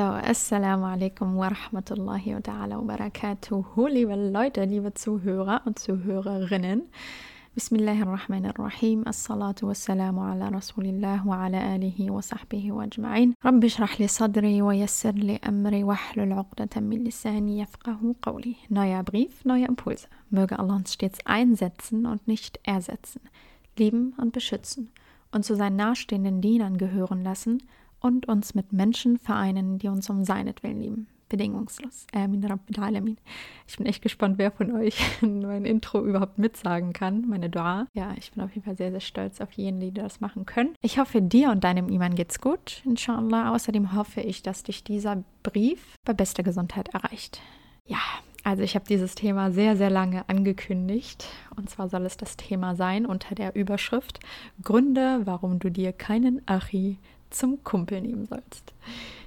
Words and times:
So, 0.00 0.06
Assalamu 0.06 0.86
alaikum 0.86 1.34
wa 1.34 1.50
rahmatullahi 1.50 2.32
wa 2.32 2.40
ta'ala 2.40 2.80
wa 2.80 2.96
barakatuhu, 2.96 3.86
liebe 3.86 4.16
Leute, 4.16 4.64
liebe 4.64 4.94
Zuhörer 4.94 5.60
und 5.66 5.78
Zuhörerinnen. 5.78 6.88
Bismillahirrahmanirrahim. 7.54 9.04
Assalatu 9.04 9.66
wassalamu 9.66 10.22
ala 10.22 10.48
Rasulillah 10.48 11.22
wa 11.26 11.44
ala 11.44 11.58
alihi 11.58 12.08
wa 12.08 12.22
sahbihi 12.22 12.72
wa 12.72 12.84
ajma'in. 12.84 13.34
Rabbi 13.44 13.68
shrah 13.68 13.98
li 13.98 14.08
sadri 14.08 14.62
wa 14.62 14.72
yassir 14.72 15.12
li 15.12 15.38
amri 15.42 15.84
wa 15.84 15.96
hlul 15.96 16.32
uqdatan 16.32 16.88
min 16.88 17.04
lisani 17.04 17.60
yafqahu 17.60 18.16
qawli. 18.22 18.56
Neuer 18.70 19.02
Brief, 19.02 19.44
neue 19.44 19.66
Impulse. 19.66 20.08
Möge 20.30 20.58
Allah 20.58 20.76
uns 20.76 20.94
stets 20.94 21.18
einsetzen 21.26 22.06
und 22.06 22.26
nicht 22.26 22.58
ersetzen, 22.62 23.20
lieben 23.76 24.14
und 24.16 24.32
beschützen 24.32 24.92
und 25.30 25.44
zu 25.44 25.56
seinen 25.56 25.76
nahestehenden 25.76 26.40
Dienern 26.40 26.78
gehören 26.78 27.22
lassen– 27.22 27.62
und 28.00 28.26
uns 28.28 28.54
mit 28.54 28.72
Menschen 28.72 29.18
vereinen, 29.18 29.78
die 29.78 29.88
uns 29.88 30.08
um 30.10 30.24
seinetwillen 30.24 30.80
lieben. 30.80 31.06
Bedingungslos. 31.30 32.06
Ich 33.66 33.76
bin 33.76 33.86
echt 33.86 34.02
gespannt, 34.02 34.36
wer 34.36 34.50
von 34.50 34.72
euch 34.72 35.00
mein 35.22 35.64
Intro 35.64 36.04
überhaupt 36.04 36.38
mitsagen 36.38 36.92
kann, 36.92 37.26
meine 37.28 37.48
Dua. 37.48 37.86
Ja, 37.94 38.12
ich 38.18 38.32
bin 38.32 38.42
auf 38.42 38.52
jeden 38.52 38.64
Fall 38.64 38.76
sehr, 38.76 38.90
sehr 38.90 39.00
stolz 39.00 39.40
auf 39.40 39.52
jeden, 39.52 39.80
die 39.80 39.94
das 39.94 40.20
machen 40.20 40.44
können. 40.44 40.74
Ich 40.82 40.98
hoffe, 40.98 41.22
dir 41.22 41.50
und 41.50 41.62
deinem 41.62 41.88
Iman 41.88 42.16
geht's 42.16 42.40
gut, 42.40 42.82
inshallah. 42.84 43.54
Außerdem 43.54 43.94
hoffe 43.94 44.20
ich, 44.20 44.42
dass 44.42 44.64
dich 44.64 44.82
dieser 44.82 45.22
Brief 45.44 45.94
bei 46.04 46.12
bester 46.12 46.42
Gesundheit 46.42 46.88
erreicht. 46.88 47.40
Ja, 47.86 48.00
also 48.42 48.62
ich 48.62 48.74
habe 48.74 48.86
dieses 48.88 49.14
Thema 49.14 49.52
sehr, 49.52 49.76
sehr 49.76 49.90
lange 49.90 50.28
angekündigt. 50.28 51.28
Und 51.56 51.70
zwar 51.70 51.88
soll 51.88 52.06
es 52.06 52.16
das 52.16 52.36
Thema 52.36 52.74
sein 52.74 53.06
unter 53.06 53.36
der 53.36 53.54
Überschrift 53.54 54.18
Gründe, 54.62 55.20
warum 55.24 55.60
du 55.60 55.70
dir 55.70 55.92
keinen 55.92 56.42
Achi 56.46 56.98
zum 57.30 57.62
Kumpel 57.64 58.00
nehmen 58.00 58.26
sollst. 58.26 58.72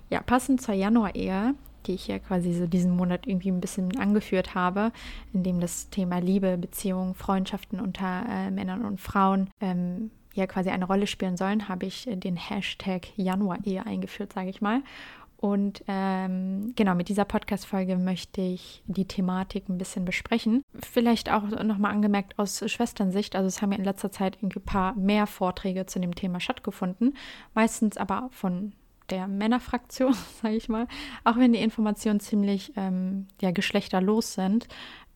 Ja, 0.10 0.22
passend 0.22 0.62
zur 0.62 0.76
Januar-Ehe, 0.76 1.56
die 1.86 1.94
ich 1.94 2.08
ja 2.08 2.20
quasi 2.20 2.54
so 2.54 2.68
diesen 2.68 2.96
Monat 2.96 3.28
irgendwie 3.28 3.52
ein 3.52 3.62
bisschen 3.62 3.98
angeführt 3.98 4.56
habe, 4.56 4.92
in 5.34 5.44
dem 5.44 5.60
das 5.60 5.90
Thema 5.90 6.20
Liebe, 6.20 6.58
Beziehungen, 6.58 7.16
Freundschaften 7.16 7.80
unter 7.80 8.26
äh, 8.30 8.52
Männern 8.52 8.86
und 8.86 9.02
Frauen 9.02 9.50
ähm, 9.60 10.12
ja 10.34 10.48
quasi 10.48 10.70
eine 10.70 10.86
Rolle 10.86 11.08
spielen 11.08 11.38
sollen, 11.38 11.70
habe 11.70 11.86
ich 11.86 12.08
den 12.12 12.36
Hashtag 12.36 13.08
Januar-Ehe 13.18 13.86
eingeführt, 13.86 14.34
sage 14.34 14.50
ich 14.50 14.62
mal. 14.62 14.82
Und 15.44 15.84
ähm, 15.90 16.72
genau, 16.78 16.96
mit 16.96 17.10
dieser 17.10 17.26
Podcast-Folge 17.26 17.98
möchte 17.98 18.40
ich 18.40 18.82
die 18.88 19.04
Thematik 19.04 19.68
ein 19.68 19.78
bisschen 19.78 20.06
besprechen. 20.06 20.64
Vielleicht 20.80 21.30
auch 21.30 21.44
nochmal 21.44 21.92
angemerkt 21.92 22.40
aus 22.40 22.64
Schwesternsicht. 22.66 23.36
Also 23.36 23.48
es 23.48 23.62
haben 23.62 23.74
ja 23.74 23.78
in 23.78 23.84
letzter 23.84 24.10
Zeit 24.10 24.38
ein 24.42 24.48
paar 24.48 24.96
mehr 24.96 25.28
Vorträge 25.28 25.86
zu 25.86 26.00
dem 26.00 26.16
Thema 26.16 26.40
stattgefunden. 26.40 27.18
Meistens 27.54 27.98
aber 27.98 28.30
von 28.32 28.72
der 29.10 29.28
Männerfraktion, 29.28 30.14
sage 30.42 30.56
ich 30.56 30.70
mal. 30.70 30.88
Auch 31.26 31.36
wenn 31.36 31.52
die 31.52 31.60
Informationen 31.60 32.22
ziemlich 32.22 32.72
ähm, 32.78 33.28
ja, 33.42 33.52
geschlechterlos 33.52 34.36
sind, 34.36 34.70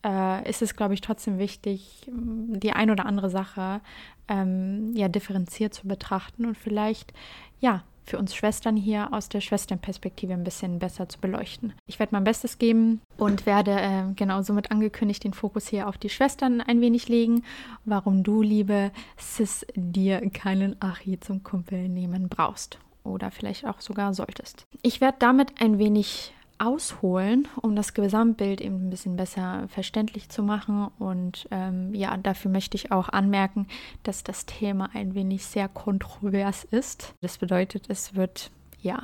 äh, 0.05 0.50
ist 0.50 0.61
es, 0.61 0.75
glaube 0.75 0.94
ich, 0.94 1.00
trotzdem 1.00 1.38
wichtig, 1.38 2.05
die 2.05 2.73
ein 2.73 2.92
oder 2.92 3.05
andere 3.05 3.30
Sache 3.30 3.80
ähm, 4.28 4.94
ja 4.94 5.08
differenziert 5.08 5.73
zu 5.73 5.88
betrachten 5.88 6.45
und 6.45 6.58
vielleicht 6.58 7.14
ja 7.61 7.86
für 8.08 8.17
uns 8.17 8.33
Schwestern 8.33 8.77
hier 8.77 9.13
aus 9.13 9.27
der 9.30 9.41
Schwesternperspektive 9.41 10.33
ein 10.33 10.45
bisschen 10.45 10.80
besser 10.80 11.09
zu 11.09 11.20
beleuchten. 11.20 11.73
Ich 11.86 11.99
werde 11.99 12.15
mein 12.15 12.23
Bestes 12.23 12.58
geben 12.58 13.02
und 13.17 13.45
werde 13.45 13.71
äh, 13.71 14.04
genau 14.15 14.42
somit 14.42 14.71
angekündigt 14.71 15.26
den 15.26 15.33
Fokus 15.33 15.67
hier 15.67 15.87
auf 15.87 15.98
die 15.98 16.09
Schwestern 16.09 16.61
ein 16.61 16.80
wenig 16.80 17.09
legen, 17.09 17.43
warum 17.83 18.23
du, 18.23 18.42
liebe 18.42 18.92
Sis, 19.17 19.65
dir 19.76 20.21
keinen 20.30 20.82
Achi 20.82 21.20
zum 21.20 21.43
Kumpel 21.43 21.89
nehmen 21.89 22.30
brauchst 22.30 22.80
oder 23.04 23.30
vielleicht 23.30 23.65
auch 23.65 23.82
sogar 23.82 24.14
solltest. 24.14 24.65
Ich 24.82 25.02
werde 25.02 25.17
damit 25.20 25.61
ein 25.61 25.77
wenig 25.77 26.33
ausholen, 26.60 27.48
um 27.62 27.76
das 27.76 27.94
Gesamtbild 27.94 28.62
eben 28.62 28.88
ein 28.88 28.90
bisschen 28.90 29.16
besser 29.16 29.68
verständlich 29.68 30.30
zu 30.30 30.44
machen. 30.44 30.88
Und 31.00 31.48
ähm, 31.52 31.94
ja, 31.94 32.16
dafür 32.18 32.52
möchte 32.52 32.76
ich 32.76 32.92
auch 32.92 33.10
anmerken, 33.10 33.68
dass 34.04 34.23
das 34.23 34.45
Thema 34.45 34.90
ein 34.94 35.16
wenig 35.16 35.45
sehr 35.45 35.68
kontrovers 35.68 36.64
ist. 36.64 37.14
Das 37.22 37.38
bedeutet, 37.38 37.86
es 37.90 38.16
wird, 38.16 38.52
ja, 38.82 39.04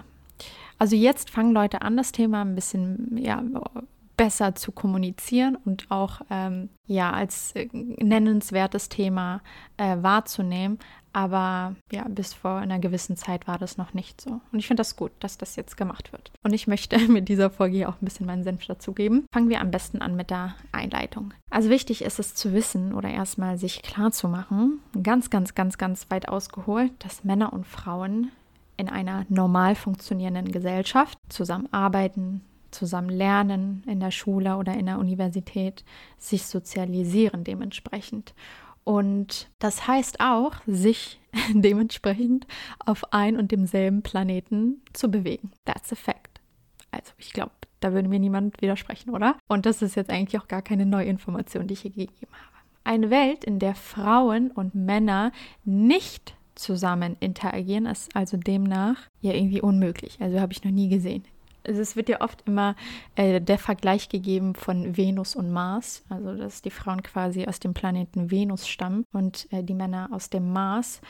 also 0.80 0.96
jetzt 0.96 1.30
fangen 1.30 1.54
Leute 1.54 1.82
an, 1.82 1.98
das 1.98 2.12
Thema 2.12 2.42
ein 2.42 2.56
bisschen, 2.56 3.18
ja, 3.18 3.44
besser 4.18 4.56
zu 4.56 4.72
kommunizieren 4.72 5.58
und 5.66 5.90
auch 5.90 6.22
ähm, 6.30 6.70
ja 6.86 7.12
als 7.12 7.52
äh, 7.56 7.68
nennenswertes 7.74 8.90
Thema 8.90 9.42
äh, 9.78 9.98
wahrzunehmen. 10.02 10.80
Aber 11.14 11.76
ja, 11.92 12.08
bis 12.10 12.34
vor 12.34 12.56
einer 12.56 12.80
gewissen 12.80 13.16
Zeit 13.16 13.48
war 13.48 13.60
das 13.60 13.78
noch 13.78 13.94
nicht 13.94 14.20
so. 14.20 14.42
Und 14.52 14.60
ich 14.60 14.68
finde 14.68 14.82
das 14.82 14.96
gut, 14.96 15.12
dass 15.20 15.38
das 15.38 15.56
jetzt 15.56 15.78
gemacht 15.78 16.12
wird. 16.12 16.32
Und 16.44 16.54
ich 16.54 16.66
möchte 16.66 16.98
mit 17.08 17.30
dieser 17.30 17.52
Folge 17.52 17.78
hier 17.78 17.90
auch 17.90 18.02
ein 18.02 18.06
bisschen 18.06 18.26
meinen 18.26 18.44
Senf 18.44 18.66
dazugeben. 18.66 19.26
Fangen 19.32 19.50
wir 19.50 19.62
am 19.62 19.72
besten 19.72 20.02
an 20.02 20.16
mit 20.16 20.32
der 20.32 20.56
Einleitung. 20.72 21.34
Also 21.52 21.70
wichtig 21.70 22.02
ist 22.02 22.20
es 22.20 22.34
zu 22.34 22.52
wissen 22.52 22.94
oder 22.94 23.10
erstmal 23.10 23.60
sich 23.60 23.84
klar 23.84 24.12
zu 24.12 24.28
machen, 24.28 24.80
ganz, 25.04 25.30
ganz, 25.30 25.54
ganz, 25.54 25.78
ganz 25.78 26.08
weit 26.10 26.28
ausgeholt, 26.28 26.92
dass 27.00 27.24
Männer 27.24 27.54
und 27.54 27.68
Frauen 27.68 28.32
in 28.76 28.90
einer 28.90 29.26
normal 29.30 29.76
funktionierenden 29.76 30.52
Gesellschaft 30.52 31.20
zusammenarbeiten, 31.30 32.42
zusammen 32.72 33.10
lernen 33.10 33.84
in 33.86 34.00
der 34.00 34.10
Schule 34.10 34.58
oder 34.58 34.74
in 34.74 34.88
der 34.88 34.98
Universität, 34.98 35.84
sich 36.18 36.48
sozialisieren 36.48 37.44
dementsprechend. 37.44 38.34
Und 38.84 39.50
das 39.60 39.88
heißt 39.88 40.20
auch, 40.20 40.56
sich 40.68 41.20
dementsprechend 41.54 42.48
auf 42.80 43.14
ein 43.14 43.38
und 43.38 43.52
demselben 43.52 44.02
Planeten 44.02 44.82
zu 44.94 45.10
bewegen. 45.10 45.52
That's 45.66 45.92
a 45.92 45.96
fact. 45.96 46.42
Also 46.92 47.12
ich 47.18 47.34
glaube, 47.34 47.52
da 47.80 47.94
würde 47.94 48.08
mir 48.08 48.20
niemand 48.20 48.62
widersprechen, 48.62 49.10
oder? 49.10 49.38
Und 49.48 49.66
das 49.66 49.82
ist 49.82 49.96
jetzt 49.96 50.10
eigentlich 50.10 50.40
auch 50.42 50.48
gar 50.48 50.62
keine 50.62 50.86
neue 50.86 51.08
Information, 51.08 51.68
die 51.68 51.74
ich 51.74 51.82
hier 51.82 51.92
gegeben 51.92 52.32
habe. 52.32 52.64
Eine 52.86 53.10
Welt, 53.10 53.44
in 53.44 53.60
der 53.60 53.76
Frauen 53.76 54.52
und 54.52 54.76
Männer 54.76 55.32
nicht 55.64 56.36
zusammen 56.56 57.18
interagieren, 57.20 57.86
ist 57.86 58.16
also 58.16 58.38
demnach 58.38 58.98
ja 59.22 59.34
irgendwie 59.34 59.62
unmöglich. 59.62 60.18
Also 60.20 60.40
habe 60.40 60.54
ich 60.54 60.64
noch 60.64 60.72
nie 60.72 60.90
gesehen 60.90 61.24
es 61.64 61.96
wird 61.96 62.10
ja 62.10 62.22
oft 62.22 62.44
immer 62.48 62.76
äh, 63.16 63.42
der 63.42 63.58
Vergleich 63.58 64.10
gegeben 64.10 64.56
von 64.56 64.96
Venus 64.98 65.36
und 65.36 65.52
Mars, 65.52 66.04
also 66.10 66.36
dass 66.36 66.62
die 66.62 66.72
Frauen 66.72 67.04
quasi 67.04 67.46
aus 67.46 67.60
dem 67.60 67.74
Planeten 67.74 68.32
Venus 68.32 68.68
stammen 68.68 69.06
und 69.12 69.48
äh, 69.52 69.64
die 69.64 69.74
Männer 69.74 70.10
aus 70.12 70.30
dem 70.30 70.52
Mars. 70.52 71.02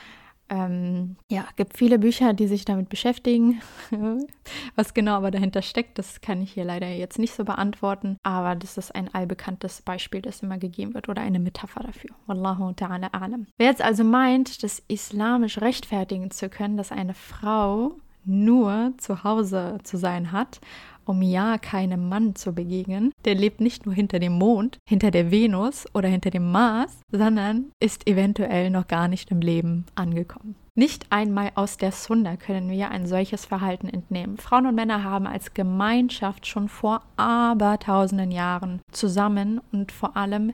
Ähm, 0.50 1.16
ja, 1.32 1.48
gibt 1.56 1.78
viele 1.78 1.98
Bücher, 1.98 2.34
die 2.34 2.48
sich 2.48 2.66
damit 2.66 2.90
beschäftigen. 2.90 3.62
Was 4.76 4.94
genau 4.94 5.14
aber 5.14 5.32
dahinter 5.32 5.62
steckt, 5.62 5.98
das 5.98 6.22
kann 6.22 6.42
ich 6.42 6.52
hier 6.52 6.66
leider 6.66 6.88
jetzt 6.88 7.18
nicht 7.18 7.34
so 7.34 7.46
beantworten. 7.46 8.18
Aber 8.24 8.56
das 8.56 8.78
ist 8.78 8.94
ein 8.94 9.14
allbekanntes 9.14 9.82
Beispiel, 9.82 10.22
das 10.22 10.44
immer 10.44 10.58
gegeben 10.58 10.94
wird 10.94 11.10
oder 11.10 11.22
eine 11.22 11.40
Metapher 11.40 11.82
dafür. 11.82 12.12
Wallahu 12.28 12.72
ta'ala 12.72 13.14
alam. 13.14 13.48
Wer 13.58 13.68
jetzt 13.68 13.82
also 13.82 14.04
meint, 14.04 14.64
das 14.64 14.84
islamisch 14.88 15.60
rechtfertigen 15.60 16.30
zu 16.30 16.50
können, 16.50 16.78
dass 16.78 16.92
eine 16.92 17.14
Frau 17.14 17.96
nur 18.26 18.94
zu 18.98 19.24
Hause 19.24 19.80
zu 19.84 19.98
sein 19.98 20.32
hat, 20.32 20.60
um 21.06 21.22
ja 21.22 21.58
keinem 21.58 22.08
Mann 22.10 22.36
zu 22.36 22.54
begegnen, 22.54 23.12
der 23.26 23.36
lebt 23.36 23.62
nicht 23.62 23.86
nur 23.86 23.94
hinter 23.94 24.20
dem 24.20 24.34
Mond, 24.34 24.78
hinter 24.88 25.12
der 25.12 25.32
Venus 25.32 25.86
oder 25.94 26.08
hinter 26.08 26.30
dem 26.30 26.52
Mars, 26.52 27.02
sondern 27.12 27.72
ist 27.80 28.08
eventuell 28.08 28.70
noch 28.70 28.88
gar 28.88 29.08
nicht 29.08 29.32
im 29.32 29.42
Leben 29.42 29.86
angekommen. 29.96 30.56
Nicht 30.76 31.06
einmal 31.12 31.52
aus 31.54 31.78
der 31.78 31.92
Sunda 31.92 32.36
können 32.36 32.72
wir 32.72 32.90
ein 32.90 33.06
solches 33.06 33.46
Verhalten 33.46 33.88
entnehmen. 33.88 34.38
Frauen 34.38 34.66
und 34.66 34.74
Männer 34.74 35.04
haben 35.04 35.28
als 35.28 35.54
Gemeinschaft 35.54 36.48
schon 36.48 36.68
vor 36.68 37.04
abertausenden 37.16 38.32
Jahren 38.32 38.82
zusammen 38.92 39.62
und 39.72 39.92
vor 39.92 40.18
allem 40.18 40.52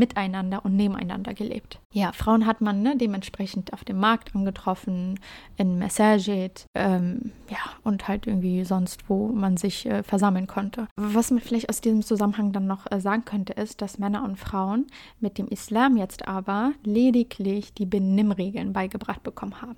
miteinander 0.00 0.64
und 0.64 0.74
nebeneinander 0.76 1.34
gelebt. 1.34 1.78
Ja, 1.92 2.12
Frauen 2.12 2.46
hat 2.46 2.60
man 2.60 2.82
ne, 2.82 2.96
dementsprechend 2.96 3.72
auf 3.72 3.84
dem 3.84 3.98
Markt 3.98 4.34
angetroffen, 4.34 5.20
in 5.56 5.78
Massaget, 5.78 6.64
ähm, 6.74 7.32
ja, 7.48 7.58
und 7.84 8.08
halt 8.08 8.26
irgendwie 8.26 8.64
sonst, 8.64 9.08
wo 9.08 9.28
man 9.28 9.56
sich 9.58 9.86
äh, 9.86 10.02
versammeln 10.02 10.46
konnte. 10.46 10.88
Was 10.96 11.30
man 11.30 11.40
vielleicht 11.40 11.68
aus 11.68 11.80
diesem 11.80 12.02
Zusammenhang 12.02 12.52
dann 12.52 12.66
noch 12.66 12.90
äh, 12.90 13.00
sagen 13.00 13.24
könnte, 13.24 13.52
ist, 13.52 13.82
dass 13.82 13.98
Männer 13.98 14.24
und 14.24 14.38
Frauen 14.38 14.86
mit 15.20 15.36
dem 15.36 15.46
Islam 15.48 15.96
jetzt 15.96 16.26
aber 16.26 16.72
lediglich 16.82 17.74
die 17.74 17.86
Benimmregeln 17.86 18.72
beigebracht 18.72 19.22
bekommen 19.22 19.60
haben. 19.60 19.76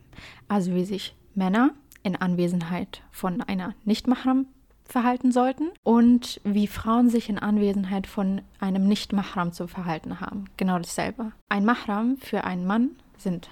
Also 0.49 0.75
wie 0.75 0.85
sich 0.85 1.17
Männer 1.35 1.71
in 2.05 2.17
Anwesenheit 2.17 3.03
von 3.11 3.41
einer 3.41 3.75
Nicht-Mahram 3.85 4.47
verhalten 4.93 5.33
sollten 5.33 5.71
und 5.83 6.41
wie 6.45 6.67
Frauen 6.67 7.09
sich 7.09 7.29
in 7.29 7.39
Anwesenheit 7.39 8.07
von 8.07 8.43
einem 8.61 8.87
Nicht-Mahram 8.87 9.53
zu 9.53 9.67
verhalten 9.67 10.21
haben. 10.21 10.45
Genau 10.57 10.79
dasselbe. 10.79 11.33
Ein 11.49 11.65
Mahram 11.65 12.17
für 12.19 12.45
einen 12.45 12.67
Mann 12.67 12.91
sind 13.17 13.51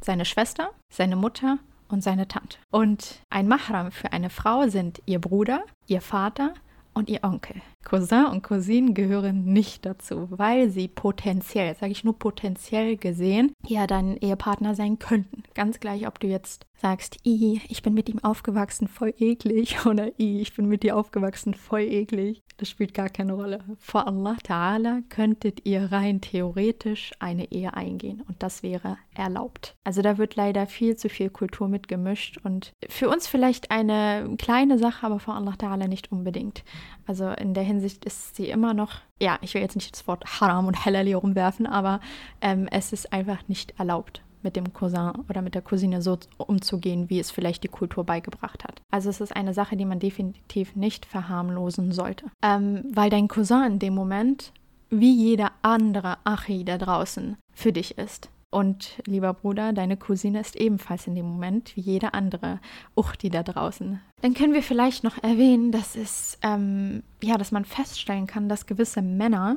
seine 0.00 0.24
Schwester, 0.24 0.70
seine 0.92 1.16
Mutter 1.16 1.58
und 1.88 2.02
seine 2.02 2.28
Tante. 2.28 2.58
Und 2.70 3.20
ein 3.30 3.48
Mahram 3.48 3.90
für 3.90 4.12
eine 4.12 4.30
Frau 4.30 4.68
sind 4.68 5.02
ihr 5.06 5.20
Bruder, 5.20 5.64
ihr 5.86 6.00
Vater 6.00 6.54
und 6.92 7.08
ihr 7.08 7.24
Onkel. 7.24 7.60
Cousin 7.84 8.26
und 8.26 8.42
Cousine 8.42 8.92
gehören 8.92 9.44
nicht 9.44 9.86
dazu, 9.86 10.28
weil 10.30 10.70
sie 10.70 10.88
potenziell, 10.88 11.74
sage 11.76 11.92
ich 11.92 12.04
nur 12.04 12.18
potenziell 12.18 12.96
gesehen, 12.96 13.52
ja 13.66 13.86
dein 13.86 14.16
Ehepartner 14.16 14.74
sein 14.74 14.98
könnten. 14.98 15.44
Ganz 15.54 15.80
gleich, 15.80 16.06
ob 16.06 16.18
du 16.20 16.26
jetzt 16.26 16.66
sagst, 16.76 17.16
ich 17.22 17.82
bin 17.82 17.94
mit 17.94 18.08
ihm 18.08 18.22
aufgewachsen, 18.22 18.88
voll 18.88 19.14
eklig, 19.18 19.86
oder 19.86 20.10
ich 20.18 20.54
bin 20.54 20.66
mit 20.66 20.82
dir 20.82 20.96
aufgewachsen, 20.96 21.54
voll 21.54 21.80
eklig. 21.80 22.42
Das 22.56 22.68
spielt 22.68 22.94
gar 22.94 23.08
keine 23.08 23.32
Rolle. 23.32 23.64
Vor 23.78 24.06
Allah 24.06 24.36
Ta'ala 24.46 25.02
könntet 25.08 25.66
ihr 25.66 25.90
rein 25.90 26.20
theoretisch 26.20 27.10
eine 27.18 27.50
Ehe 27.50 27.74
eingehen 27.74 28.22
und 28.28 28.42
das 28.42 28.62
wäre 28.62 28.96
erlaubt. 29.14 29.74
Also 29.82 30.02
da 30.02 30.18
wird 30.18 30.36
leider 30.36 30.66
viel 30.66 30.94
zu 30.94 31.08
viel 31.08 31.30
Kultur 31.30 31.68
mitgemischt 31.68 32.38
und 32.44 32.72
für 32.88 33.08
uns 33.08 33.26
vielleicht 33.26 33.72
eine 33.72 34.36
kleine 34.38 34.78
Sache, 34.78 35.04
aber 35.06 35.18
vor 35.18 35.34
Allah 35.34 35.54
Ta'ala 35.54 35.88
nicht 35.88 36.12
unbedingt. 36.12 36.64
Also 37.06 37.28
in 37.30 37.54
der 37.54 37.64
Hinsicht 37.64 38.04
ist 38.04 38.36
sie 38.36 38.48
immer 38.48 38.74
noch, 38.74 38.92
ja, 39.20 39.38
ich 39.42 39.54
will 39.54 39.62
jetzt 39.62 39.76
nicht 39.76 39.92
das 39.92 40.06
Wort 40.06 40.24
Haram 40.40 40.66
und 40.66 40.84
Halal 40.84 41.06
hier 41.06 41.18
rumwerfen, 41.18 41.66
aber 41.66 42.00
ähm, 42.40 42.68
es 42.70 42.92
ist 42.92 43.12
einfach 43.12 43.46
nicht 43.48 43.78
erlaubt 43.78 44.22
mit 44.44 44.56
dem 44.56 44.72
Cousin 44.72 45.12
oder 45.28 45.42
mit 45.42 45.54
der 45.54 45.62
Cousine 45.62 46.02
so 46.02 46.18
umzugehen, 46.36 47.08
wie 47.10 47.18
es 47.18 47.30
vielleicht 47.30 47.64
die 47.64 47.68
Kultur 47.68 48.04
beigebracht 48.04 48.62
hat. 48.62 48.82
Also 48.90 49.08
es 49.08 49.20
ist 49.20 49.34
eine 49.34 49.54
Sache, 49.54 49.76
die 49.76 49.86
man 49.86 49.98
definitiv 49.98 50.76
nicht 50.76 51.06
verharmlosen 51.06 51.92
sollte. 51.92 52.26
Ähm, 52.42 52.84
weil 52.92 53.10
dein 53.10 53.26
Cousin 53.26 53.64
in 53.64 53.78
dem 53.78 53.94
Moment, 53.94 54.52
wie 54.90 55.14
jeder 55.14 55.52
andere 55.62 56.18
Achi 56.24 56.64
da 56.64 56.78
draußen, 56.78 57.36
für 57.54 57.72
dich 57.72 57.98
ist. 57.98 58.28
Und 58.54 59.02
lieber 59.04 59.34
Bruder, 59.34 59.72
deine 59.72 59.96
Cousine 59.96 60.38
ist 60.38 60.54
ebenfalls 60.54 61.08
in 61.08 61.16
dem 61.16 61.26
Moment 61.26 61.74
wie 61.74 61.80
jeder 61.80 62.14
andere 62.14 62.60
Uchti 62.94 63.28
da 63.28 63.42
draußen. 63.42 64.00
Dann 64.22 64.34
können 64.34 64.54
wir 64.54 64.62
vielleicht 64.62 65.02
noch 65.02 65.20
erwähnen, 65.24 65.72
dass 65.72 65.96
es, 65.96 66.38
ähm, 66.40 67.02
ja, 67.20 67.36
dass 67.36 67.50
man 67.50 67.64
feststellen 67.64 68.28
kann, 68.28 68.48
dass 68.48 68.66
gewisse 68.66 69.02
Männer 69.02 69.56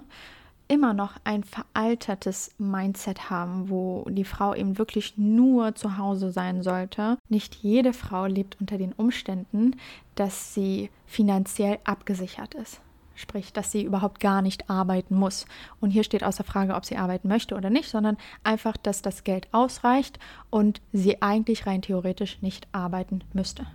immer 0.68 0.96
noch 0.96 1.12
ein 1.26 1.44
veraltertes 1.44 2.56
Mindset 2.58 3.30
haben, 3.30 3.70
wo 3.70 4.04
die 4.10 4.26
Frau 4.26 4.56
eben 4.56 4.80
wirklich 4.80 5.16
nur 5.16 5.76
zu 5.76 6.00
Hause 6.00 6.32
sein 6.32 6.64
sollte. 6.64 7.20
Nicht 7.30 7.54
jede 7.54 7.94
Frau 7.94 8.26
lebt 8.26 8.60
unter 8.60 8.80
den 8.80 8.94
Umständen, 8.94 9.76
dass 10.16 10.56
sie 10.56 10.90
finanziell 11.06 11.78
abgesichert 11.84 12.56
ist. 12.56 12.82
Sprich, 13.18 13.52
dass 13.52 13.72
sie 13.72 13.84
überhaupt 13.84 14.20
gar 14.20 14.44
nicht 14.44 14.70
arbeiten 14.70 15.16
muss. 15.16 15.48
Und 15.82 15.90
hier 15.90 16.04
steht 16.04 16.24
außer 16.24 16.44
Frage, 16.44 16.76
ob 16.76 16.86
sie 16.86 16.98
arbeiten 16.98 17.28
möchte 17.28 17.56
oder 17.56 17.72
nicht, 17.72 17.90
sondern 17.90 18.16
einfach, 18.44 18.78
dass 18.78 19.02
das 19.02 19.24
Geld 19.24 19.48
ausreicht 19.52 20.20
und 20.52 20.82
sie 20.94 21.20
eigentlich 21.24 21.66
rein 21.66 21.82
theoretisch 21.82 22.40
nicht 22.44 22.68
arbeiten 22.74 23.24
müsste. 23.34 23.66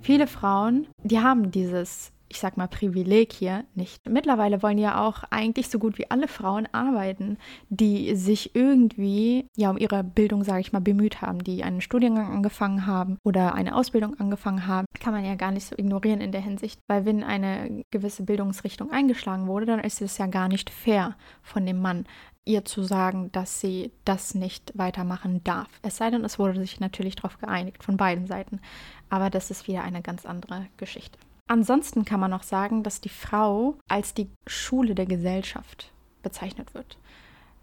Viele 0.00 0.28
Frauen, 0.28 0.86
die 1.02 1.18
haben 1.18 1.50
dieses 1.50 2.12
ich 2.30 2.38
sag 2.38 2.56
mal, 2.56 2.68
Privileg 2.68 3.32
hier 3.32 3.64
nicht. 3.74 4.08
Mittlerweile 4.08 4.62
wollen 4.62 4.78
ja 4.78 5.06
auch 5.06 5.24
eigentlich 5.30 5.68
so 5.68 5.80
gut 5.80 5.98
wie 5.98 6.10
alle 6.10 6.28
Frauen 6.28 6.68
arbeiten, 6.72 7.38
die 7.68 8.14
sich 8.14 8.54
irgendwie 8.54 9.48
ja 9.56 9.70
um 9.70 9.76
ihre 9.76 10.04
Bildung, 10.04 10.44
sage 10.44 10.60
ich 10.60 10.72
mal, 10.72 10.80
bemüht 10.80 11.20
haben, 11.22 11.42
die 11.42 11.64
einen 11.64 11.80
Studiengang 11.80 12.32
angefangen 12.32 12.86
haben 12.86 13.18
oder 13.24 13.54
eine 13.54 13.74
Ausbildung 13.74 14.18
angefangen 14.18 14.68
haben, 14.68 14.86
kann 15.00 15.12
man 15.12 15.24
ja 15.24 15.34
gar 15.34 15.50
nicht 15.50 15.66
so 15.66 15.76
ignorieren 15.76 16.20
in 16.20 16.30
der 16.30 16.40
Hinsicht, 16.40 16.78
weil 16.88 17.04
wenn 17.04 17.24
eine 17.24 17.84
gewisse 17.90 18.22
Bildungsrichtung 18.22 18.92
eingeschlagen 18.92 19.48
wurde, 19.48 19.66
dann 19.66 19.80
ist 19.80 20.00
es 20.00 20.16
ja 20.16 20.26
gar 20.26 20.48
nicht 20.48 20.70
fair 20.70 21.16
von 21.42 21.66
dem 21.66 21.80
Mann, 21.80 22.04
ihr 22.44 22.64
zu 22.64 22.84
sagen, 22.84 23.30
dass 23.32 23.60
sie 23.60 23.92
das 24.04 24.34
nicht 24.34 24.72
weitermachen 24.76 25.42
darf. 25.42 25.68
Es 25.82 25.96
sei 25.96 26.10
denn, 26.10 26.24
es 26.24 26.38
wurde 26.38 26.60
sich 26.60 26.78
natürlich 26.80 27.16
darauf 27.16 27.38
geeinigt 27.38 27.82
von 27.82 27.96
beiden 27.96 28.26
Seiten. 28.26 28.60
Aber 29.08 29.30
das 29.30 29.50
ist 29.50 29.68
wieder 29.68 29.82
eine 29.82 30.00
ganz 30.00 30.24
andere 30.24 30.66
Geschichte. 30.76 31.18
Ansonsten 31.50 32.04
kann 32.04 32.20
man 32.20 32.30
noch 32.30 32.44
sagen, 32.44 32.84
dass 32.84 33.00
die 33.00 33.08
Frau 33.08 33.74
als 33.88 34.14
die 34.14 34.30
Schule 34.46 34.94
der 34.94 35.06
Gesellschaft 35.06 35.90
bezeichnet 36.22 36.74
wird. 36.74 36.96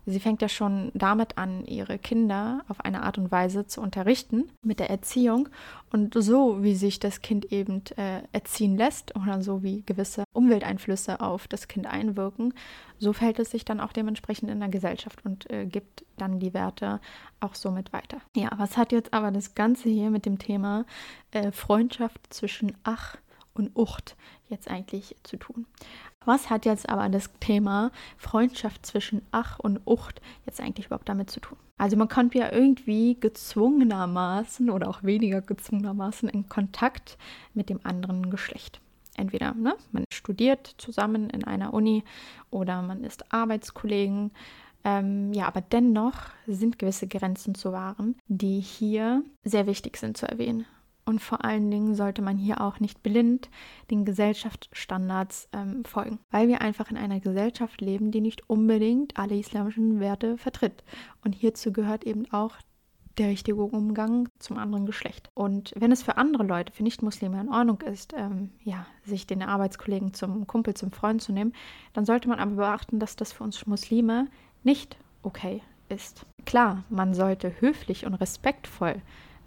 Sie 0.06 0.19
fängt 0.19 0.42
ja 0.42 0.50
schon 0.50 0.92
damit 0.94 1.38
an, 1.38 1.63
ihre 1.63 1.98
Kinder 1.98 2.66
auf 2.68 2.84
eine 2.84 3.04
Art 3.04 3.18
und 3.18 3.31
Weise 3.31 3.66
zu 3.66 3.80
unterrichten 3.80 4.51
mit 4.62 4.81
der 4.81 4.89
Erziehung. 4.89 5.48
Und 5.89 6.22
so 6.22 6.63
wie 6.63 6.75
sich 6.75 7.00
das 7.00 7.22
Kind 7.22 7.45
eben 7.54 7.81
äh, 7.95 8.24
erziehen 8.34 8.75
lässt 8.75 9.16
oder 9.16 9.42
so 9.42 9.63
wie 9.63 9.84
gewisse 9.86 10.25
Umwelteinflüsse 10.34 11.22
auf 11.22 11.48
das 11.48 11.69
Kind 11.69 11.88
einwirken, 11.88 12.54
so 13.00 13.13
fällt 13.13 13.39
es 13.39 13.51
sich 13.51 13.63
dann 13.63 13.80
auch 13.80 13.94
dementsprechend 13.94 14.50
in 14.50 14.60
der 14.60 14.69
Gesellschaft 14.69 15.24
und 15.24 15.50
äh, 15.50 15.66
gibt 15.66 16.04
dann 16.18 16.42
die 16.42 16.54
Werte 16.54 17.00
auch 17.39 17.56
somit 17.56 17.94
weiter. 17.94 18.18
Ja, 18.36 18.50
was 18.57 18.75
hat 18.75 18.92
jetzt 18.92 19.13
aber 19.13 19.31
das 19.31 19.56
Ganze 19.56 19.88
hier 19.88 20.10
mit 20.10 20.25
dem 20.25 20.39
Thema 20.39 20.86
äh, 21.31 21.54
Freundschaft 21.54 22.34
zwischen 22.34 22.74
Ach 22.84 23.16
und 23.57 23.71
Ucht 23.75 24.15
jetzt 24.50 24.69
eigentlich 24.69 25.15
zu 25.24 25.38
tun. 25.38 25.65
Was 26.25 26.50
hat 26.50 26.65
jetzt 26.65 26.89
aber 26.89 27.07
das 27.09 27.30
Thema 27.39 27.92
Freundschaft 28.18 28.86
zwischen 28.86 29.21
Ach 29.31 29.59
und 29.59 29.80
Ucht 29.86 30.21
jetzt 30.45 30.59
eigentlich 30.59 30.88
überhaupt 30.88 31.09
damit 31.09 31.30
zu 31.30 31.39
tun? 31.39 31.57
Also 31.77 31.95
man 31.95 32.09
kommt 32.09 32.33
ja 32.33 32.51
irgendwie 32.51 33.19
gezwungenermaßen 33.19 34.69
oder 34.69 34.89
auch 34.89 35.04
weniger 35.04 35.42
gezwungenermaßen 35.42 36.27
in 36.27 36.50
Kontakt 36.50 37.18
mit 37.54 37.69
dem 37.69 37.80
anderen 37.83 38.30
Geschlecht. 38.30 38.81
Entweder 39.15 39.54
ne, 39.54 39.75
man 39.92 40.03
studiert 40.12 40.75
zusammen 40.77 41.30
in 41.30 41.44
einer 41.44 41.74
Uni 41.74 42.03
oder 42.50 42.81
man 42.81 43.03
ist 43.03 43.31
Arbeitskollegen. 43.31 44.31
Ähm, 44.83 45.33
ja, 45.33 45.48
aber 45.48 45.62
dennoch 45.62 46.15
sind 46.45 46.80
gewisse 46.80 47.07
Grenzen 47.07 47.56
zu 47.56 47.71
wahren, 47.71 48.15
die 48.27 48.60
hier 48.60 49.24
sehr 49.44 49.68
wichtig 49.68 49.98
sind 49.98 50.18
zu 50.18 50.27
erwähnen. 50.27 50.65
Und 51.07 51.21
vor 51.21 51.45
allen 51.45 51.71
Dingen 51.71 51.95
sollte 51.95 52.21
man 52.21 52.36
hier 52.38 52.59
auch 52.59 52.81
nicht 52.81 53.01
blind 53.01 53.50
den 53.89 54.04
Gesellschaftsstandards 54.04 55.48
ähm, 55.54 55.86
folgen, 55.86 56.19
weil 56.31 56.50
wir 56.50 56.59
einfach 56.59 56.92
in 56.92 56.98
einer 56.98 57.21
Gesellschaft 57.21 57.80
leben, 57.80 58.12
die 58.12 58.19
nicht 58.19 58.50
unbedingt 58.50 59.18
alle 59.18 59.39
islamischen 59.39 60.01
Werte 60.01 60.38
vertritt. 60.38 60.83
Und 61.24 61.33
hierzu 61.33 61.71
gehört 61.71 62.04
eben 62.04 62.30
auch 62.33 62.57
der 63.18 63.30
richtige 63.30 63.63
Umgang 63.63 64.27
zum 64.38 64.57
anderen 64.57 64.86
Geschlecht. 64.86 65.31
Und 65.33 65.71
wenn 65.77 65.94
es 65.94 66.04
für 66.04 66.18
andere 66.18 66.44
Leute, 66.44 66.74
für 66.74 66.83
Nichtmuslime 66.83 67.39
in 67.39 67.50
Ordnung 67.50 67.80
ist, 67.81 68.13
ähm, 68.13 68.50
ja, 68.65 68.86
sich 69.06 69.25
den 69.25 69.42
Arbeitskollegen 69.42 70.13
zum 70.13 70.45
Kumpel, 70.45 70.74
zum 70.74 70.92
Freund 70.92 71.21
zu 71.21 71.31
nehmen, 71.31 71.53
dann 71.94 72.03
sollte 72.03 72.27
man 72.27 72.39
aber 72.39 72.56
beachten, 72.56 73.00
dass 73.00 73.15
das 73.15 73.31
für 73.31 73.45
uns 73.45 73.65
Muslime 73.65 74.27
nicht 74.65 74.98
okay 75.24 75.62
ist. 75.88 76.25
Klar, 76.45 76.83
man 76.89 77.13
sollte 77.13 77.62
höflich 77.62 78.05
und 78.05 78.13
respektvoll 78.13 79.01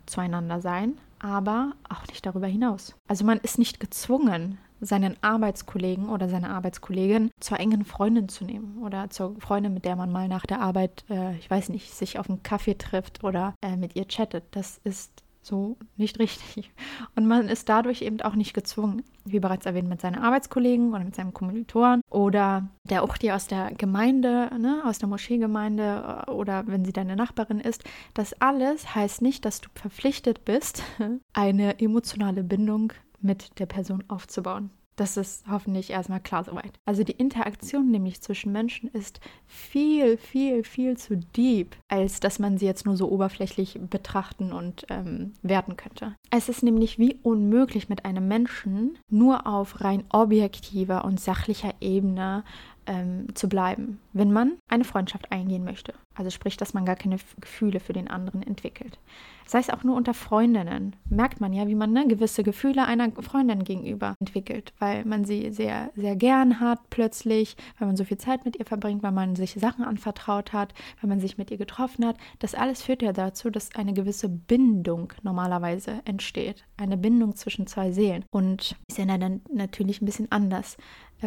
zueinander 0.06 0.62
sein, 0.62 0.96
aber 1.20 1.72
auch 1.88 2.06
nicht 2.08 2.26
darüber 2.26 2.46
hinaus. 2.46 2.96
Also 3.06 3.24
man 3.24 3.38
ist 3.38 3.58
nicht 3.58 3.80
gezwungen, 3.80 4.58
seinen 4.80 5.16
Arbeitskollegen 5.22 6.08
oder 6.08 6.28
seine 6.28 6.50
Arbeitskollegin 6.50 7.30
zur 7.38 7.60
engen 7.60 7.84
Freundin 7.84 8.28
zu 8.28 8.44
nehmen 8.44 8.78
oder 8.82 9.10
zur 9.10 9.36
Freundin, 9.38 9.74
mit 9.74 9.84
der 9.84 9.96
man 9.96 10.10
mal 10.10 10.26
nach 10.26 10.46
der 10.46 10.60
Arbeit, 10.60 11.04
äh, 11.10 11.36
ich 11.36 11.50
weiß 11.50 11.68
nicht, 11.68 11.92
sich 11.92 12.18
auf 12.18 12.28
einen 12.28 12.42
Kaffee 12.42 12.76
trifft 12.76 13.22
oder 13.22 13.54
äh, 13.62 13.76
mit 13.76 13.94
ihr 13.94 14.08
chattet. 14.08 14.44
Das 14.52 14.80
ist 14.84 15.22
so 15.42 15.76
nicht 15.97 16.18
richtig. 16.18 16.73
Und 17.16 17.26
man 17.26 17.49
ist 17.49 17.68
dadurch 17.68 18.02
eben 18.02 18.20
auch 18.23 18.35
nicht 18.35 18.54
gezwungen, 18.54 19.02
wie 19.25 19.40
bereits 19.40 19.66
erwähnt, 19.66 19.88
mit 19.88 20.00
seinen 20.00 20.16
Arbeitskollegen 20.16 20.90
oder 20.90 21.04
mit 21.04 21.14
seinem 21.14 21.32
Kommilitoren 21.32 22.02
oder 22.11 22.68
der 22.85 23.04
Uchti 23.04 23.30
aus 23.30 23.47
der 23.47 23.73
Gemeinde, 23.75 24.50
ne, 24.59 24.82
aus 24.85 24.99
der 24.99 25.09
Moscheegemeinde 25.09 26.25
äh, 26.26 26.30
oder 26.30 26.66
wenn 26.66 26.85
sie 26.85 26.92
deine 26.92 27.16
Nachbarin 27.16 27.61
ist. 27.61 27.85
Das 28.14 28.35
alles 28.40 28.94
heißt 28.94 29.23
nicht, 29.23 29.44
dass 29.44 29.61
du 29.61 29.68
verpflichtet 29.75 30.44
bist, 30.44 30.82
eine 31.32 31.80
emotionale 31.80 32.42
Bindung 32.42 32.92
mit 33.20 33.59
der 33.59 33.66
Person 33.66 34.04
aufzubauen. 34.09 34.70
Das 35.00 35.16
ist 35.16 35.47
hoffentlich 35.49 35.88
erstmal 35.88 36.21
klar 36.21 36.45
soweit. 36.45 36.78
Also 36.85 37.04
die 37.04 37.12
Interaktion 37.12 37.90
nämlich 37.90 38.21
zwischen 38.21 38.52
Menschen 38.52 38.90
ist 38.90 39.19
viel, 39.47 40.19
viel, 40.19 40.62
viel 40.62 40.99
zu 40.99 41.16
deep, 41.16 41.75
als 41.88 42.21
dass 42.21 42.38
man 42.38 42.59
sie 42.59 42.66
jetzt 42.66 42.85
nur 42.85 42.99
so 42.99 43.11
oberflächlich 43.11 43.80
betrachten 43.88 44.52
und 44.52 44.85
ähm, 44.90 45.33
werten 45.40 45.78
könnte. 45.78 46.16
Es 46.28 46.50
ist 46.50 46.62
nämlich 46.62 46.99
wie 46.99 47.19
unmöglich 47.23 47.88
mit 47.88 48.04
einem 48.04 48.28
Menschen 48.28 48.99
nur 49.09 49.47
auf 49.47 49.80
rein 49.80 50.04
objektiver 50.11 51.07
und 51.07 51.19
sachlicher 51.19 51.73
Ebene 51.80 52.45
ähm, 52.87 53.34
zu 53.34 53.49
bleiben, 53.49 53.99
wenn 54.12 54.32
man 54.32 54.52
eine 54.68 54.84
Freundschaft 54.84 55.30
eingehen 55.32 55.64
möchte. 55.64 55.94
Also 56.14 56.30
sprich, 56.30 56.56
dass 56.56 56.75
man 56.75 56.84
gar 56.84 56.96
keine 56.96 57.16
Gefühle 57.40 57.80
für 57.80 57.92
den 57.92 58.08
anderen 58.08 58.42
entwickelt. 58.42 58.99
Sei 59.46 59.58
es 59.58 59.70
auch 59.70 59.82
nur 59.82 59.96
unter 59.96 60.14
Freundinnen, 60.14 60.94
merkt 61.08 61.40
man 61.40 61.52
ja, 61.52 61.66
wie 61.66 61.75
man 61.75 61.92
ne, 61.92 62.06
gewisse 62.06 62.44
Gefühle 62.44 62.87
einer 62.87 63.10
Freundin 63.20 63.64
gegenüber 63.64 64.14
entwickelt, 64.20 64.72
weil 64.78 65.04
man 65.04 65.25
sie 65.25 65.50
sehr, 65.50 65.90
sehr 65.96 66.14
gern 66.14 66.60
hat 66.60 66.78
plötzlich, 66.90 67.56
weil 67.78 67.88
man 67.88 67.96
so 67.96 68.04
viel 68.04 68.18
Zeit 68.18 68.44
mit 68.44 68.56
ihr 68.56 68.64
verbringt, 68.64 69.02
weil 69.02 69.10
man 69.12 69.34
sich 69.34 69.54
Sachen 69.54 69.84
anvertraut 69.84 70.52
hat, 70.52 70.72
weil 71.00 71.08
man 71.08 71.20
sich 71.20 71.38
mit 71.38 71.50
ihr 71.50 71.58
getroffen 71.58 72.06
hat. 72.06 72.16
Das 72.38 72.54
alles 72.54 72.82
führt 72.82 73.02
ja 73.02 73.12
dazu, 73.12 73.50
dass 73.50 73.75
eine 73.75 73.92
gewisse 73.92 74.28
Bindung 74.28 75.12
normalerweise 75.22 76.00
entsteht. 76.04 76.64
Eine 76.76 76.96
Bindung 76.96 77.34
zwischen 77.34 77.66
zwei 77.66 77.90
Seelen. 77.90 78.25
Und 78.30 78.76
ist 78.88 78.99
ja 78.99 79.06
dann 79.06 79.40
natürlich 79.52 80.00
ein 80.00 80.06
bisschen 80.06 80.30
anders 80.30 80.76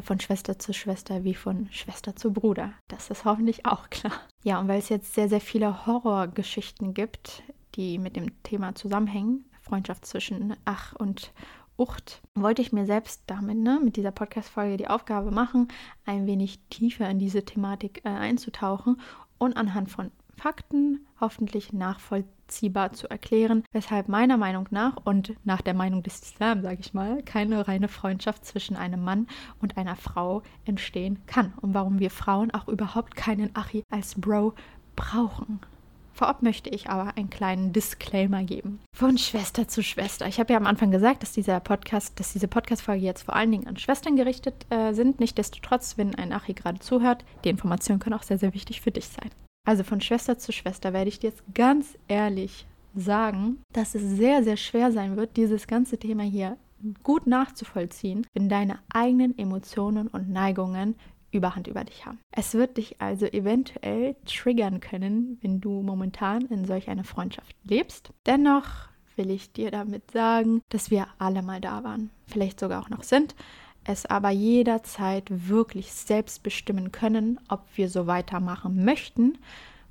von 0.01 0.19
Schwester 0.19 0.57
zu 0.57 0.73
Schwester 0.73 1.23
wie 1.23 1.35
von 1.35 1.67
Schwester 1.71 2.15
zu 2.15 2.33
Bruder. 2.33 2.73
Das 2.88 3.09
ist 3.09 3.25
hoffentlich 3.25 3.65
auch 3.65 3.89
klar. 3.89 4.13
Ja, 4.43 4.59
und 4.59 4.67
weil 4.67 4.79
es 4.79 4.89
jetzt 4.89 5.13
sehr, 5.13 5.29
sehr 5.29 5.41
viele 5.41 5.85
Horrorgeschichten 5.85 6.93
gibt, 6.93 7.43
die 7.75 7.97
mit 7.97 8.15
dem 8.15 8.41
Thema 8.43 8.75
zusammenhängen, 8.75 9.45
Freundschaft 9.62 10.05
zwischen 10.05 10.55
Ach 10.65 10.93
und 10.93 11.31
Ucht, 11.75 12.21
wollte 12.35 12.62
ich 12.62 12.71
mir 12.71 12.85
selbst 12.85 13.23
damit, 13.27 13.57
ne, 13.57 13.79
mit 13.83 13.95
dieser 13.95 14.12
Podcast-Folge 14.12 14.77
die 14.77 14.88
Aufgabe 14.88 15.31
machen, 15.31 15.69
ein 16.05 16.27
wenig 16.27 16.59
tiefer 16.69 17.09
in 17.09 17.17
diese 17.17 17.45
Thematik 17.45 18.01
äh, 18.05 18.09
einzutauchen 18.09 19.01
und 19.39 19.57
anhand 19.57 19.89
von 19.89 20.12
Fakten 20.38 21.07
hoffentlich 21.19 21.73
nachvollziehbar 22.53 22.93
zu 22.93 23.10
erklären, 23.10 23.63
weshalb 23.72 24.07
meiner 24.07 24.38
Meinung 24.38 24.67
nach 24.72 24.98
und 25.03 25.33
nach 25.43 25.62
der 25.62 25.74
Meinung 25.74 26.03
des 26.03 26.19
Islam, 26.22 26.62
sage 26.62 26.77
ich 26.79 26.93
mal, 26.93 27.24
keine 27.24 27.67
reine 27.67 27.88
Freundschaft 27.88 28.45
zwischen 28.45 28.75
einem 28.75 29.03
Mann 29.03 29.27
und 29.62 29.77
einer 29.77 29.95
Frau 29.95 30.43
entstehen 30.65 31.19
kann 31.25 31.53
und 31.62 31.74
warum 31.74 32.00
wir 32.00 32.12
Frauen 32.12 32.51
auch 32.51 32.67
überhaupt 32.67 33.15
keinen 33.15 33.55
Achi 33.55 33.83
als 33.89 34.19
Bro 34.19 34.53
brauchen. 34.95 35.60
Vorab 36.15 36.43
möchte 36.43 36.69
ich 36.69 36.89
aber 36.89 37.17
einen 37.17 37.31
kleinen 37.31 37.74
Disclaimer 37.74 38.43
geben. 38.43 38.79
Von 38.95 39.17
Schwester 39.17 39.67
zu 39.67 39.81
Schwester. 39.81 40.27
Ich 40.27 40.39
habe 40.39 40.53
ja 40.53 40.60
am 40.60 40.67
Anfang 40.67 40.91
gesagt, 40.91 41.24
dass 41.24 41.31
dieser 41.31 41.60
Podcast, 41.60 42.19
dass 42.19 42.33
diese 42.33 42.48
Podcast-Folge 42.48 43.03
jetzt 43.03 43.24
vor 43.24 43.36
allen 43.36 43.51
Dingen 43.51 43.65
an 43.65 43.77
Schwestern 43.77 44.15
gerichtet 44.15 44.67
äh, 44.69 44.93
sind. 44.93 45.19
Nichtsdestotrotz, 45.19 45.98
wenn 45.98 46.13
ein 46.13 46.31
Achi 46.31 46.53
gerade 46.53 46.79
zuhört, 46.79 47.25
die 47.43 47.50
Informationen 47.50 48.00
können 48.00 48.13
auch 48.13 48.22
sehr, 48.22 48.38
sehr 48.38 48.53
wichtig 48.53 48.81
für 48.81 48.91
dich 48.91 49.07
sein. 49.07 49.31
Also 49.65 49.84
von 49.84 50.01
Schwester 50.01 50.38
zu 50.38 50.51
Schwester 50.51 50.93
werde 50.93 51.10
ich 51.10 51.20
dir 51.20 51.29
jetzt 51.29 51.43
ganz 51.53 51.98
ehrlich 52.08 52.65
sagen, 52.96 53.62
dass 53.72 53.96
es 53.96 54.17
sehr, 54.17 54.43
sehr 54.43 54.58
schwer 54.58 54.91
sein 54.91 55.15
wird, 55.15 55.38
dieses 55.38 55.67
ganze 55.67 55.98
Thema 55.98 56.24
hier 56.24 56.58
gut 57.01 57.27
nachzuvollziehen, 57.27 58.27
wenn 58.34 58.50
deine 58.50 58.79
eigenen 58.93 59.38
Emotionen 59.38 60.08
und 60.08 60.29
Neigungen 60.29 60.96
Überhand 61.32 61.65
über 61.65 61.84
dich 61.84 62.05
haben. 62.05 62.20
Es 62.32 62.53
wird 62.53 62.77
dich 62.77 63.01
also 63.01 63.25
eventuell 63.25 64.15
triggern 64.25 64.82
können, 64.82 65.39
wenn 65.41 65.62
du 65.62 65.82
momentan 65.82 66.46
in 66.46 66.65
solch 66.65 66.89
einer 66.89 67.05
Freundschaft 67.05 67.55
lebst. 67.63 68.12
Dennoch 68.27 68.67
will 69.15 69.32
ich 69.32 69.51
dir 69.51 69.72
damit 69.72 70.12
sagen, 70.12 70.62
dass 70.70 70.91
wir 70.91 71.08
alle 71.17 71.41
mal 71.41 71.60
da 71.60 71.84
waren, 71.84 72.12
vielleicht 72.27 72.60
sogar 72.60 72.84
auch 72.84 72.89
noch 72.89 73.01
sind, 73.01 73.34
es 73.85 74.05
aber 74.05 74.29
jederzeit 74.29 75.25
wirklich 75.29 75.93
selbst 75.93 76.43
bestimmen 76.43 76.91
können, 76.91 77.39
ob 77.49 77.61
wir 77.75 77.89
so 77.89 78.07
weitermachen 78.07 78.83
möchten 78.83 79.37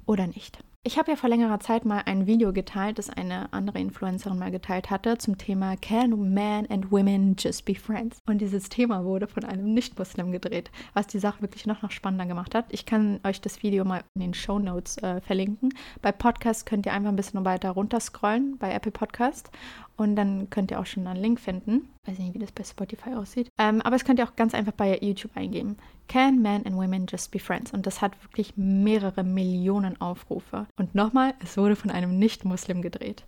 oder 0.06 0.26
nicht. 0.26 0.58
Ich 0.84 0.98
habe 0.98 1.12
ja 1.12 1.16
vor 1.16 1.28
längerer 1.28 1.60
Zeit 1.60 1.84
mal 1.84 2.02
ein 2.06 2.26
Video 2.26 2.52
geteilt, 2.52 2.98
das 2.98 3.08
eine 3.08 3.52
andere 3.52 3.78
Influencerin 3.78 4.36
mal 4.36 4.50
geteilt 4.50 4.90
hatte, 4.90 5.16
zum 5.16 5.38
Thema 5.38 5.76
Can 5.76 6.34
men 6.34 6.68
and 6.68 6.90
women 6.90 7.36
just 7.38 7.64
be 7.64 7.76
friends? 7.76 8.18
Und 8.28 8.38
dieses 8.38 8.68
Thema 8.68 9.04
wurde 9.04 9.28
von 9.28 9.44
einem 9.44 9.74
Nicht-Muslim 9.74 10.32
gedreht, 10.32 10.72
was 10.92 11.06
die 11.06 11.20
Sache 11.20 11.40
wirklich 11.40 11.66
noch, 11.66 11.82
noch 11.82 11.92
spannender 11.92 12.26
gemacht 12.26 12.56
hat. 12.56 12.64
Ich 12.70 12.84
kann 12.84 13.20
euch 13.22 13.40
das 13.40 13.62
Video 13.62 13.84
mal 13.84 14.02
in 14.14 14.22
den 14.22 14.34
Show 14.34 14.58
Notes 14.58 14.98
äh, 14.98 15.20
verlinken. 15.20 15.72
Bei 16.00 16.10
Podcast 16.10 16.66
könnt 16.66 16.84
ihr 16.84 16.92
einfach 16.92 17.10
ein 17.10 17.16
bisschen 17.16 17.44
weiter 17.44 17.70
runterscrollen, 17.70 18.58
bei 18.58 18.72
Apple 18.72 18.90
Podcast. 18.90 19.52
Und 19.96 20.16
dann 20.16 20.48
könnt 20.50 20.70
ihr 20.70 20.80
auch 20.80 20.86
schon 20.86 21.06
einen 21.06 21.20
Link 21.20 21.38
finden. 21.38 21.88
Weiß 22.06 22.18
nicht, 22.18 22.34
wie 22.34 22.38
das 22.38 22.52
bei 22.52 22.64
Spotify 22.64 23.10
aussieht. 23.14 23.48
Ähm, 23.58 23.80
aber 23.82 23.96
es 23.96 24.04
könnt 24.04 24.18
ihr 24.18 24.26
auch 24.26 24.36
ganz 24.36 24.54
einfach 24.54 24.72
bei 24.72 24.98
YouTube 25.00 25.36
eingeben. 25.36 25.76
Can 26.08 26.40
Men 26.40 26.66
and 26.66 26.76
Women 26.76 27.06
Just 27.06 27.30
Be 27.30 27.38
Friends? 27.38 27.72
Und 27.72 27.86
das 27.86 28.00
hat 28.00 28.20
wirklich 28.24 28.56
mehrere 28.56 29.22
Millionen 29.22 30.00
Aufrufe. 30.00 30.66
Und 30.78 30.94
nochmal, 30.94 31.34
es 31.42 31.56
wurde 31.56 31.76
von 31.76 31.90
einem 31.90 32.18
Nicht-Muslim 32.18 32.82
gedreht. 32.82 33.24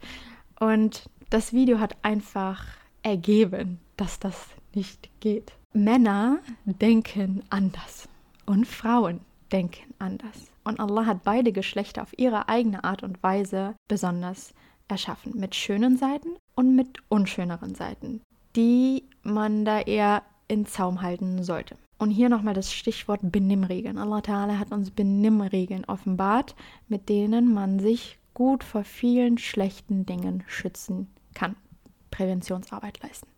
Und 0.58 1.08
das 1.30 1.52
Video 1.52 1.80
hat 1.80 1.96
einfach 2.02 2.64
ergeben, 3.02 3.80
dass 3.96 4.18
das 4.18 4.48
nicht 4.74 5.10
geht. 5.20 5.52
Männer 5.72 6.38
denken 6.64 7.42
anders 7.50 8.08
und 8.46 8.66
Frauen 8.66 9.20
denken 9.52 9.92
anders. 9.98 10.50
Und 10.64 10.80
Allah 10.80 11.06
hat 11.06 11.24
beide 11.24 11.52
Geschlechter 11.52 12.02
auf 12.02 12.18
ihre 12.18 12.48
eigene 12.48 12.84
Art 12.84 13.02
und 13.02 13.22
Weise 13.22 13.74
besonders 13.88 14.54
erschaffen. 14.88 15.38
Mit 15.38 15.54
schönen 15.54 15.96
Seiten 15.96 16.30
und 16.54 16.74
mit 16.74 16.98
unschöneren 17.08 17.74
Seiten, 17.74 18.20
die 18.56 19.04
man 19.22 19.64
da 19.64 19.80
eher 19.80 20.22
in 20.48 20.66
Zaum 20.66 21.02
halten 21.02 21.42
sollte. 21.42 21.76
Und 21.98 22.10
hier 22.10 22.28
nochmal 22.28 22.54
das 22.54 22.72
Stichwort 22.72 23.20
Benimmregeln. 23.22 23.98
Allah 23.98 24.18
Ta'ala 24.18 24.58
hat 24.58 24.72
uns 24.72 24.90
Benimmregeln 24.90 25.84
offenbart, 25.84 26.54
mit 26.88 27.08
denen 27.08 27.54
man 27.54 27.78
sich 27.78 28.18
gut 28.34 28.64
vor 28.64 28.84
vielen 28.84 29.38
schlechten 29.38 30.04
Dingen 30.04 30.42
schützen 30.46 31.08
kann. 31.34 31.56
Präventionsarbeit 32.10 33.02
leisten. 33.02 33.28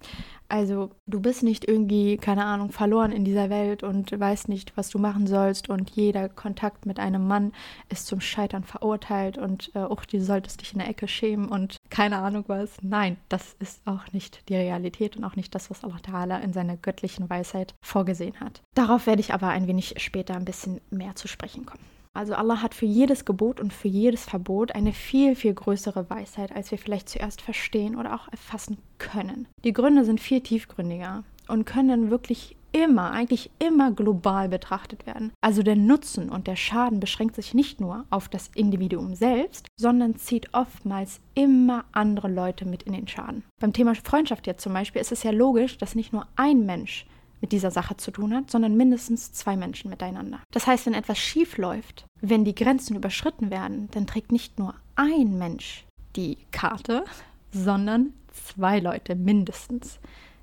Also 0.49 0.91
du 1.07 1.21
bist 1.21 1.43
nicht 1.43 1.67
irgendwie, 1.67 2.17
keine 2.17 2.45
Ahnung, 2.45 2.71
verloren 2.71 3.13
in 3.13 3.25
dieser 3.25 3.51
Welt 3.51 3.83
und 3.83 4.19
weißt 4.19 4.49
nicht, 4.49 4.77
was 4.77 4.91
du 4.91 4.99
machen 4.99 5.27
sollst 5.27 5.69
und 5.69 5.91
jeder 5.91 6.29
Kontakt 6.29 6.87
mit 6.87 6.99
einem 6.99 7.27
Mann 7.27 7.53
ist 7.89 8.07
zum 8.07 8.21
Scheitern 8.21 8.65
verurteilt 8.65 9.39
und 9.39 9.71
äh, 9.75 9.81
auch 9.81 10.05
du 10.05 10.21
solltest 10.21 10.61
dich 10.61 10.73
in 10.73 10.79
der 10.79 10.89
Ecke 10.89 11.09
schämen 11.09 11.49
und 11.49 11.77
keine 11.91 12.19
Ahnung 12.19 12.45
was. 12.47 12.77
Nein, 12.83 13.17
das 13.29 13.57
ist 13.59 13.81
auch 13.87 14.13
nicht 14.13 14.49
die 14.49 14.57
Realität 14.57 15.17
und 15.17 15.25
auch 15.25 15.37
nicht 15.37 15.55
das, 15.55 15.71
was 15.71 15.85
Allah 15.85 15.99
Ta'ala 15.99 16.41
in 16.41 16.53
seiner 16.53 16.77
göttlichen 16.77 17.29
Weisheit 17.29 17.75
vorgesehen 17.83 18.39
hat. 18.41 18.63
Darauf 18.75 19.07
werde 19.07 19.21
ich 19.21 19.35
aber 19.35 19.49
ein 19.49 19.67
wenig 19.67 19.95
später 19.99 20.35
ein 20.35 20.45
bisschen 20.45 20.81
mehr 20.91 21.17
zu 21.17 21.29
sprechen 21.29 21.67
kommen. 21.67 21.96
Also 22.17 22.35
Allah 22.35 22.63
hat 22.63 22.75
für 22.75 22.87
jedes 22.87 23.27
Gebot 23.27 23.61
und 23.61 23.75
für 23.75 23.89
jedes 23.89 24.25
Verbot 24.25 24.75
eine 24.75 24.95
viel, 24.95 25.37
viel 25.37 25.53
größere 25.53 26.09
Weisheit, 26.09 26.51
als 26.51 26.71
wir 26.71 26.79
vielleicht 26.79 27.11
zuerst 27.11 27.43
verstehen 27.43 27.95
oder 27.95 28.15
auch 28.15 28.29
erfassen 28.33 28.79
können. 28.99 29.47
Die 29.65 29.75
Gründe 29.75 30.05
sind 30.05 30.19
viel 30.19 30.41
tiefgründiger 30.41 31.25
und 31.47 31.67
können 31.67 32.11
wirklich 32.11 32.57
immer, 32.73 33.11
eigentlich 33.11 33.51
immer 33.59 33.91
global 33.91 34.49
betrachtet 34.49 35.07
werden. 35.07 35.33
Also 35.41 35.63
der 35.63 35.77
Nutzen 35.77 36.31
und 36.31 36.47
der 36.47 36.57
Schaden 36.57 37.01
beschränkt 37.01 37.37
sich 37.37 37.55
nicht 37.55 37.81
nur 37.81 38.05
auf 38.11 38.29
das 38.29 38.51
Individuum 38.55 39.15
selbst, 39.15 39.67
sondern 39.79 40.17
zieht 40.17 40.53
oftmals 40.53 41.21
immer 41.35 41.85
andere 41.93 42.29
Leute 42.29 42.67
mit 42.67 42.83
in 42.83 42.93
den 42.93 43.09
Schaden. 43.09 43.45
Beim 43.61 43.73
Thema 43.73 43.95
Freundschaft 43.95 44.47
jetzt 44.47 44.63
zum 44.63 44.73
Beispiel 44.73 45.01
ist 45.01 45.13
es 45.13 45.23
ja 45.23 45.31
logisch, 45.31 45.79
dass 45.79 45.95
nicht 45.95 46.13
nur 46.13 46.27
ein 46.37 46.67
Mensch 46.67 47.07
mit 47.41 47.53
dieser 47.53 47.71
Sache 47.71 47.97
zu 47.97 48.11
tun 48.11 48.35
hat, 48.35 48.51
sondern 48.51 48.77
mindestens 48.77 49.33
zwei 49.33 49.57
Menschen 49.57 49.91
miteinander. 49.91 50.41
Das 50.53 50.67
heißt, 50.67 50.87
wenn 50.87 50.95
etwas 50.95 51.19
schief 51.19 51.59
läuft, 51.59 52.07
wenn 52.21 52.45
die 52.45 52.55
Grenzen 52.55 52.97
überschritten 52.97 53.51
werden, 53.51 53.89
dann 53.93 54.07
trägt 54.07 54.33
nicht 54.33 54.59
nur 54.59 54.75
ein 54.95 55.39
Mensch 55.39 55.85
die 56.17 56.39
Karte, 56.51 57.05
sondern 57.53 58.15
zwei 58.33 58.81
Leute 58.81 59.15
mindestens, 59.15 59.99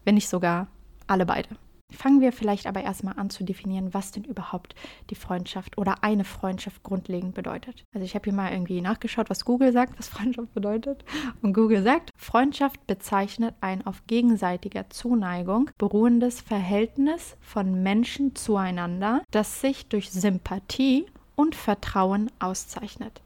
wenn 0.05 0.15
nicht 0.15 0.29
sogar 0.29 0.67
alle 1.07 1.25
beide. 1.25 1.49
Fangen 1.93 2.21
wir 2.21 2.31
vielleicht 2.31 2.67
aber 2.67 2.81
erstmal 2.81 3.17
an 3.17 3.29
zu 3.29 3.43
definieren, 3.43 3.93
was 3.93 4.11
denn 4.11 4.23
überhaupt 4.23 4.75
die 5.09 5.15
Freundschaft 5.15 5.77
oder 5.77 6.03
eine 6.03 6.23
Freundschaft 6.23 6.83
grundlegend 6.83 7.35
bedeutet. 7.35 7.85
Also 7.93 8.05
ich 8.05 8.15
habe 8.15 8.25
hier 8.25 8.33
mal 8.33 8.51
irgendwie 8.51 8.81
nachgeschaut, 8.81 9.29
was 9.29 9.45
Google 9.45 9.71
sagt, 9.71 9.97
was 9.97 10.07
Freundschaft 10.09 10.53
bedeutet. 10.53 11.03
Und 11.41 11.53
Google 11.53 11.83
sagt, 11.83 12.11
Freundschaft 12.15 12.85
bezeichnet 12.87 13.55
ein 13.61 13.85
auf 13.85 14.05
gegenseitiger 14.07 14.89
Zuneigung 14.89 15.69
beruhendes 15.77 16.41
Verhältnis 16.41 17.35
von 17.41 17.83
Menschen 17.83 18.35
zueinander, 18.35 19.21
das 19.31 19.61
sich 19.61 19.87
durch 19.87 20.11
Sympathie 20.11 21.05
und 21.35 21.55
Vertrauen 21.55 22.31
auszeichnet. 22.39 23.21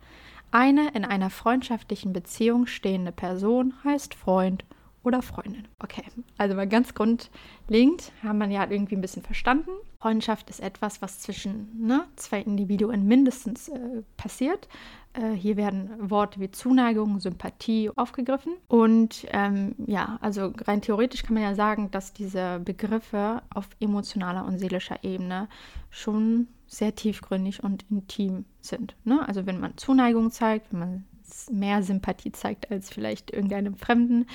Eine 0.52 0.90
in 0.94 1.04
einer 1.04 1.30
freundschaftlichen 1.30 2.14
Beziehung 2.14 2.68
stehende 2.68 3.12
Person 3.12 3.74
heißt 3.84 4.16
Freund 4.16 4.64
oder 5.08 5.22
Freundin. 5.22 5.68
Okay, 5.80 6.04
also 6.38 6.56
mal 6.56 6.68
ganz 6.68 6.94
grundlegend 6.94 8.12
haben 8.22 8.40
wir 8.40 8.48
ja 8.48 8.70
irgendwie 8.70 8.96
ein 8.96 9.02
bisschen 9.02 9.24
verstanden. 9.24 9.72
Freundschaft 10.00 10.50
ist 10.50 10.60
etwas, 10.60 11.02
was 11.02 11.20
zwischen 11.20 11.70
ne, 11.80 12.06
zwei 12.18 12.42
Individuen 12.42 13.08
mindestens 13.08 13.70
äh, 13.70 14.04
passiert. 14.18 14.68
Äh, 15.14 15.32
hier 15.32 15.58
werden 15.58 15.90
Worte 16.10 16.40
wie 16.40 16.52
Zuneigung, 16.52 17.20
Sympathie 17.20 17.90
aufgegriffen. 17.96 18.54
Und 18.68 19.26
ähm, 19.32 19.76
ja, 19.86 20.20
also 20.22 20.54
rein 20.66 20.82
theoretisch 20.82 21.24
kann 21.24 21.34
man 21.34 21.44
ja 21.44 21.56
sagen, 21.56 21.90
dass 21.90 22.14
diese 22.14 22.60
Begriffe 22.60 23.42
auf 23.50 23.70
emotionaler 23.80 24.46
und 24.46 24.60
seelischer 24.60 25.04
Ebene 25.04 25.48
schon 25.90 26.48
sehr 26.68 26.94
tiefgründig 26.94 27.64
und 27.64 27.86
intim 27.90 28.46
sind. 28.62 28.96
Ne? 29.06 29.26
Also 29.28 29.46
wenn 29.46 29.60
man 29.60 29.78
Zuneigung 29.78 30.32
zeigt, 30.32 30.72
wenn 30.74 30.80
man 30.80 31.06
mehr 31.52 31.84
Sympathie 31.84 32.32
zeigt 32.32 32.72
als 32.72 32.90
vielleicht 32.90 33.32
irgendeinem 33.32 33.76
Fremden 33.76 34.28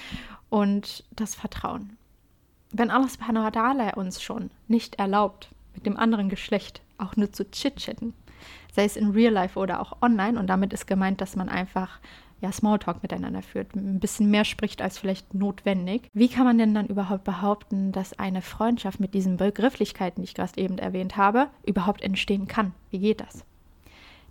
und 0.49 1.05
das 1.11 1.35
Vertrauen. 1.35 1.97
Wenn 2.71 2.91
Allah 2.91 3.09
subhanahu 3.09 3.45
wa 3.45 3.49
ta'ala 3.49 3.95
uns 3.95 4.23
schon 4.23 4.51
nicht 4.69 4.97
erlaubt, 4.97 5.51
mit 5.75 5.87
dem 5.87 5.97
anderen 5.97 6.29
Geschlecht 6.29 6.83
auch 6.99 7.17
nur 7.17 7.33
zu 7.33 7.51
chit-chatten, 7.51 8.15
sei 8.75 8.85
es 8.85 8.97
in 8.97 9.11
Real 9.11 9.33
Life 9.33 9.59
oder 9.59 9.81
auch 9.81 10.01
online, 10.01 10.39
und 10.39 10.47
damit 10.47 10.73
ist 10.73 10.87
gemeint, 10.87 11.21
dass 11.21 11.37
man 11.37 11.49
einfach 11.49 12.01
ja, 12.41 12.51
Smalltalk 12.51 13.03
miteinander 13.03 13.41
führt, 13.41 13.75
ein 13.77 14.01
bisschen 14.01 14.31
mehr 14.31 14.45
spricht 14.45 14.83
als 14.83 14.99
vielleicht 14.99 15.33
notwendig. 15.33 16.09
Wie 16.13 16.29
kann 16.29 16.45
man 16.45 16.59
denn 16.59 16.75
dann 16.75 16.89
überhaupt 16.89 17.25
behaupten, 17.25 17.93
dass 17.93 18.19
eine 18.19 18.43
Freundschaft 18.43 18.99
mit 18.99 19.15
diesen 19.15 19.37
Begrifflichkeiten, 19.37 20.21
die 20.21 20.29
ich 20.29 20.35
gerade 20.35 20.61
eben 20.61 20.77
erwähnt 20.77 21.17
habe, 21.17 21.49
überhaupt 21.65 22.03
entstehen 22.03 22.49
kann? 22.49 22.75
Wie 22.91 22.99
geht 22.99 23.21
das? 23.21 23.45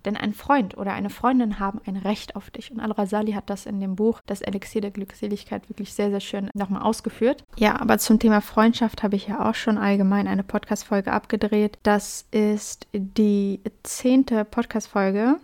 Denn 0.06 0.18
ein 0.18 0.34
Freund 0.34 0.78
oder 0.78 0.94
eine 0.94 1.10
Freundin 1.10 1.60
haben 1.60 1.80
ein 1.86 1.98
Recht 1.98 2.36
auf 2.36 2.50
dich. 2.50 2.72
Und 2.72 2.80
Al-Rasali 2.80 3.34
hat 3.34 3.50
das 3.50 3.66
in 3.66 3.80
dem 3.80 3.96
Buch 3.96 4.22
Das 4.26 4.42
Elixier 4.42 4.82
der 4.82 4.92
Glückseligkeit 4.92 5.70
wirklich 5.70 5.94
sehr, 5.94 6.10
sehr 6.10 6.20
schön 6.20 6.50
nochmal 6.54 6.82
ausgeführt. 6.82 7.44
Ja, 7.58 7.80
aber 7.80 7.98
zum 7.98 8.20
Thema 8.20 8.42
Freundschaft 8.42 9.04
habe 9.04 9.16
ich 9.16 9.28
ja 9.28 9.50
auch 9.50 9.56
schon 9.56 9.78
allgemein 9.78 10.28
eine 10.28 10.44
Podcast-Folge 10.44 11.12
abgedreht. 11.12 11.78
Das 11.84 12.26
ist 12.32 12.88
die 12.94 13.60
zehnte 13.84 14.46
Podcast-Folge, 14.46 15.38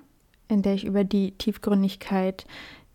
in 0.47 0.61
der 0.61 0.73
ich 0.73 0.85
über 0.85 1.03
die 1.03 1.31
Tiefgründigkeit 1.31 2.45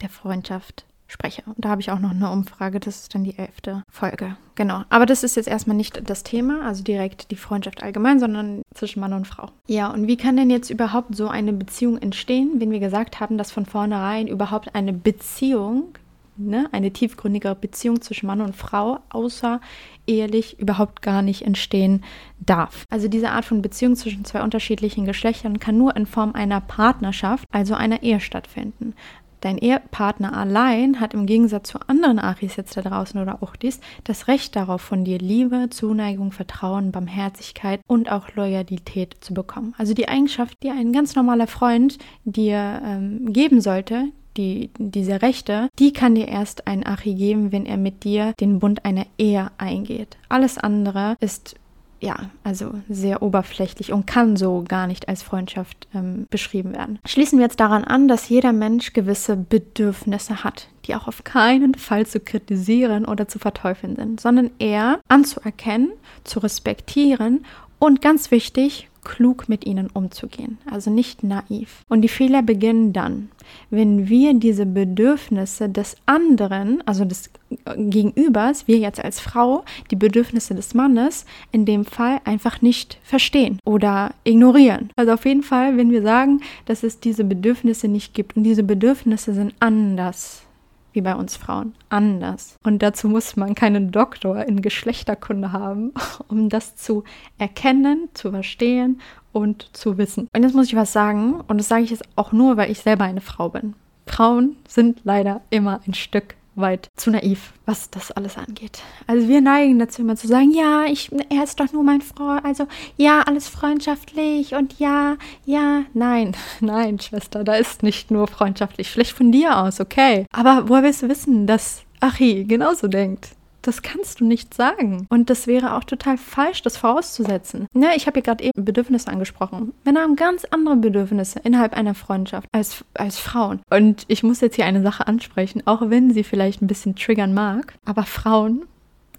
der 0.01 0.09
Freundschaft 0.09 0.85
spreche. 1.13 1.43
Und 1.47 1.65
da 1.65 1.69
habe 1.69 1.81
ich 1.81 1.91
auch 1.91 1.99
noch 1.99 2.11
eine 2.11 2.31
Umfrage, 2.31 2.81
das 2.81 3.03
ist 3.03 3.15
dann 3.15 3.25
die 3.25 3.39
elfte 3.39 3.83
Folge. 3.91 4.37
Genau. 4.55 4.83
Aber 4.89 5.07
das 5.07 5.23
ist 5.23 5.37
jetzt 5.37 5.49
erstmal 5.49 5.77
nicht 5.77 6.09
das 6.09 6.25
Thema, 6.25 6.67
also 6.67 6.83
direkt 6.83 7.31
die 7.31 7.37
Freundschaft 7.37 7.83
allgemein, 7.83 8.19
sondern 8.19 8.63
zwischen 8.75 9.01
Mann 9.01 9.13
und 9.13 9.27
Frau. 9.27 9.51
Ja, 9.67 9.89
und 9.91 10.07
wie 10.07 10.17
kann 10.17 10.37
denn 10.37 10.51
jetzt 10.51 10.71
überhaupt 10.71 11.15
so 11.15 11.29
eine 11.29 11.53
Beziehung 11.53 11.99
entstehen, 11.99 12.55
wenn 12.59 12.71
wir 12.71 12.81
gesagt 12.81 13.21
haben, 13.21 13.39
dass 13.39 13.53
von 13.53 13.67
vornherein 13.67 14.27
überhaupt 14.27 14.75
eine 14.75 14.93
Beziehung 14.93 15.95
ne, 16.37 16.69
eine 16.73 16.91
tiefgründigere 16.93 17.55
Beziehung 17.55 18.01
zwischen 18.01 18.27
Mann 18.27 18.41
und 18.41 18.57
Frau 18.57 19.01
außer 19.11 19.61
ehelich 20.07 20.59
überhaupt 20.59 21.03
gar 21.03 21.23
nicht 21.23 21.43
entstehen 21.43 22.03
darf. 22.41 22.85
Also 22.91 23.09
diese 23.09 23.31
Art 23.31 23.45
von 23.45 23.63
Beziehung 23.63 23.95
zwischen 23.97 24.25
zwei 24.25 24.43
unterschiedlichen 24.43 25.05
Geschlechtern 25.05 25.61
kann 25.61 25.79
nur 25.79 25.97
in 25.97 26.07
Form 26.07 26.33
einer 26.35 26.61
Partnerschaft, 26.61 27.47
also 27.53 27.75
einer 27.75 28.03
Ehe 28.03 28.21
stattfinden. 28.21 28.95
Dein 29.43 29.59
Ehepartner 29.59 30.37
allein 30.37 31.01
hat 31.01 31.15
im 31.15 31.27
Gegensatz 31.27 31.69
zu 31.69 31.79
anderen 31.89 32.21
Achis 32.21 32.55
jetzt 32.57 32.77
da 32.77 32.83
draußen 32.83 33.21
oder 33.21 33.43
auch 33.43 33.57
dies 33.57 33.81
das 34.05 34.29
Recht 34.29 34.55
darauf, 34.55 34.81
von 34.81 35.05
dir 35.05 35.19
Liebe, 35.19 35.69
Zuneigung, 35.69 36.31
Vertrauen, 36.31 36.93
Barmherzigkeit 36.93 37.81
und 37.89 38.11
auch 38.11 38.35
Loyalität 38.37 39.17
zu 39.21 39.35
bekommen. 39.35 39.75
Also 39.79 39.95
die 39.95 40.09
Eigenschaft, 40.09 40.57
die 40.63 40.71
ein 40.71 40.93
ganz 40.93 41.17
normaler 41.17 41.49
Freund 41.49 41.99
dir 42.25 42.81
ähm, 42.85 43.33
geben 43.33 43.61
sollte, 43.61 44.05
die, 44.37 44.71
diese 44.79 45.23
Rechte, 45.23 45.69
die 45.79 45.93
kann 45.93 46.15
dir 46.15 46.29
erst 46.29 46.67
ein 46.67 46.87
Achi 46.87 47.15
geben, 47.15 47.53
wenn 47.53 47.67
er 47.67 47.77
mit 47.77 48.05
dir 48.05 48.35
den 48.41 48.61
Bund 48.61 48.85
einer 48.85 49.07
Ehe 49.19 49.51
eingeht. 49.59 50.17
Alles 50.29 50.57
andere 50.57 51.17
ist 51.21 51.57
ja, 52.03 52.17
also 52.43 52.73
sehr 52.89 53.23
oberflächlich 53.23 53.93
und 53.93 54.07
kann 54.07 54.37
so 54.37 54.65
gar 54.67 54.89
nicht 54.89 55.09
als 55.09 55.23
Freundschaft 55.23 55.87
ähm, 55.95 56.27
beschrieben 56.31 56.75
werden. 56.75 56.99
Schließen 57.07 57.39
wir 57.39 57.45
jetzt 57.45 57.61
daran 57.61 57.85
an, 57.85 58.09
dass 58.09 58.29
jeder 58.29 58.53
Mensch 58.53 58.93
gewisse 58.93 59.37
Bedürfnisse 59.37 60.43
hat, 60.43 60.69
die 60.85 60.97
auch 60.97 61.07
auf 61.07 61.23
keinen 61.23 61.75
Fall 61.77 62.05
zu 62.05 62.19
kritisieren 62.19 63.05
oder 63.05 63.29
zu 63.29 63.39
verteufeln 63.39 63.95
sind, 63.95 64.21
sondern 64.21 64.51
eher 64.59 64.99
anzuerkennen, 65.07 65.93
zu 66.25 66.41
respektieren 66.41 67.47
und 67.79 68.03
ganz 68.03 68.33
wichtig, 68.33 68.89
klug 69.05 69.49
mit 69.49 69.67
ihnen 69.67 69.89
umzugehen, 69.89 70.59
also 70.71 70.91
nicht 70.91 71.23
naiv. 71.23 71.83
Und 71.89 72.03
die 72.03 72.09
Fehler 72.09 72.43
beginnen 72.43 72.93
dann, 72.93 73.31
wenn 73.71 74.09
wir 74.09 74.35
diese 74.35 74.67
Bedürfnisse 74.67 75.69
des 75.69 75.97
anderen, 76.07 76.87
also 76.87 77.05
des 77.05 77.31
Gegenübers, 77.77 78.69
wir 78.69 78.79
jetzt 78.79 79.03
als 79.03 79.21
Frau, 79.21 79.65
die 79.91 79.97
Bedürfnisse 79.97 80.55
des 80.55 80.75
Mannes 80.75 81.27
in 81.51 81.65
dem 81.65 81.85
Fall 81.85 82.21
einfach 82.25 82.63
nicht 82.63 82.99
verstehen 83.03 83.59
oder 83.65 84.15
ignorieren. 84.25 84.91
Also 84.97 85.13
auf 85.13 85.25
jeden 85.27 85.43
Fall, 85.43 85.77
wenn 85.77 85.91
wir 85.91 86.03
sagen, 86.03 86.41
dass 86.67 86.83
es 86.83 87.01
diese 87.01 87.25
Bedürfnisse 87.25 87.89
nicht 87.89 88.15
gibt 88.15 88.37
und 88.37 88.45
diese 88.45 88.63
Bedürfnisse 88.63 89.35
sind 89.35 89.55
anders 89.61 90.45
wie 90.93 91.01
bei 91.01 91.15
uns 91.15 91.37
Frauen. 91.37 91.75
Anders. 91.89 92.57
Und 92.65 92.83
dazu 92.83 93.09
muss 93.09 93.37
man 93.37 93.55
keinen 93.55 93.91
Doktor 93.91 94.45
in 94.45 94.63
Geschlechterkunde 94.63 95.53
haben, 95.53 95.93
um 96.29 96.49
das 96.49 96.77
zu 96.77 97.05
erkennen, 97.39 98.09
zu 98.15 98.31
verstehen 98.31 99.01
und 99.33 99.75
zu 99.77 99.99
wissen. 99.99 100.29
Und 100.35 100.43
jetzt 100.43 100.55
muss 100.55 100.67
ich 100.67 100.77
was 100.77 100.93
sagen, 100.93 101.41
und 101.49 101.59
das 101.59 101.69
sage 101.69 101.83
ich 101.83 101.91
jetzt 101.91 102.05
auch 102.17 102.33
nur, 102.33 102.57
weil 102.57 102.71
ich 102.71 102.81
selber 102.81 103.05
eine 103.05 103.21
Frau 103.21 103.49
bin. 103.49 103.75
Frauen 104.07 104.57
sind 104.69 105.01
leider 105.05 105.43
immer 105.51 105.81
ein 105.87 105.95
Stück 105.95 106.35
weit 106.55 106.91
zu 106.97 107.11
naiv, 107.11 107.53
was 107.67 107.91
das 107.91 108.11
alles 108.11 108.37
angeht. 108.37 108.81
Also 109.07 109.29
wir 109.29 109.41
neigen 109.41 109.79
dazu 109.79 110.03
immer 110.03 110.17
zu 110.17 110.27
sagen, 110.27 110.53
ja, 110.53 110.85
ich, 110.85 111.11
er 111.31 111.45
ist 111.45 111.61
doch 111.61 111.73
nur 111.73 111.83
mein 111.83 112.01
Freund, 112.01 112.45
also 112.45 112.67
ja, 112.97 113.23
alles 113.23 113.49
freundschaftlich 113.49 114.55
und 114.55 114.79
ja, 114.79 115.17
ja, 115.45 115.83
nein, 115.95 116.37
nein, 116.61 116.99
Schwester, 117.01 117.45
da 117.45 117.55
ist 117.55 117.83
nicht 117.83 118.11
nur 118.11 118.29
freundschaftlich, 118.29 118.91
vielleicht 118.91 119.17
von 119.17 119.33
dir 119.33 119.59
aus, 119.59 119.81
okay. 119.81 120.27
Aber 120.33 120.69
woher 120.69 120.83
willst 120.83 121.03
du 121.03 121.09
wissen, 121.09 121.47
dass 121.47 121.83
Achi 122.01 122.45
genauso 122.45 122.89
denkt? 122.89 123.31
Das 123.63 123.83
kannst 123.83 124.21
du 124.21 124.25
nicht 124.25 124.55
sagen. 124.55 125.07
Und 125.09 125.31
das 125.31 125.47
wäre 125.47 125.77
auch 125.77 125.85
total 125.85 126.19
falsch, 126.19 126.63
das 126.63 126.77
vorauszusetzen. 126.77 127.67
Ne, 127.73 127.97
ich 127.97 128.07
habe 128.07 128.15
hier 128.15 128.23
gerade 128.23 128.45
eben 128.45 128.65
Bedürfnisse 128.65 129.09
angesprochen. 129.09 129.73
Männer 129.85 130.01
haben 130.01 130.17
ganz 130.17 130.45
andere 130.47 130.77
Bedürfnisse 130.77 131.41
innerhalb 131.45 131.73
einer 131.73 131.95
Freundschaft 131.95 132.49
als, 132.53 132.85
als 132.95 133.19
Frauen. 133.19 133.61
Und 133.71 134.05
ich 134.09 134.23
muss 134.23 134.41
jetzt 134.41 134.57
hier 134.57 134.67
eine 134.67 134.83
Sache 134.83 135.07
ansprechen, 135.07 135.63
auch 135.65 135.89
wenn 135.89 136.13
sie 136.13 136.25
vielleicht 136.25 136.61
ein 136.61 136.67
bisschen 136.67 136.97
triggern 136.97 137.35
mag. 137.35 137.75
Aber 137.85 138.03
Frauen 138.03 138.65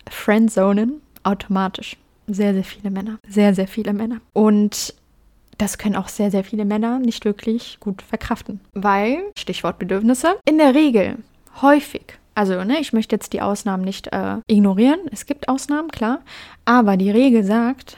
friendzonen 0.09 1.01
automatisch. 1.23 1.97
Sehr, 2.27 2.53
sehr 2.53 2.63
viele 2.63 2.91
Männer. 2.91 3.19
Sehr, 3.27 3.53
sehr 3.53 3.67
viele 3.67 3.93
Männer. 3.93 4.19
Und 4.33 4.93
das 5.57 5.77
können 5.77 5.95
auch 5.95 6.07
sehr, 6.07 6.31
sehr 6.31 6.43
viele 6.43 6.65
Männer 6.65 6.99
nicht 6.99 7.25
wirklich 7.25 7.77
gut 7.79 8.01
verkraften. 8.01 8.59
Weil, 8.73 9.23
Stichwort 9.37 9.79
Bedürfnisse, 9.79 10.35
in 10.45 10.57
der 10.57 10.75
Regel 10.75 11.17
häufig 11.61 12.17
also, 12.35 12.63
ne, 12.63 12.79
ich 12.79 12.93
möchte 12.93 13.15
jetzt 13.15 13.33
die 13.33 13.41
Ausnahmen 13.41 13.83
nicht 13.83 14.07
äh, 14.07 14.37
ignorieren. 14.47 14.99
Es 15.11 15.25
gibt 15.25 15.49
Ausnahmen, 15.49 15.89
klar. 15.89 16.19
Aber 16.65 16.97
die 16.97 17.11
Regel 17.11 17.43
sagt, 17.43 17.97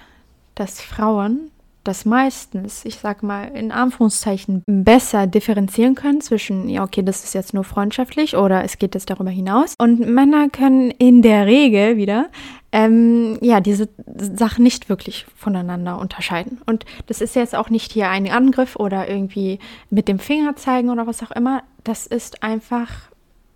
dass 0.56 0.82
Frauen 0.82 1.52
das 1.86 2.04
meistens, 2.04 2.84
ich 2.84 2.96
sag 2.96 3.22
mal, 3.22 3.46
in 3.46 3.72
Anführungszeichen 3.72 4.64
besser 4.66 5.28
differenzieren 5.28 5.94
können 5.94 6.20
zwischen, 6.20 6.68
ja, 6.68 6.84
okay, 6.84 7.04
das 7.04 7.24
ist 7.24 7.36
jetzt 7.36 7.54
nur 7.54 7.64
freundschaftlich 7.64 8.36
oder 8.36 8.64
es 8.64 8.80
geht 8.80 8.96
jetzt 8.96 9.10
darüber 9.10 9.30
hinaus. 9.30 9.76
Und 9.78 10.00
Männer 10.00 10.50
können 10.50 10.90
in 10.90 11.22
der 11.22 11.46
Regel 11.46 11.96
wieder, 11.96 12.30
ähm, 12.72 13.38
ja, 13.42 13.62
diese 13.62 13.88
Sachen 14.18 14.64
nicht 14.64 14.90
wirklich 14.90 15.28
voneinander 15.36 16.00
unterscheiden. 16.00 16.60
Und 16.66 16.86
das 17.06 17.22
ist 17.22 17.36
jetzt 17.36 17.56
auch 17.56 17.70
nicht 17.70 17.92
hier 17.92 18.10
ein 18.10 18.30
Angriff 18.32 18.76
oder 18.76 19.08
irgendwie 19.08 19.60
mit 19.92 20.08
dem 20.08 20.18
Finger 20.18 20.56
zeigen 20.56 20.90
oder 20.90 21.06
was 21.06 21.22
auch 21.22 21.32
immer. 21.32 21.62
Das 21.84 22.08
ist 22.08 22.42
einfach 22.42 22.90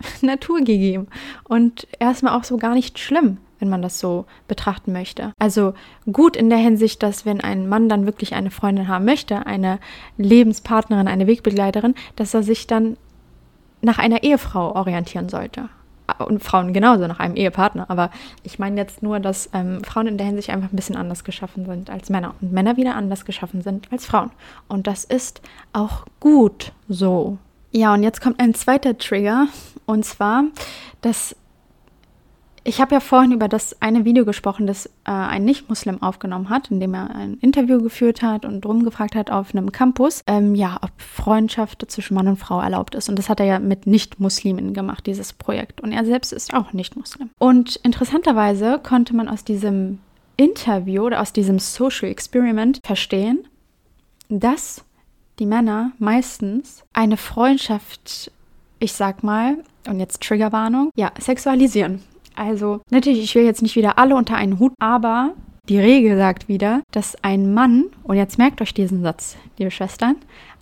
Natur 0.21 0.59
gegeben. 0.59 1.07
Und 1.43 1.88
erstmal 1.99 2.38
auch 2.38 2.43
so 2.43 2.57
gar 2.57 2.73
nicht 2.73 2.99
schlimm, 2.99 3.38
wenn 3.59 3.69
man 3.69 3.81
das 3.81 3.99
so 3.99 4.25
betrachten 4.47 4.91
möchte. 4.91 5.33
Also 5.39 5.73
gut 6.12 6.35
in 6.35 6.49
der 6.49 6.59
Hinsicht, 6.59 7.03
dass 7.03 7.25
wenn 7.25 7.41
ein 7.41 7.67
Mann 7.67 7.89
dann 7.89 8.05
wirklich 8.05 8.33
eine 8.35 8.51
Freundin 8.51 8.88
haben 8.88 9.05
möchte, 9.05 9.45
eine 9.45 9.79
Lebenspartnerin, 10.17 11.07
eine 11.07 11.27
Wegbegleiterin, 11.27 11.95
dass 12.15 12.33
er 12.33 12.43
sich 12.43 12.67
dann 12.67 12.97
nach 13.81 13.97
einer 13.97 14.23
Ehefrau 14.23 14.75
orientieren 14.75 15.29
sollte. 15.29 15.69
Und 16.17 16.43
Frauen 16.43 16.73
genauso 16.73 17.05
nach 17.05 17.19
einem 17.19 17.35
Ehepartner. 17.35 17.85
Aber 17.88 18.09
ich 18.41 18.57
meine 18.57 18.77
jetzt 18.77 19.03
nur, 19.03 19.19
dass 19.19 19.49
ähm, 19.53 19.83
Frauen 19.83 20.07
in 20.07 20.17
der 20.17 20.25
Hinsicht 20.25 20.49
einfach 20.49 20.71
ein 20.71 20.75
bisschen 20.75 20.95
anders 20.95 21.23
geschaffen 21.23 21.65
sind 21.65 21.91
als 21.91 22.09
Männer 22.09 22.33
und 22.41 22.51
Männer 22.51 22.77
wieder 22.77 22.95
anders 22.95 23.25
geschaffen 23.25 23.62
sind 23.62 23.91
als 23.91 24.07
Frauen. 24.07 24.31
Und 24.67 24.88
das 24.88 25.03
ist 25.03 25.41
auch 25.71 26.05
gut 26.19 26.71
so. 26.88 27.38
Ja, 27.71 27.93
und 27.93 28.03
jetzt 28.03 28.21
kommt 28.21 28.39
ein 28.39 28.53
zweiter 28.53 28.97
Trigger. 28.97 29.47
Und 29.86 30.05
zwar, 30.05 30.45
dass 31.01 31.36
ich 32.63 32.82
habe 32.82 32.93
ja 32.93 32.99
vorhin 32.99 33.32
über 33.32 33.47
das 33.47 33.82
eine 33.82 34.05
Video 34.05 34.25
gesprochen, 34.25 34.67
das 34.67 34.86
äh, 34.86 35.12
ein 35.12 35.45
Nicht-Muslim 35.45 36.01
aufgenommen 36.03 36.49
hat, 36.49 36.69
in 36.69 36.79
dem 36.79 36.93
er 36.93 37.15
ein 37.15 37.36
Interview 37.36 37.82
geführt 37.82 38.21
hat 38.21 38.45
und 38.45 38.65
rumgefragt 38.65 39.15
hat 39.15 39.32
auf 39.32 39.55
einem 39.55 39.71
Campus, 39.71 40.23
ähm, 40.27 40.55
ja, 40.55 40.77
ob 40.82 40.91
Freundschaft 40.97 41.84
zwischen 41.89 42.15
Mann 42.15 42.27
und 42.27 42.38
Frau 42.38 42.62
erlaubt 42.62 42.95
ist. 42.95 43.10
Und 43.10 43.17
das 43.17 43.29
hat 43.29 43.39
er 43.39 43.45
ja 43.45 43.60
mit 43.60 43.88
Nicht-Muslimen 43.88 44.73
gemacht, 44.73 45.08
dieses 45.08 45.34
Projekt. 45.34 45.82
Und 45.82 45.93
er 45.93 46.05
selbst 46.05 46.34
ist 46.34 46.53
auch 46.53 46.73
Nicht-Muslim. 46.73 47.29
Und 47.39 47.77
interessanterweise 47.77 48.79
konnte 48.84 49.15
man 49.15 49.29
aus 49.29 49.43
diesem 49.43 49.99
Interview 50.38 51.03
oder 51.05 51.21
aus 51.21 51.34
diesem 51.34 51.60
Social 51.60 52.10
Experiment 52.10 52.82
verstehen, 52.84 53.47
dass 54.29 54.86
die 55.39 55.45
Männer 55.45 55.91
meistens 55.99 56.84
eine 56.93 57.17
Freundschaft, 57.17 58.32
ich 58.80 58.93
sag 58.93 59.23
mal, 59.23 59.58
und 59.88 59.99
jetzt 59.99 60.21
Triggerwarnung, 60.21 60.91
ja, 60.95 61.12
sexualisieren. 61.19 62.02
Also 62.36 62.82
natürlich, 62.89 63.23
ich 63.23 63.36
will 63.36 63.43
jetzt 63.43 63.62
nicht 63.62 63.75
wieder 63.75 63.97
alle 63.97 64.15
unter 64.15 64.36
einen 64.36 64.60
Hut, 64.60 64.73
aber 64.80 65.34
die 65.67 65.80
Regel 65.80 66.17
sagt 66.17 66.47
wieder, 66.47 66.82
dass 66.91 67.21
ein 67.23 67.54
Mann, 67.54 67.86
und 68.04 68.17
jetzt 68.17 68.38
merkt 68.38 68.62
euch 68.62 68.73
diesen 68.73 69.02
Satz, 69.02 69.38
liebe 69.58 69.71
Schwestern, 69.71 70.15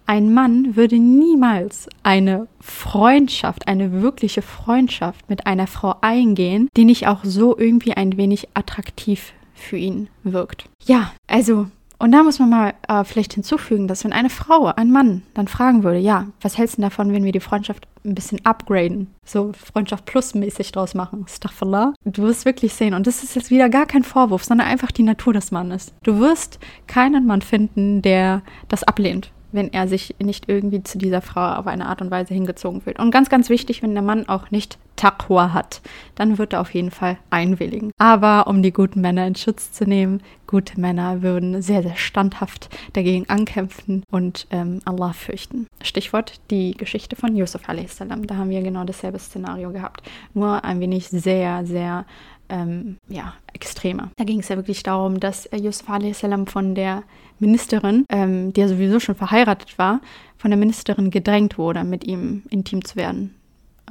ein 0.05 0.33
Mann 0.33 0.75
würde 0.75 0.97
niemals 0.97 1.89
eine 2.01 2.47
Freundschaft, 2.61 3.67
eine 3.67 4.01
wirkliche 4.01 4.41
Freundschaft 4.41 5.29
mit 5.29 5.45
einer 5.45 5.67
Frau 5.67 5.95
eingehen, 6.01 6.69
die 6.77 6.85
nicht 6.85 7.07
auch 7.07 7.23
so 7.23 7.57
irgendwie 7.57 7.93
ein 7.93 8.15
wenig 8.15 8.47
attraktiv 8.53 9.33
für 9.53 9.77
ihn 9.77 10.07
wirkt. 10.23 10.69
Ja, 10.85 11.11
also 11.27 11.67
und 11.99 12.11
da 12.11 12.23
muss 12.23 12.39
man 12.39 12.49
mal 12.49 12.73
äh, 12.87 13.03
vielleicht 13.03 13.33
hinzufügen, 13.33 13.87
dass 13.87 14.03
wenn 14.03 14.13
eine 14.13 14.29
Frau, 14.29 14.65
ein 14.65 14.91
Mann 14.91 15.23
dann 15.33 15.47
fragen 15.47 15.83
würde, 15.83 15.99
ja, 15.99 16.27
was 16.41 16.57
hältst 16.57 16.77
du 16.77 16.81
davon, 16.81 17.11
wenn 17.13 17.23
wir 17.23 17.31
die 17.31 17.39
Freundschaft 17.39 17.87
ein 18.05 18.15
bisschen 18.15 18.45
upgraden, 18.45 19.13
so 19.25 19.51
Freundschaft 19.53 20.05
plus 20.05 20.33
mäßig 20.33 20.71
draus 20.71 20.93
machen, 20.93 21.25
Staffela, 21.27 21.93
du 22.05 22.23
wirst 22.23 22.45
wirklich 22.45 22.73
sehen, 22.73 22.93
und 22.93 23.07
das 23.07 23.23
ist 23.23 23.35
jetzt 23.35 23.51
wieder 23.51 23.69
gar 23.69 23.85
kein 23.85 24.03
Vorwurf, 24.03 24.43
sondern 24.43 24.67
einfach 24.67 24.91
die 24.91 25.03
Natur 25.03 25.33
des 25.33 25.51
Mannes. 25.51 25.93
Du 26.03 26.19
wirst 26.19 26.59
keinen 26.85 27.25
Mann 27.25 27.41
finden, 27.41 28.01
der 28.01 28.43
das 28.67 28.83
ablehnt 28.83 29.31
wenn 29.57 29.73
er 29.73 29.87
sich 29.87 30.15
nicht 30.19 30.47
irgendwie 30.47 30.83
zu 30.83 30.97
dieser 30.97 31.21
Frau 31.21 31.55
auf 31.55 31.67
eine 31.67 31.87
Art 31.87 32.01
und 32.01 32.11
Weise 32.11 32.33
hingezogen 32.33 32.81
fühlt. 32.81 32.99
Und 32.99 33.11
ganz, 33.11 33.29
ganz 33.29 33.49
wichtig, 33.49 33.83
wenn 33.83 33.93
der 33.93 34.03
Mann 34.03 34.29
auch 34.29 34.51
nicht 34.51 34.77
Taqwa 34.95 35.53
hat, 35.53 35.81
dann 36.15 36.37
wird 36.37 36.53
er 36.53 36.61
auf 36.61 36.73
jeden 36.73 36.91
Fall 36.91 37.17
einwilligen. 37.29 37.91
Aber 37.97 38.47
um 38.47 38.63
die 38.63 38.71
guten 38.71 39.01
Männer 39.01 39.27
in 39.27 39.35
Schutz 39.35 39.71
zu 39.71 39.85
nehmen, 39.85 40.21
gute 40.47 40.79
Männer 40.79 41.21
würden 41.21 41.61
sehr, 41.61 41.83
sehr 41.83 41.95
standhaft 41.95 42.69
dagegen 42.93 43.29
ankämpfen 43.29 44.03
und 44.11 44.47
ähm, 44.49 44.79
Allah 44.85 45.13
fürchten. 45.13 45.67
Stichwort 45.81 46.39
die 46.49 46.71
Geschichte 46.71 47.15
von 47.15 47.35
Yusuf 47.35 47.69
a.s. 47.69 47.97
Da 47.97 48.35
haben 48.35 48.49
wir 48.49 48.61
genau 48.61 48.83
dasselbe 48.83 49.19
Szenario 49.19 49.71
gehabt. 49.71 50.01
Nur 50.33 50.63
ein 50.63 50.79
wenig 50.79 51.09
sehr, 51.09 51.65
sehr 51.65 52.05
ähm, 52.49 52.97
ja, 53.07 53.33
extremer. 53.53 54.11
Da 54.17 54.23
ging 54.23 54.39
es 54.39 54.49
ja 54.49 54.55
wirklich 54.55 54.83
darum, 54.83 55.19
dass 55.19 55.49
Yusuf 55.53 55.89
a.s. 55.89 56.23
von 56.47 56.75
der 56.75 57.03
Ministerin, 57.39 58.05
ähm, 58.09 58.53
die 58.53 58.61
ja 58.61 58.67
sowieso 58.67 58.99
schon 58.99 59.15
verheiratet 59.15 59.77
war, 59.77 60.01
von 60.37 60.51
der 60.51 60.57
Ministerin 60.57 61.11
gedrängt 61.11 61.57
wurde, 61.57 61.83
mit 61.83 62.05
ihm 62.05 62.43
intim 62.49 62.83
zu 62.83 62.95
werden. 62.95 63.35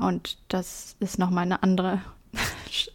Und 0.00 0.38
das 0.48 0.96
ist 1.00 1.18
nochmal 1.18 1.44
eine 1.44 1.62
andere 1.62 2.00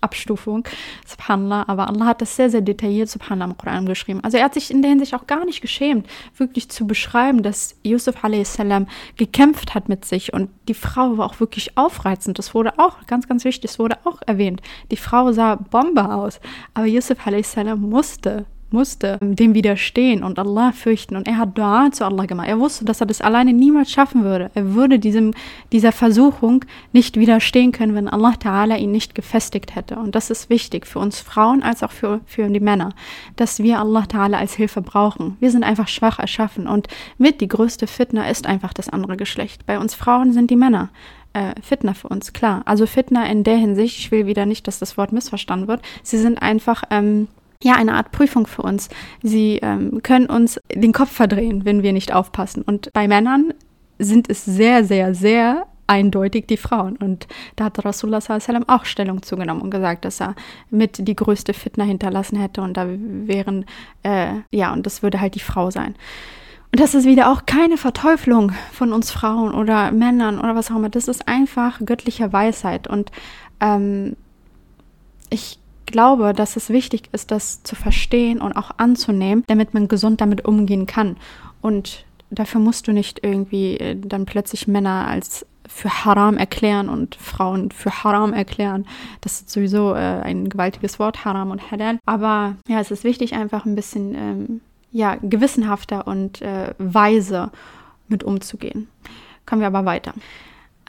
Abstufung, 0.01 0.67
subhanallah, 1.07 1.65
aber 1.67 1.89
Allah 1.89 2.05
hat 2.07 2.21
das 2.21 2.35
sehr, 2.35 2.49
sehr 2.49 2.61
detailliert, 2.61 3.09
subhanallah, 3.09 3.51
im 3.51 3.57
Koran 3.57 3.85
geschrieben. 3.85 4.19
Also 4.23 4.37
er 4.37 4.45
hat 4.45 4.53
sich 4.53 4.71
in 4.71 4.81
der 4.81 4.89
Hinsicht 4.89 5.13
auch 5.13 5.27
gar 5.27 5.45
nicht 5.45 5.61
geschämt, 5.61 6.07
wirklich 6.37 6.69
zu 6.69 6.87
beschreiben, 6.87 7.43
dass 7.43 7.75
Yusuf 7.83 8.23
a.s. 8.23 8.57
gekämpft 9.17 9.73
hat 9.73 9.89
mit 9.89 10.05
sich 10.05 10.33
und 10.33 10.49
die 10.67 10.73
Frau 10.73 11.17
war 11.17 11.25
auch 11.25 11.39
wirklich 11.39 11.77
aufreizend. 11.77 12.39
Das 12.39 12.53
wurde 12.53 12.77
auch, 12.77 13.05
ganz, 13.07 13.27
ganz 13.27 13.43
wichtig, 13.43 13.69
das 13.71 13.79
wurde 13.79 13.97
auch 14.03 14.21
erwähnt. 14.25 14.61
Die 14.91 14.97
Frau 14.97 15.31
sah 15.31 15.55
Bombe 15.55 16.13
aus, 16.13 16.39
aber 16.73 16.85
Yusuf 16.85 17.25
a.s. 17.25 17.55
musste 17.77 18.45
musste 18.73 19.17
dem 19.21 19.53
widerstehen 19.53 20.23
und 20.23 20.39
Allah 20.39 20.71
fürchten. 20.71 21.15
Und 21.15 21.27
er 21.27 21.37
hat 21.37 21.57
Dua 21.57 21.91
zu 21.91 22.05
Allah 22.05 22.25
gemacht. 22.25 22.47
Er 22.47 22.59
wusste, 22.59 22.85
dass 22.85 23.01
er 23.01 23.07
das 23.07 23.21
alleine 23.21 23.53
niemals 23.53 23.91
schaffen 23.91 24.23
würde. 24.23 24.51
Er 24.53 24.73
würde 24.73 24.99
diesem, 24.99 25.33
dieser 25.71 25.91
Versuchung 25.91 26.65
nicht 26.93 27.17
widerstehen 27.17 27.71
können, 27.71 27.95
wenn 27.95 28.07
Allah 28.07 28.33
Ta'ala 28.41 28.77
ihn 28.77 28.91
nicht 28.91 29.15
gefestigt 29.15 29.75
hätte. 29.75 29.97
Und 29.97 30.15
das 30.15 30.29
ist 30.29 30.49
wichtig 30.49 30.87
für 30.87 30.99
uns 30.99 31.19
Frauen 31.19 31.63
als 31.63 31.83
auch 31.83 31.91
für, 31.91 32.21
für 32.25 32.47
die 32.47 32.59
Männer, 32.59 32.93
dass 33.35 33.59
wir 33.59 33.79
Allah 33.79 34.03
Ta'ala 34.03 34.37
als 34.37 34.53
Hilfe 34.53 34.81
brauchen. 34.81 35.37
Wir 35.39 35.51
sind 35.51 35.63
einfach 35.63 35.87
schwach 35.87 36.19
erschaffen 36.19 36.67
und 36.67 36.87
mit 37.17 37.41
die 37.41 37.47
größte 37.47 37.87
Fitna 37.87 38.29
ist 38.29 38.45
einfach 38.47 38.73
das 38.73 38.89
andere 38.89 39.17
Geschlecht. 39.17 39.65
Bei 39.65 39.79
uns 39.79 39.95
Frauen 39.95 40.33
sind 40.33 40.49
die 40.49 40.55
Männer 40.55 40.89
äh, 41.33 41.53
Fitna 41.61 41.93
für 41.93 42.09
uns, 42.09 42.33
klar. 42.33 42.61
Also 42.65 42.85
Fitna 42.85 43.25
in 43.25 43.43
der 43.43 43.57
Hinsicht, 43.57 43.99
ich 43.99 44.11
will 44.11 44.25
wieder 44.25 44.45
nicht, 44.45 44.67
dass 44.67 44.79
das 44.79 44.97
Wort 44.97 45.11
missverstanden 45.11 45.67
wird. 45.67 45.81
Sie 46.03 46.17
sind 46.17 46.41
einfach 46.41 46.83
ähm, 46.89 47.27
ja, 47.63 47.75
eine 47.75 47.93
Art 47.93 48.11
Prüfung 48.11 48.47
für 48.47 48.61
uns. 48.61 48.89
Sie 49.21 49.59
ähm, 49.61 50.01
können 50.03 50.27
uns 50.27 50.59
den 50.73 50.93
Kopf 50.93 51.11
verdrehen, 51.11 51.65
wenn 51.65 51.83
wir 51.83 51.93
nicht 51.93 52.13
aufpassen. 52.13 52.61
Und 52.63 52.91
bei 52.93 53.07
Männern 53.07 53.53
sind 53.99 54.29
es 54.29 54.45
sehr, 54.45 54.83
sehr, 54.83 55.13
sehr 55.13 55.67
eindeutig 55.87 56.47
die 56.47 56.57
Frauen. 56.57 56.95
Und 56.95 57.27
da 57.55 57.65
hat 57.65 57.83
Rasulullah 57.83 58.21
sallam 58.21 58.67
auch 58.67 58.85
Stellung 58.85 59.21
zugenommen 59.21 59.61
und 59.61 59.71
gesagt, 59.71 60.05
dass 60.05 60.21
er 60.21 60.35
mit 60.69 61.07
die 61.07 61.15
größte 61.15 61.53
Fitna 61.53 61.83
hinterlassen 61.83 62.39
hätte 62.39 62.61
und 62.61 62.77
da 62.77 62.87
wären, 62.87 63.65
äh, 64.03 64.35
ja, 64.51 64.71
und 64.71 64.85
das 64.85 65.03
würde 65.03 65.19
halt 65.19 65.35
die 65.35 65.39
Frau 65.39 65.69
sein. 65.69 65.95
Und 66.71 66.79
das 66.79 66.95
ist 66.95 67.05
wieder 67.05 67.29
auch 67.29 67.45
keine 67.45 67.75
Verteuflung 67.75 68.53
von 68.71 68.93
uns 68.93 69.11
Frauen 69.11 69.53
oder 69.53 69.91
Männern 69.91 70.39
oder 70.39 70.55
was 70.55 70.71
auch 70.71 70.77
immer. 70.77 70.89
Das 70.89 71.09
ist 71.09 71.27
einfach 71.27 71.81
göttliche 71.85 72.31
Weisheit. 72.31 72.87
Und 72.87 73.11
ähm, 73.59 74.15
ich 75.29 75.59
glaube, 75.91 76.33
dass 76.33 76.55
es 76.55 76.69
wichtig 76.69 77.09
ist, 77.11 77.31
das 77.31 77.63
zu 77.63 77.75
verstehen 77.75 78.41
und 78.41 78.53
auch 78.53 78.71
anzunehmen, 78.77 79.43
damit 79.47 79.73
man 79.73 79.87
gesund 79.87 80.21
damit 80.21 80.45
umgehen 80.45 80.85
kann. 80.85 81.17
Und 81.61 82.05
dafür 82.29 82.61
musst 82.61 82.87
du 82.87 82.93
nicht 82.93 83.19
irgendwie 83.23 83.77
äh, 83.77 83.95
dann 83.95 84.25
plötzlich 84.25 84.67
Männer 84.67 85.07
als 85.07 85.45
für 85.67 86.05
Haram 86.05 86.37
erklären 86.37 86.89
und 86.89 87.15
Frauen 87.15 87.71
für 87.71 88.03
Haram 88.03 88.33
erklären. 88.33 88.85
Das 89.21 89.41
ist 89.41 89.49
sowieso 89.49 89.93
äh, 89.93 89.97
ein 89.97 90.49
gewaltiges 90.49 90.99
Wort, 90.99 91.23
Haram 91.23 91.51
und 91.51 91.71
Halal. 91.71 91.99
Aber 92.05 92.55
ja, 92.67 92.79
es 92.79 92.91
ist 92.91 93.03
wichtig, 93.03 93.33
einfach 93.33 93.65
ein 93.65 93.75
bisschen 93.75 94.15
ähm, 94.15 94.61
ja, 94.91 95.15
gewissenhafter 95.21 96.07
und 96.07 96.41
äh, 96.41 96.73
weise 96.77 97.51
mit 98.07 98.23
umzugehen. 98.23 98.89
Kommen 99.45 99.61
wir 99.61 99.67
aber 99.67 99.85
weiter. 99.85 100.13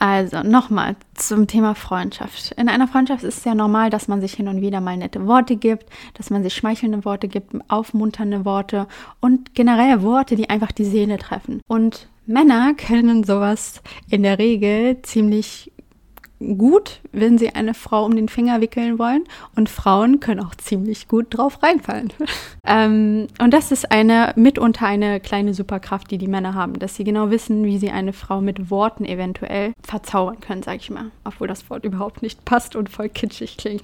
Also 0.03 0.43
nochmal 0.43 0.97
zum 1.13 1.47
Thema 1.47 1.75
Freundschaft. 1.75 2.51
In 2.57 2.67
einer 2.67 2.89
Freundschaft 2.89 3.23
ist 3.23 3.37
es 3.37 3.45
ja 3.45 3.55
normal, 3.55 3.89
dass 3.89 4.09
man 4.09 4.19
sich 4.19 4.33
hin 4.33 4.49
und 4.49 4.59
wieder 4.59 4.81
mal 4.81 4.97
nette 4.97 5.27
Worte 5.27 5.55
gibt, 5.55 5.85
dass 6.15 6.29
man 6.29 6.43
sich 6.43 6.53
schmeichelnde 6.53 7.05
Worte 7.05 7.29
gibt, 7.29 7.55
aufmunternde 7.69 8.43
Worte 8.43 8.87
und 9.21 9.55
generell 9.55 10.01
Worte, 10.01 10.35
die 10.35 10.49
einfach 10.49 10.73
die 10.73 10.83
Seele 10.83 11.17
treffen. 11.19 11.61
Und 11.67 12.09
Männer 12.25 12.73
können 12.73 13.23
sowas 13.23 13.81
in 14.09 14.23
der 14.23 14.39
Regel 14.39 15.01
ziemlich 15.03 15.72
gut, 16.57 17.01
wenn 17.11 17.37
sie 17.37 17.49
eine 17.49 17.73
Frau 17.73 18.05
um 18.05 18.15
den 18.15 18.29
Finger 18.29 18.61
wickeln 18.61 18.99
wollen. 18.99 19.23
Und 19.55 19.69
Frauen 19.69 20.19
können 20.19 20.39
auch 20.39 20.55
ziemlich 20.55 21.07
gut 21.07 21.27
drauf 21.29 21.61
reinfallen. 21.63 22.11
ähm, 22.67 23.27
und 23.41 23.53
das 23.53 23.71
ist 23.71 23.91
eine 23.91 24.33
mitunter 24.35 24.85
eine 24.85 25.19
kleine 25.19 25.53
Superkraft, 25.53 26.11
die 26.11 26.17
die 26.17 26.27
Männer 26.27 26.53
haben, 26.53 26.79
dass 26.79 26.95
sie 26.95 27.03
genau 27.03 27.29
wissen, 27.29 27.65
wie 27.65 27.77
sie 27.77 27.91
eine 27.91 28.13
Frau 28.13 28.41
mit 28.41 28.69
Worten 28.69 29.05
eventuell 29.05 29.73
verzaubern 29.81 30.39
können, 30.39 30.63
sag 30.63 30.77
ich 30.77 30.89
mal. 30.89 31.11
Obwohl 31.23 31.47
das 31.47 31.69
Wort 31.69 31.85
überhaupt 31.85 32.21
nicht 32.21 32.45
passt 32.45 32.75
und 32.75 32.89
voll 32.89 33.09
kitschig 33.09 33.57
klingt. 33.57 33.83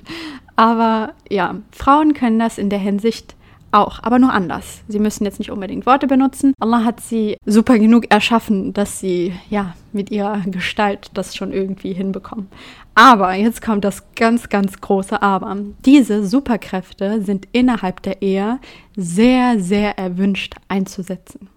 Aber 0.55 1.13
ja, 1.29 1.55
Frauen 1.71 2.13
können 2.13 2.39
das 2.39 2.57
in 2.57 2.69
der 2.69 2.79
Hinsicht 2.79 3.35
auch, 3.71 4.01
aber 4.03 4.19
nur 4.19 4.33
anders. 4.33 4.81
Sie 4.87 4.99
müssen 4.99 5.25
jetzt 5.25 5.39
nicht 5.39 5.51
unbedingt 5.51 5.85
Worte 5.85 6.07
benutzen. 6.07 6.53
Allah 6.59 6.83
hat 6.83 6.99
sie 6.99 7.37
super 7.45 7.77
genug 7.77 8.11
erschaffen, 8.11 8.73
dass 8.73 8.99
sie 8.99 9.33
ja 9.49 9.75
mit 9.93 10.11
ihrer 10.11 10.41
Gestalt 10.45 11.11
das 11.13 11.35
schon 11.35 11.53
irgendwie 11.53 11.93
hinbekommen. 11.93 12.47
Aber 12.95 13.33
jetzt 13.33 13.61
kommt 13.61 13.85
das 13.85 14.03
ganz, 14.15 14.49
ganz 14.49 14.81
große 14.81 15.21
Aber. 15.21 15.55
Diese 15.85 16.25
Superkräfte 16.25 17.21
sind 17.21 17.47
innerhalb 17.51 18.01
der 18.01 18.21
Ehe 18.21 18.59
sehr, 18.95 19.59
sehr 19.59 19.97
erwünscht 19.97 20.55
einzusetzen. 20.67 21.49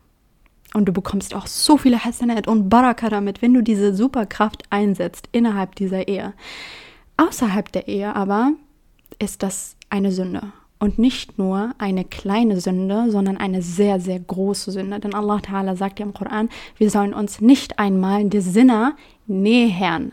Und 0.75 0.87
du 0.87 0.93
bekommst 0.93 1.35
auch 1.35 1.47
so 1.47 1.77
viele 1.77 2.05
Hasanat 2.05 2.49
und 2.49 2.69
Baraka 2.69 3.11
damit, 3.11 3.43
wenn 3.43 3.53
du 3.53 3.63
diese 3.63 3.95
Superkraft 3.95 4.63
einsetzt 4.71 5.29
innerhalb 5.33 5.75
dieser 5.75 6.09
Ehe. 6.09 6.33
Außerhalb 7.17 7.71
der 7.73 7.89
Ehe 7.89 8.15
aber 8.15 8.53
ist 9.19 9.43
das 9.43 9.77
eine 9.91 10.13
Sünde. 10.13 10.53
Und 10.83 10.99
nicht 10.99 11.39
nur 11.39 11.71
eine 11.79 12.05
kleine 12.05 12.61
Sünde, 12.61 13.09
sondern 13.09 13.37
eine 13.37 13.63
sehr, 13.63 14.01
sehr 14.01 14.19
große 14.19 14.73
Sünde. 14.73 14.99
Denn 14.99 15.15
Allah 15.15 15.37
Ta'ala 15.37 15.77
sagt 15.77 16.01
ja 16.01 16.05
im 16.05 16.13
Koran, 16.13 16.49
wir 16.77 16.91
sollen 16.91 17.15
uns 17.15 17.41
nicht 17.41 17.79
einmal 17.79 18.25
der 18.25 18.43
Sinner 18.43 18.97
nähern. 19.29 20.11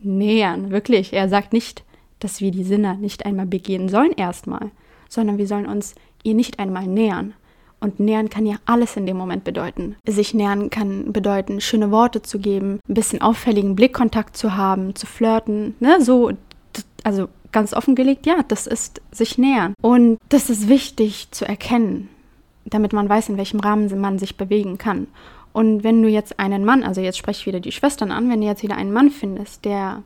Nähern, 0.00 0.72
wirklich. 0.72 1.12
Er 1.12 1.28
sagt 1.28 1.52
nicht, 1.52 1.84
dass 2.18 2.40
wir 2.40 2.50
die 2.50 2.64
Sinner 2.64 2.94
nicht 2.94 3.24
einmal 3.24 3.46
begehen 3.46 3.88
sollen 3.88 4.10
erstmal, 4.10 4.72
sondern 5.08 5.38
wir 5.38 5.46
sollen 5.46 5.66
uns 5.66 5.94
ihr 6.24 6.34
nicht 6.34 6.58
einmal 6.58 6.88
nähern. 6.88 7.34
Und 7.78 8.00
nähern 8.00 8.28
kann 8.28 8.44
ja 8.44 8.56
alles 8.66 8.96
in 8.96 9.06
dem 9.06 9.16
Moment 9.16 9.44
bedeuten. 9.44 9.94
Sich 10.04 10.34
nähern 10.34 10.68
kann 10.68 11.12
bedeuten, 11.12 11.60
schöne 11.60 11.92
Worte 11.92 12.22
zu 12.22 12.40
geben, 12.40 12.80
ein 12.88 12.94
bisschen 12.94 13.22
auffälligen 13.22 13.76
Blickkontakt 13.76 14.36
zu 14.36 14.56
haben, 14.56 14.96
zu 14.96 15.06
flirten, 15.06 15.76
ne, 15.78 16.00
so, 16.00 16.32
also 17.04 17.28
ganz 17.52 17.74
offengelegt, 17.74 18.26
ja, 18.26 18.42
das 18.48 18.66
ist 18.66 19.00
sich 19.10 19.38
nähern. 19.38 19.74
Und 19.80 20.18
das 20.28 20.50
ist 20.50 20.68
wichtig 20.68 21.28
zu 21.30 21.46
erkennen, 21.46 22.08
damit 22.64 22.92
man 22.92 23.08
weiß, 23.08 23.28
in 23.28 23.36
welchem 23.36 23.60
Rahmen 23.60 24.00
man 24.00 24.18
sich 24.18 24.36
bewegen 24.36 24.78
kann. 24.78 25.06
Und 25.52 25.84
wenn 25.84 26.02
du 26.02 26.08
jetzt 26.08 26.38
einen 26.38 26.64
Mann, 26.64 26.82
also 26.82 27.00
jetzt 27.00 27.18
spreche 27.18 27.40
ich 27.40 27.46
wieder 27.46 27.60
die 27.60 27.72
Schwestern 27.72 28.10
an, 28.10 28.30
wenn 28.30 28.40
du 28.40 28.46
jetzt 28.46 28.62
wieder 28.62 28.76
einen 28.76 28.92
Mann 28.92 29.10
findest, 29.10 29.64
der 29.64 30.02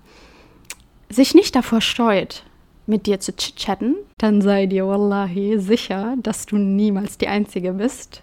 sich 1.09 1.35
nicht 1.35 1.55
davor 1.55 1.81
scheut, 1.81 2.43
mit 2.87 3.07
dir 3.07 3.21
zu 3.21 3.35
chatten, 3.35 3.97
dann 4.19 4.41
sei 4.41 4.67
dir 4.67 4.87
wallahi 4.87 5.59
sicher, 5.59 6.15
dass 6.23 6.47
du 6.47 6.57
niemals 6.57 7.19
die 7.19 7.29
Einzige 7.29 7.73
bist, 7.73 8.23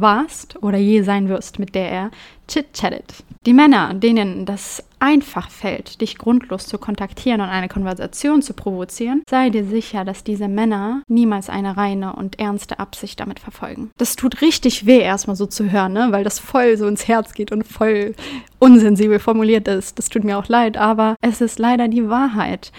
warst 0.00 0.62
oder 0.62 0.78
je 0.78 1.02
sein 1.02 1.28
wirst, 1.28 1.58
mit 1.58 1.74
der 1.74 1.90
er 1.90 2.10
chit-chattet. 2.48 3.22
Die 3.46 3.52
Männer, 3.52 3.94
denen 3.94 4.46
das 4.46 4.82
einfach 4.98 5.50
fällt, 5.50 6.00
dich 6.00 6.18
grundlos 6.18 6.66
zu 6.66 6.76
kontaktieren 6.76 7.40
und 7.40 7.48
eine 7.48 7.68
Konversation 7.68 8.42
zu 8.42 8.52
provozieren, 8.52 9.22
sei 9.30 9.50
dir 9.50 9.64
sicher, 9.64 10.04
dass 10.04 10.24
diese 10.24 10.48
Männer 10.48 11.02
niemals 11.08 11.48
eine 11.48 11.76
reine 11.76 12.16
und 12.16 12.40
ernste 12.40 12.78
Absicht 12.80 13.20
damit 13.20 13.38
verfolgen. 13.38 13.90
Das 13.96 14.16
tut 14.16 14.40
richtig 14.42 14.86
weh, 14.86 14.98
erstmal 14.98 15.36
so 15.36 15.46
zu 15.46 15.70
hören, 15.70 15.92
ne? 15.92 16.08
weil 16.10 16.24
das 16.24 16.40
voll 16.40 16.76
so 16.76 16.86
ins 16.88 17.06
Herz 17.06 17.32
geht 17.32 17.52
und 17.52 17.64
voll 17.66 18.14
unsensibel 18.58 19.20
formuliert 19.20 19.68
ist. 19.68 19.98
Das 19.98 20.08
tut 20.08 20.24
mir 20.24 20.36
auch 20.38 20.48
leid, 20.48 20.76
aber 20.76 21.14
es 21.20 21.40
ist 21.40 21.58
leider 21.58 21.86
die 21.86 22.08
Wahrheit. 22.08 22.72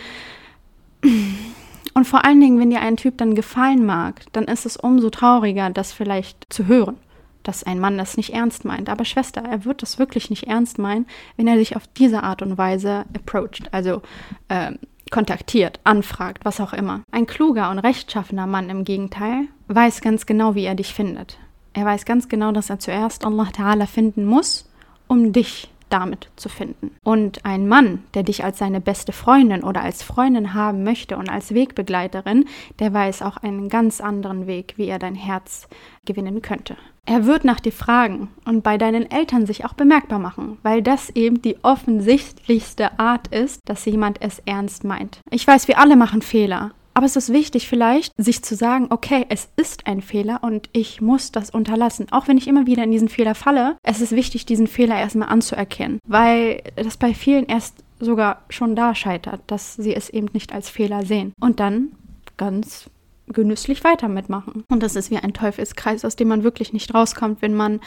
Und 1.93 2.05
vor 2.05 2.25
allen 2.25 2.41
Dingen, 2.41 2.59
wenn 2.59 2.69
dir 2.69 2.81
ein 2.81 2.97
Typ 2.97 3.17
dann 3.17 3.33
gefallen 3.33 3.85
mag, 3.85 4.25
dann 4.33 4.43
ist 4.43 4.65
es 4.65 4.75
umso 4.75 5.09
trauriger, 5.09 5.69
das 5.69 5.93
vielleicht 5.93 6.45
zu 6.49 6.67
hören 6.67 6.97
dass 7.43 7.63
ein 7.63 7.79
Mann 7.79 7.97
das 7.97 8.17
nicht 8.17 8.33
ernst 8.33 8.65
meint. 8.65 8.89
Aber 8.89 9.05
Schwester, 9.05 9.41
er 9.41 9.65
wird 9.65 9.81
das 9.81 9.99
wirklich 9.99 10.29
nicht 10.29 10.47
ernst 10.47 10.79
meinen, 10.79 11.07
wenn 11.37 11.47
er 11.47 11.55
dich 11.55 11.75
auf 11.75 11.87
diese 11.87 12.23
Art 12.23 12.41
und 12.41 12.57
Weise 12.57 13.05
approacht, 13.15 13.71
also 13.71 14.01
äh, 14.49 14.73
kontaktiert, 15.09 15.79
anfragt, 15.83 16.45
was 16.45 16.61
auch 16.61 16.73
immer. 16.73 17.01
Ein 17.11 17.25
kluger 17.25 17.71
und 17.71 17.79
rechtschaffener 17.79 18.47
Mann 18.47 18.69
im 18.69 18.83
Gegenteil 18.83 19.47
weiß 19.67 20.01
ganz 20.01 20.25
genau, 20.25 20.55
wie 20.55 20.65
er 20.65 20.75
dich 20.75 20.93
findet. 20.93 21.37
Er 21.73 21.85
weiß 21.85 22.05
ganz 22.05 22.29
genau, 22.29 22.51
dass 22.51 22.69
er 22.69 22.79
zuerst 22.79 23.25
Allah 23.25 23.49
Ta'ala 23.55 23.85
finden 23.85 24.25
muss, 24.25 24.69
um 25.07 25.33
dich 25.33 25.69
damit 25.89 26.29
zu 26.35 26.49
finden. 26.49 26.95
Und 27.03 27.45
ein 27.45 27.67
Mann, 27.67 28.03
der 28.13 28.23
dich 28.23 28.43
als 28.43 28.59
seine 28.59 28.81
beste 28.81 29.11
Freundin 29.11 29.63
oder 29.63 29.81
als 29.81 30.03
Freundin 30.03 30.53
haben 30.53 30.83
möchte 30.83 31.17
und 31.17 31.29
als 31.29 31.53
Wegbegleiterin, 31.53 32.45
der 32.79 32.93
weiß 32.93 33.21
auch 33.21 33.37
einen 33.37 33.69
ganz 33.69 34.01
anderen 34.01 34.47
Weg, 34.47 34.73
wie 34.77 34.87
er 34.87 34.99
dein 34.99 35.15
Herz 35.15 35.67
gewinnen 36.05 36.41
könnte. 36.41 36.75
Er 37.05 37.25
wird 37.25 37.43
nach 37.43 37.59
dir 37.59 37.71
fragen 37.71 38.29
und 38.45 38.61
bei 38.61 38.77
deinen 38.77 39.09
Eltern 39.09 39.47
sich 39.47 39.65
auch 39.65 39.73
bemerkbar 39.73 40.19
machen, 40.19 40.59
weil 40.61 40.83
das 40.83 41.09
eben 41.09 41.41
die 41.41 41.57
offensichtlichste 41.63 42.99
Art 42.99 43.29
ist, 43.29 43.61
dass 43.65 43.85
jemand 43.85 44.21
es 44.21 44.39
ernst 44.45 44.83
meint. 44.83 45.19
Ich 45.31 45.47
weiß, 45.47 45.67
wir 45.67 45.79
alle 45.79 45.95
machen 45.95 46.21
Fehler, 46.21 46.71
aber 46.99 47.05
es 47.05 47.15
ist 47.15 47.31
wichtig 47.31 47.69
vielleicht, 47.69 48.11
sich 48.17 48.43
zu 48.43 48.55
sagen, 48.55 48.87
okay, 48.89 49.25
es 49.29 49.47
ist 49.55 49.87
ein 49.87 50.01
Fehler 50.01 50.39
und 50.41 50.67
ich 50.73 50.99
muss 50.99 51.31
das 51.31 51.49
unterlassen. 51.49 52.07
Auch 52.11 52.27
wenn 52.27 52.37
ich 52.37 52.45
immer 52.45 52.67
wieder 52.67 52.83
in 52.83 52.91
diesen 52.91 53.07
Fehler 53.07 53.35
falle, 53.35 53.77
es 53.83 54.01
ist 54.01 54.11
wichtig, 54.11 54.45
diesen 54.45 54.67
Fehler 54.67 54.99
erstmal 54.99 55.29
anzuerkennen, 55.29 55.99
weil 56.05 56.61
das 56.75 56.97
bei 56.97 57.13
vielen 57.13 57.45
erst 57.45 57.85
sogar 58.01 58.43
schon 58.49 58.75
da 58.75 58.95
scheitert, 58.95 59.39
dass 59.47 59.75
sie 59.75 59.95
es 59.95 60.09
eben 60.09 60.27
nicht 60.33 60.51
als 60.51 60.69
Fehler 60.69 61.05
sehen. 61.05 61.31
Und 61.39 61.61
dann 61.61 61.93
ganz 62.35 62.89
genüsslich 63.27 63.85
weiter 63.85 64.09
mitmachen. 64.09 64.65
Und 64.69 64.83
das 64.83 64.97
ist 64.97 65.09
wie 65.09 65.19
ein 65.19 65.31
Teufelskreis, 65.31 66.03
aus 66.03 66.17
dem 66.17 66.27
man 66.27 66.43
wirklich 66.43 66.73
nicht 66.73 66.93
rauskommt, 66.93 67.41
wenn 67.41 67.53
man 67.53 67.79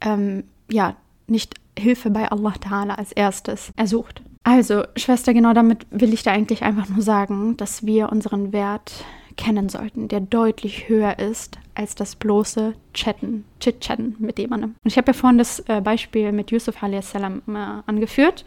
ähm, 0.00 0.44
ja 0.70 0.94
nicht 1.26 1.56
Hilfe 1.76 2.10
bei 2.10 2.30
Allah 2.30 2.54
Ta'ala 2.60 2.94
als 2.94 3.10
erstes 3.10 3.72
ersucht. 3.74 4.22
Also, 4.52 4.82
Schwester, 4.96 5.32
genau 5.32 5.52
damit 5.52 5.86
will 5.92 6.12
ich 6.12 6.24
da 6.24 6.32
eigentlich 6.32 6.64
einfach 6.64 6.88
nur 6.88 7.02
sagen, 7.02 7.56
dass 7.56 7.86
wir 7.86 8.10
unseren 8.10 8.52
Wert 8.52 9.04
kennen 9.36 9.68
sollten, 9.68 10.08
der 10.08 10.18
deutlich 10.18 10.88
höher 10.88 11.20
ist 11.20 11.60
als 11.76 11.94
das 11.94 12.16
bloße 12.16 12.74
Chatten, 12.92 13.44
Chit-Chatten 13.60 14.16
mit 14.18 14.40
jemandem. 14.40 14.74
Und 14.82 14.90
ich 14.90 14.96
habe 14.96 15.06
ja 15.06 15.12
vorhin 15.12 15.38
das 15.38 15.60
äh, 15.68 15.80
Beispiel 15.80 16.32
mit 16.32 16.50
Yusuf 16.50 16.82
a.s. 16.82 17.14
Äh, 17.14 17.20
angeführt 17.86 18.44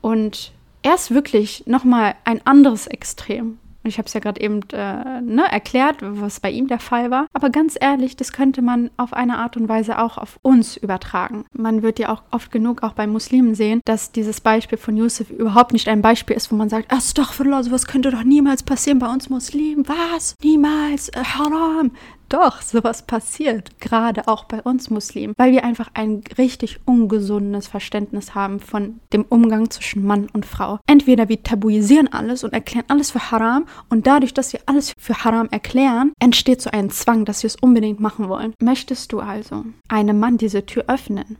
und 0.00 0.52
er 0.82 0.96
ist 0.96 1.14
wirklich 1.14 1.64
nochmal 1.68 2.16
ein 2.24 2.44
anderes 2.44 2.88
Extrem. 2.88 3.58
Ich 3.88 3.98
habe 3.98 4.06
es 4.06 4.14
ja 4.14 4.20
gerade 4.20 4.40
eben 4.40 4.60
äh, 4.72 5.20
ne, 5.20 5.44
erklärt, 5.50 5.96
was 6.00 6.40
bei 6.40 6.50
ihm 6.50 6.66
der 6.66 6.78
Fall 6.78 7.10
war. 7.10 7.26
Aber 7.32 7.50
ganz 7.50 7.76
ehrlich, 7.80 8.16
das 8.16 8.32
könnte 8.32 8.62
man 8.62 8.90
auf 8.96 9.12
eine 9.12 9.38
Art 9.38 9.56
und 9.56 9.68
Weise 9.68 9.98
auch 9.98 10.18
auf 10.18 10.38
uns 10.42 10.76
übertragen. 10.76 11.44
Man 11.52 11.82
wird 11.82 11.98
ja 11.98 12.10
auch 12.10 12.22
oft 12.30 12.50
genug 12.50 12.82
auch 12.82 12.92
bei 12.92 13.06
Muslimen 13.06 13.54
sehen, 13.54 13.80
dass 13.84 14.12
dieses 14.12 14.40
Beispiel 14.40 14.78
von 14.78 14.96
Yusuf 14.96 15.30
überhaupt 15.30 15.72
nicht 15.72 15.88
ein 15.88 16.02
Beispiel 16.02 16.36
ist, 16.36 16.50
wo 16.50 16.56
man 16.56 16.68
sagt, 16.68 16.92
Astaghfirullah, 16.92 17.62
sowas 17.62 17.86
könnte 17.86 18.10
doch 18.10 18.24
niemals 18.24 18.62
passieren 18.62 18.98
bei 18.98 19.08
uns 19.12 19.30
Muslimen. 19.30 19.86
Was? 19.88 20.36
Niemals. 20.42 21.08
Äh, 21.10 21.22
haram. 21.22 21.92
Doch, 22.28 22.60
sowas 22.60 23.06
passiert, 23.06 23.78
gerade 23.78 24.26
auch 24.26 24.44
bei 24.44 24.60
uns 24.60 24.90
Muslimen, 24.90 25.34
weil 25.36 25.52
wir 25.52 25.64
einfach 25.64 25.90
ein 25.94 26.24
richtig 26.38 26.80
ungesundes 26.84 27.68
Verständnis 27.68 28.34
haben 28.34 28.58
von 28.58 29.00
dem 29.12 29.24
Umgang 29.28 29.70
zwischen 29.70 30.04
Mann 30.04 30.26
und 30.32 30.44
Frau. 30.44 30.78
Entweder 30.88 31.28
wir 31.28 31.42
tabuisieren 31.42 32.12
alles 32.12 32.42
und 32.42 32.52
erklären 32.52 32.86
alles 32.88 33.12
für 33.12 33.30
Haram 33.30 33.66
und 33.90 34.08
dadurch, 34.08 34.34
dass 34.34 34.52
wir 34.52 34.60
alles 34.66 34.92
für 34.98 35.24
Haram 35.24 35.48
erklären, 35.50 36.12
entsteht 36.18 36.60
so 36.60 36.70
ein 36.70 36.90
Zwang, 36.90 37.24
dass 37.24 37.44
wir 37.44 37.48
es 37.48 37.56
unbedingt 37.56 38.00
machen 38.00 38.28
wollen. 38.28 38.54
Möchtest 38.60 39.12
du 39.12 39.20
also 39.20 39.64
einem 39.88 40.18
Mann 40.18 40.36
diese 40.36 40.66
Tür 40.66 40.84
öffnen, 40.88 41.36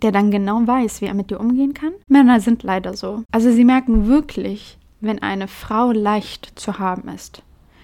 der 0.00 0.12
dann 0.12 0.30
genau 0.30 0.66
weiß, 0.66 1.02
wie 1.02 1.06
er 1.06 1.14
mit 1.14 1.30
dir 1.30 1.40
umgehen 1.40 1.74
kann? 1.74 1.92
Männer 2.08 2.40
sind 2.40 2.62
leider 2.62 2.94
so. 2.94 3.22
Also 3.32 3.52
sie 3.52 3.64
merken 3.64 4.06
wirklich, 4.06 4.78
wenn 5.00 5.20
eine 5.20 5.48
Frau 5.48 5.92
leicht 5.92 6.58
zu 6.58 6.78
haben 6.78 7.08
ist 7.08 7.42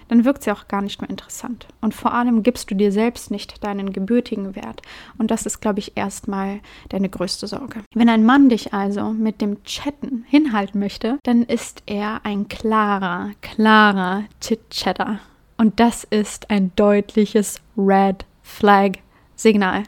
dann 0.09 0.25
wirkt 0.25 0.43
sie 0.43 0.53
auch 0.53 0.69
gar 0.69 0.83
nicht 0.83 1.01
mehr 1.01 1.11
interessant. 1.11 1.67
Und 1.81 1.95
vor 1.95 2.13
allem 2.13 2.43
gibst 2.43 2.71
du 2.71 2.75
dir 2.75 2.93
selbst 2.93 3.31
nicht 3.31 3.63
deinen 3.65 3.93
gebürtigen 3.93 4.57
Wert. 4.57 4.83
Und 5.19 5.31
das 5.31 5.47
ist, 5.47 5.61
glaube 5.61 5.79
ich, 5.79 5.97
erstmal 5.97 6.61
deine 6.89 7.09
größte 7.09 7.47
Sorge. 7.47 7.83
Wenn 7.95 8.09
ein 8.09 8.25
Mann 8.25 8.49
dich 8.49 8.75
also 8.75 9.11
mit 9.11 9.41
dem 9.41 9.63
Chatten 9.65 10.25
hinhalten 10.29 10.81
möchte, 10.81 11.19
dann 11.23 11.43
ist 11.43 11.83
er 11.87 12.25
ein 12.25 12.49
klarer, 12.49 13.31
klarer 13.41 14.25
Chit-Chatter. 14.41 15.21
Und 15.57 15.81
das 15.81 16.05
ist 16.05 16.51
ein 16.51 16.73
deutliches 16.77 17.61
Red 17.77 18.25
Flag 18.43 18.93
Signal. 19.35 19.85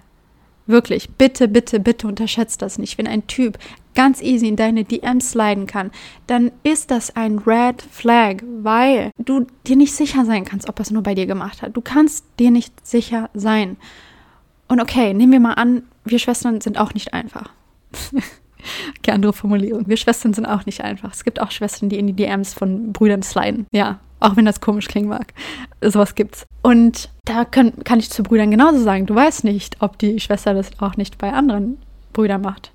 Wirklich, 0.71 1.11
bitte, 1.11 1.49
bitte, 1.49 1.81
bitte 1.81 2.07
unterschätzt 2.07 2.63
das 2.63 2.79
nicht. 2.79 2.97
Wenn 2.97 3.09
ein 3.09 3.27
Typ 3.27 3.59
ganz 3.97 4.23
easy 4.23 4.47
in 4.47 4.55
deine 4.55 4.85
DMs 4.85 5.33
sliden 5.33 5.67
kann, 5.67 5.91
dann 6.29 6.53
ist 6.63 6.93
das 6.93 7.17
ein 7.17 7.39
Red 7.39 7.83
Flag, 7.83 8.37
weil 8.63 9.11
du 9.19 9.47
dir 9.67 9.75
nicht 9.75 9.95
sicher 9.95 10.25
sein 10.25 10.45
kannst, 10.45 10.69
ob 10.69 10.79
er 10.79 10.83
es 10.83 10.93
nur 10.93 11.03
bei 11.03 11.15
dir 11.15 11.27
gemacht 11.27 11.63
hat. 11.63 11.77
Du 11.77 11.81
kannst 11.81 12.25
dir 12.39 12.53
nicht 12.53 12.87
sicher 12.87 13.31
sein. 13.35 13.79
Und 14.69 14.81
okay, 14.81 15.13
nehmen 15.13 15.33
wir 15.33 15.41
mal 15.41 15.55
an, 15.55 15.83
wir 16.05 16.21
Schwestern 16.21 16.61
sind 16.61 16.79
auch 16.79 16.95
nicht 16.95 17.13
einfach. 17.13 17.51
okay, 18.99 19.11
andere 19.11 19.33
Formulierung. 19.33 19.89
Wir 19.89 19.97
Schwestern 19.97 20.35
sind 20.35 20.47
auch 20.47 20.67
nicht 20.67 20.83
einfach. 20.83 21.13
Es 21.13 21.25
gibt 21.25 21.41
auch 21.41 21.51
Schwestern, 21.51 21.89
die 21.89 21.99
in 21.99 22.07
die 22.07 22.13
DMs 22.13 22.55
von 22.55 22.93
Brüdern 22.93 23.25
sliden. 23.25 23.67
Ja, 23.73 23.99
auch 24.21 24.37
wenn 24.37 24.45
das 24.45 24.61
komisch 24.61 24.87
klingen 24.87 25.09
mag. 25.09 25.33
Sowas 25.81 26.15
gibt's. 26.15 26.47
Und 26.63 27.09
da 27.25 27.45
kann, 27.45 27.73
kann 27.85 27.99
ich 27.99 28.11
zu 28.11 28.23
Brüdern 28.23 28.51
genauso 28.51 28.79
sagen, 28.83 29.07
du 29.07 29.15
weißt 29.15 29.45
nicht, 29.45 29.79
ob 29.81 29.99
die 29.99 30.21
Schwester 30.21 30.55
das 30.55 30.71
auch 30.79 30.97
nicht 30.97 31.19
bei 31.19 31.33
anderen 31.33 31.79
Brüdern 32.13 32.43
macht. 32.43 32.73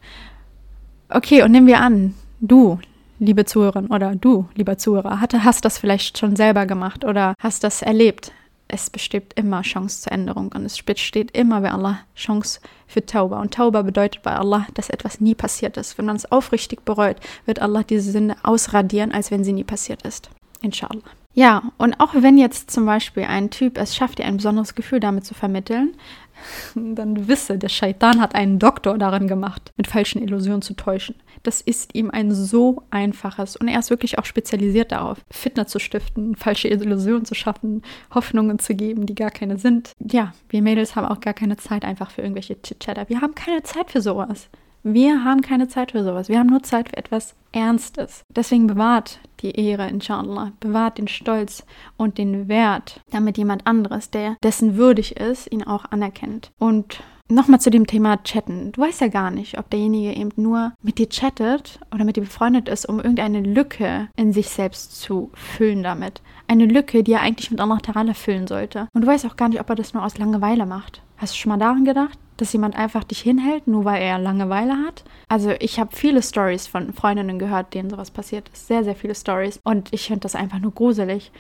Okay, 1.10 1.44
und 1.44 1.52
nehmen 1.52 1.68
wir 1.68 1.82
an, 1.82 2.16
du, 2.42 2.80
liebe 3.20 3.46
Zuhörerin, 3.46 3.88
oder 3.88 4.16
du, 4.16 4.48
lieber 4.56 4.78
Zuhörer, 4.78 5.22
hatte, 5.22 5.44
hast 5.44 5.66
das 5.66 5.78
vielleicht 5.78 6.18
schon 6.18 6.36
selber 6.36 6.66
gemacht 6.66 7.06
oder 7.06 7.36
hast 7.40 7.64
das 7.64 7.82
erlebt. 7.82 8.32
Es 8.68 8.90
besteht 8.90 9.34
immer 9.36 9.62
Chance 9.62 10.02
zur 10.02 10.12
Änderung 10.12 10.52
und 10.56 10.66
es 10.66 10.82
besteht 10.82 11.38
immer 11.38 11.62
bei 11.62 11.72
Allah 11.72 12.00
Chance 12.16 12.60
für 12.88 13.06
Tauba. 13.06 13.40
Und 13.40 13.54
Tauba 13.54 13.84
bedeutet 13.84 14.24
bei 14.24 14.36
Allah, 14.36 14.66
dass 14.74 14.90
etwas 14.90 15.22
nie 15.22 15.36
passiert 15.36 15.78
ist. 15.78 16.00
Wenn 16.00 16.06
man 16.06 16.16
es 16.16 16.32
aufrichtig 16.32 16.84
bereut, 16.84 17.18
wird 17.46 17.62
Allah 17.62 17.84
diese 17.84 18.12
Sünde 18.12 18.36
ausradieren, 18.42 19.12
als 19.12 19.30
wenn 19.30 19.44
sie 19.44 19.54
nie 19.54 19.64
passiert 19.64 20.02
ist. 20.02 20.32
Inshallah. 20.64 21.04
Ja, 21.36 21.63
und 21.78 22.00
auch 22.00 22.13
wenn 22.15 22.38
jetzt 22.38 22.71
zum 22.71 22.86
Beispiel 22.86 23.24
ein 23.24 23.50
Typ 23.50 23.78
es 23.78 23.95
schafft, 23.95 24.19
dir 24.19 24.26
ein 24.26 24.38
besonderes 24.38 24.74
Gefühl 24.74 25.02
damit 25.02 25.26
zu 25.26 25.34
vermitteln, 25.34 25.95
dann 26.76 27.28
wisse, 27.28 27.58
der 27.58 27.69
Shaitan 27.69 28.21
hat 28.21 28.36
einen 28.36 28.58
Doktor 28.58 28.98
darin 28.98 29.28
gemacht, 29.28 29.74
mit 29.76 29.88
falschen 29.88 30.21
Illusionen 30.21 30.62
zu 30.62 30.74
täuschen. 30.76 31.15
Das 31.43 31.60
ist 31.60 31.93
ihm 31.93 32.10
ein 32.10 32.32
so 32.32 32.84
einfaches 32.89 33.58
und 33.58 33.67
er 33.67 33.80
ist 33.80 33.89
wirklich 33.89 34.17
auch 34.17 34.26
spezialisiert 34.26 34.93
darauf, 34.93 35.19
Fitner 35.30 35.67
zu 35.67 35.80
stiften, 35.80 36.36
falsche 36.36 36.69
Illusionen 36.69 37.26
zu 37.26 37.36
schaffen, 37.36 37.84
Hoffnungen 38.13 38.58
zu 38.58 38.74
geben, 38.74 39.06
die 39.06 39.15
gar 39.15 39.30
keine 39.30 39.58
sind. 39.58 39.91
Ja, 40.00 40.34
wir 40.50 40.62
Mädels 40.62 40.95
haben 40.95 41.06
auch 41.06 41.19
gar 41.19 41.34
keine 41.34 41.58
Zeit 41.58 41.84
einfach 41.84 42.12
für 42.12 42.21
irgendwelche 42.21 42.60
Chit-Chatter. 42.62 43.10
Wir 43.10 43.21
haben 43.21 43.36
keine 43.36 43.62
Zeit 43.62 43.91
für 43.91 44.02
sowas. 44.02 44.50
Wir 44.88 45.26
haben 45.26 45.41
keine 45.41 45.67
Zeit 45.67 45.93
für 45.93 46.04
sowas. 46.04 46.30
Wir 46.30 46.38
haben 46.38 46.50
nur 46.50 46.62
Zeit 46.62 46.89
für 46.89 46.98
etwas 46.98 47.34
Ernstes. 47.52 48.21
Deswegen 48.30 48.67
bewahrt 48.67 49.19
die 49.39 49.50
Ehre, 49.60 49.89
inshallah. 49.89 50.52
Bewahrt 50.60 51.00
den 51.00 51.08
Stolz 51.08 51.65
und 51.98 52.19
den 52.19 52.48
Wert, 52.48 53.02
damit 53.10 53.39
jemand 53.39 53.65
anderes, 53.65 54.12
der 54.12 54.38
dessen 54.43 54.78
würdig 54.78 55.17
ist, 55.17 55.52
ihn 55.52 55.63
auch 55.63 55.86
anerkennt. 55.86 56.52
Und 56.60 57.02
Nochmal 57.28 57.60
zu 57.60 57.71
dem 57.71 57.88
Thema 57.88 58.21
Chatten. 58.21 58.71
Du 58.71 58.82
weißt 58.82 59.02
ja 59.02 59.08
gar 59.08 59.32
nicht, 59.32 59.58
ob 59.58 59.71
derjenige 59.71 60.15
eben 60.15 60.30
nur 60.36 60.74
mit 60.84 61.00
dir 61.00 61.10
chattet 61.10 61.80
oder 61.91 62.06
mit 62.06 62.17
dir 62.17 62.21
befreundet 62.21 62.69
ist, 62.69 62.88
um 62.88 62.98
irgendeine 62.98 63.41
Lücke 63.41 64.10
in 64.15 64.32
sich 64.32 64.50
selbst 64.50 65.02
zu 65.02 65.32
füllen 65.34 65.82
damit. 65.82 66.21
Eine 66.48 66.67
Lücke, 66.67 67.02
die 67.02 67.13
er 67.13 67.21
eigentlich 67.21 67.50
mit 67.50 67.60
Allah 67.60 67.78
Ta'ala 67.78 68.13
füllen 68.13 68.45
sollte. 68.45 68.89
Und 68.93 69.02
du 69.02 69.08
weißt 69.08 69.26
auch 69.26 69.38
gar 69.38 69.50
nicht, 69.50 69.60
ob 69.60 69.67
er 69.71 69.76
das 69.76 69.95
nur 69.95 70.06
aus 70.06 70.19
Langeweile 70.19 70.67
macht. 70.67 71.02
Hast 71.17 71.34
du 71.34 71.38
schon 71.39 71.50
mal 71.50 71.58
daran 71.58 71.84
gedacht? 71.84 72.19
Dass 72.38 72.54
jemand 72.54 72.76
einfach 72.76 73.04
dich 73.04 73.21
hinhält, 73.21 73.67
nur 73.67 73.86
weil 73.86 74.02
er 74.02 74.19
Langeweile 74.19 74.74
hat. 74.86 75.04
Also 75.30 75.52
ich 75.60 75.80
habe 75.80 75.95
viele 75.95 76.21
Stories 76.21 76.67
von 76.67 76.93
Freundinnen 76.93 77.39
gehört, 77.39 77.74
denen 77.74 77.89
sowas 77.89 78.12
passiert 78.12 78.50
ist. 78.50 78.67
Sehr, 78.67 78.84
sehr 78.84 78.95
viele 78.95 79.15
Stories. 79.15 79.60
Und 79.63 79.93
ich 79.93 80.08
finde 80.08 80.21
das 80.21 80.36
einfach 80.36 80.60
nur 80.60 80.71
gruselig, 80.71 81.32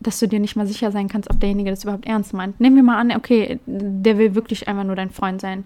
dass 0.00 0.18
du 0.18 0.28
dir 0.28 0.40
nicht 0.40 0.56
mal 0.56 0.66
sicher 0.66 0.92
sein 0.92 1.08
kannst, 1.08 1.30
ob 1.30 1.40
derjenige 1.40 1.70
das 1.70 1.84
überhaupt 1.84 2.06
ernst 2.06 2.34
meint. 2.34 2.60
Nehmen 2.60 2.76
wir 2.76 2.82
mal 2.82 2.98
an, 2.98 3.12
okay, 3.16 3.58
der 3.66 4.18
will 4.18 4.34
wirklich 4.34 4.68
einfach 4.68 4.84
nur 4.84 4.96
dein 4.96 5.10
Freund 5.10 5.40
sein. 5.40 5.64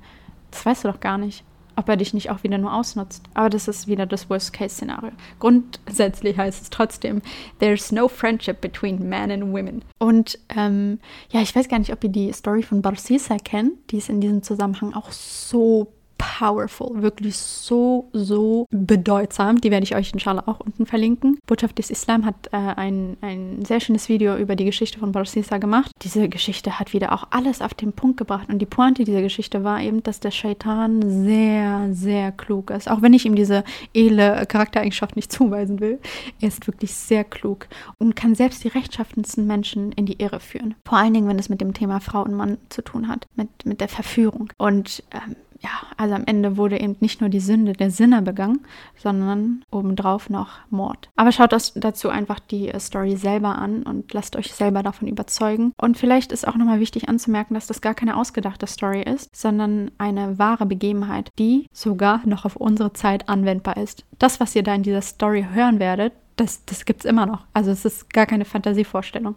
Das 0.50 0.64
weißt 0.64 0.84
du 0.84 0.88
doch 0.88 1.00
gar 1.00 1.18
nicht 1.18 1.44
ob 1.78 1.88
er 1.88 1.96
dich 1.96 2.12
nicht 2.12 2.28
auch 2.30 2.42
wieder 2.42 2.58
nur 2.58 2.74
ausnutzt. 2.74 3.22
Aber 3.34 3.48
das 3.48 3.68
ist 3.68 3.86
wieder 3.86 4.04
das 4.04 4.28
Worst-Case-Szenario. 4.28 5.12
Grundsätzlich 5.38 6.36
heißt 6.36 6.62
es 6.62 6.70
trotzdem, 6.70 7.22
there's 7.60 7.92
no 7.92 8.08
friendship 8.08 8.60
between 8.60 9.08
men 9.08 9.30
and 9.30 9.52
women. 9.52 9.84
Und 9.98 10.40
ähm, 10.56 10.98
ja, 11.30 11.40
ich 11.40 11.54
weiß 11.54 11.68
gar 11.68 11.78
nicht, 11.78 11.92
ob 11.92 12.02
ihr 12.02 12.10
die 12.10 12.32
Story 12.32 12.64
von 12.64 12.82
Barsisa 12.82 13.36
kennt. 13.36 13.92
Die 13.92 13.98
ist 13.98 14.08
in 14.08 14.20
diesem 14.20 14.42
Zusammenhang 14.42 14.92
auch 14.92 15.12
so 15.12 15.92
powerful, 16.38 17.02
wirklich 17.02 17.36
so, 17.36 18.08
so 18.12 18.66
bedeutsam. 18.70 19.60
Die 19.60 19.72
werde 19.72 19.82
ich 19.82 19.96
euch 19.96 20.12
inshallah 20.12 20.44
auch 20.46 20.60
unten 20.60 20.86
verlinken. 20.86 21.38
Botschaft 21.46 21.78
des 21.78 21.90
Islam 21.90 22.24
hat 22.24 22.46
äh, 22.52 22.56
ein, 22.56 23.16
ein 23.22 23.64
sehr 23.64 23.80
schönes 23.80 24.08
Video 24.08 24.36
über 24.36 24.54
die 24.54 24.64
Geschichte 24.64 25.00
von 25.00 25.10
Barsisa 25.10 25.58
gemacht. 25.58 25.90
Diese 26.02 26.28
Geschichte 26.28 26.78
hat 26.78 26.92
wieder 26.92 27.12
auch 27.12 27.24
alles 27.30 27.60
auf 27.60 27.74
den 27.74 27.92
Punkt 27.92 28.18
gebracht. 28.18 28.48
Und 28.48 28.60
die 28.60 28.66
Pointe 28.66 29.02
dieser 29.02 29.20
Geschichte 29.20 29.64
war 29.64 29.80
eben, 29.80 30.04
dass 30.04 30.20
der 30.20 30.30
Shaitan 30.30 31.24
sehr, 31.24 31.88
sehr 31.90 32.30
klug 32.30 32.70
ist. 32.70 32.88
Auch 32.88 33.02
wenn 33.02 33.14
ich 33.14 33.26
ihm 33.26 33.34
diese 33.34 33.64
edle 33.92 34.46
Charaktereigenschaft 34.46 35.16
nicht 35.16 35.32
zuweisen 35.38 35.80
will. 35.80 35.98
Er 36.40 36.48
ist 36.48 36.68
wirklich 36.68 36.94
sehr 36.94 37.24
klug 37.24 37.66
und 37.98 38.14
kann 38.14 38.36
selbst 38.36 38.62
die 38.62 38.68
rechtschaffensten 38.68 39.44
Menschen 39.44 39.90
in 39.90 40.06
die 40.06 40.22
Irre 40.22 40.38
führen. 40.38 40.76
Vor 40.86 40.98
allen 40.98 41.14
Dingen, 41.14 41.26
wenn 41.26 41.40
es 41.40 41.48
mit 41.48 41.60
dem 41.60 41.74
Thema 41.74 41.98
Frau 41.98 42.22
und 42.22 42.34
Mann 42.34 42.58
zu 42.68 42.82
tun 42.82 43.08
hat, 43.08 43.26
mit, 43.34 43.48
mit 43.66 43.80
der 43.80 43.88
Verführung. 43.88 44.52
Und 44.56 45.02
ähm, 45.10 45.34
ja, 45.60 45.70
also 45.96 46.14
am 46.14 46.24
Ende 46.26 46.56
wurde 46.56 46.80
eben 46.80 46.96
nicht 47.00 47.20
nur 47.20 47.30
die 47.30 47.40
Sünde 47.40 47.72
der 47.72 47.90
Sinner 47.90 48.22
begangen, 48.22 48.60
sondern 48.96 49.64
obendrauf 49.70 50.30
noch 50.30 50.58
Mord. 50.70 51.10
Aber 51.16 51.32
schaut 51.32 51.52
das 51.52 51.72
dazu 51.74 52.08
einfach 52.10 52.38
die 52.38 52.68
äh, 52.68 52.78
Story 52.78 53.16
selber 53.16 53.58
an 53.58 53.82
und 53.82 54.12
lasst 54.12 54.36
euch 54.36 54.54
selber 54.54 54.82
davon 54.82 55.08
überzeugen. 55.08 55.72
Und 55.76 55.96
vielleicht 55.96 56.30
ist 56.30 56.46
auch 56.46 56.54
nochmal 56.54 56.80
wichtig 56.80 57.08
anzumerken, 57.08 57.54
dass 57.54 57.66
das 57.66 57.80
gar 57.80 57.94
keine 57.94 58.16
ausgedachte 58.16 58.66
Story 58.66 59.02
ist, 59.02 59.34
sondern 59.34 59.90
eine 59.98 60.38
wahre 60.38 60.66
Begebenheit, 60.66 61.30
die 61.38 61.66
sogar 61.72 62.20
noch 62.24 62.44
auf 62.44 62.56
unsere 62.56 62.92
Zeit 62.92 63.28
anwendbar 63.28 63.76
ist. 63.78 64.04
Das, 64.18 64.38
was 64.38 64.54
ihr 64.54 64.62
da 64.62 64.74
in 64.74 64.84
dieser 64.84 65.02
Story 65.02 65.46
hören 65.52 65.80
werdet, 65.80 66.12
das, 66.36 66.64
das 66.66 66.84
gibt 66.84 67.00
es 67.00 67.10
immer 67.10 67.26
noch. 67.26 67.46
Also 67.52 67.72
es 67.72 67.84
ist 67.84 68.12
gar 68.12 68.26
keine 68.26 68.44
Fantasievorstellung. 68.44 69.34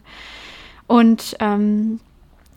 Und 0.86 1.36
ähm, 1.40 2.00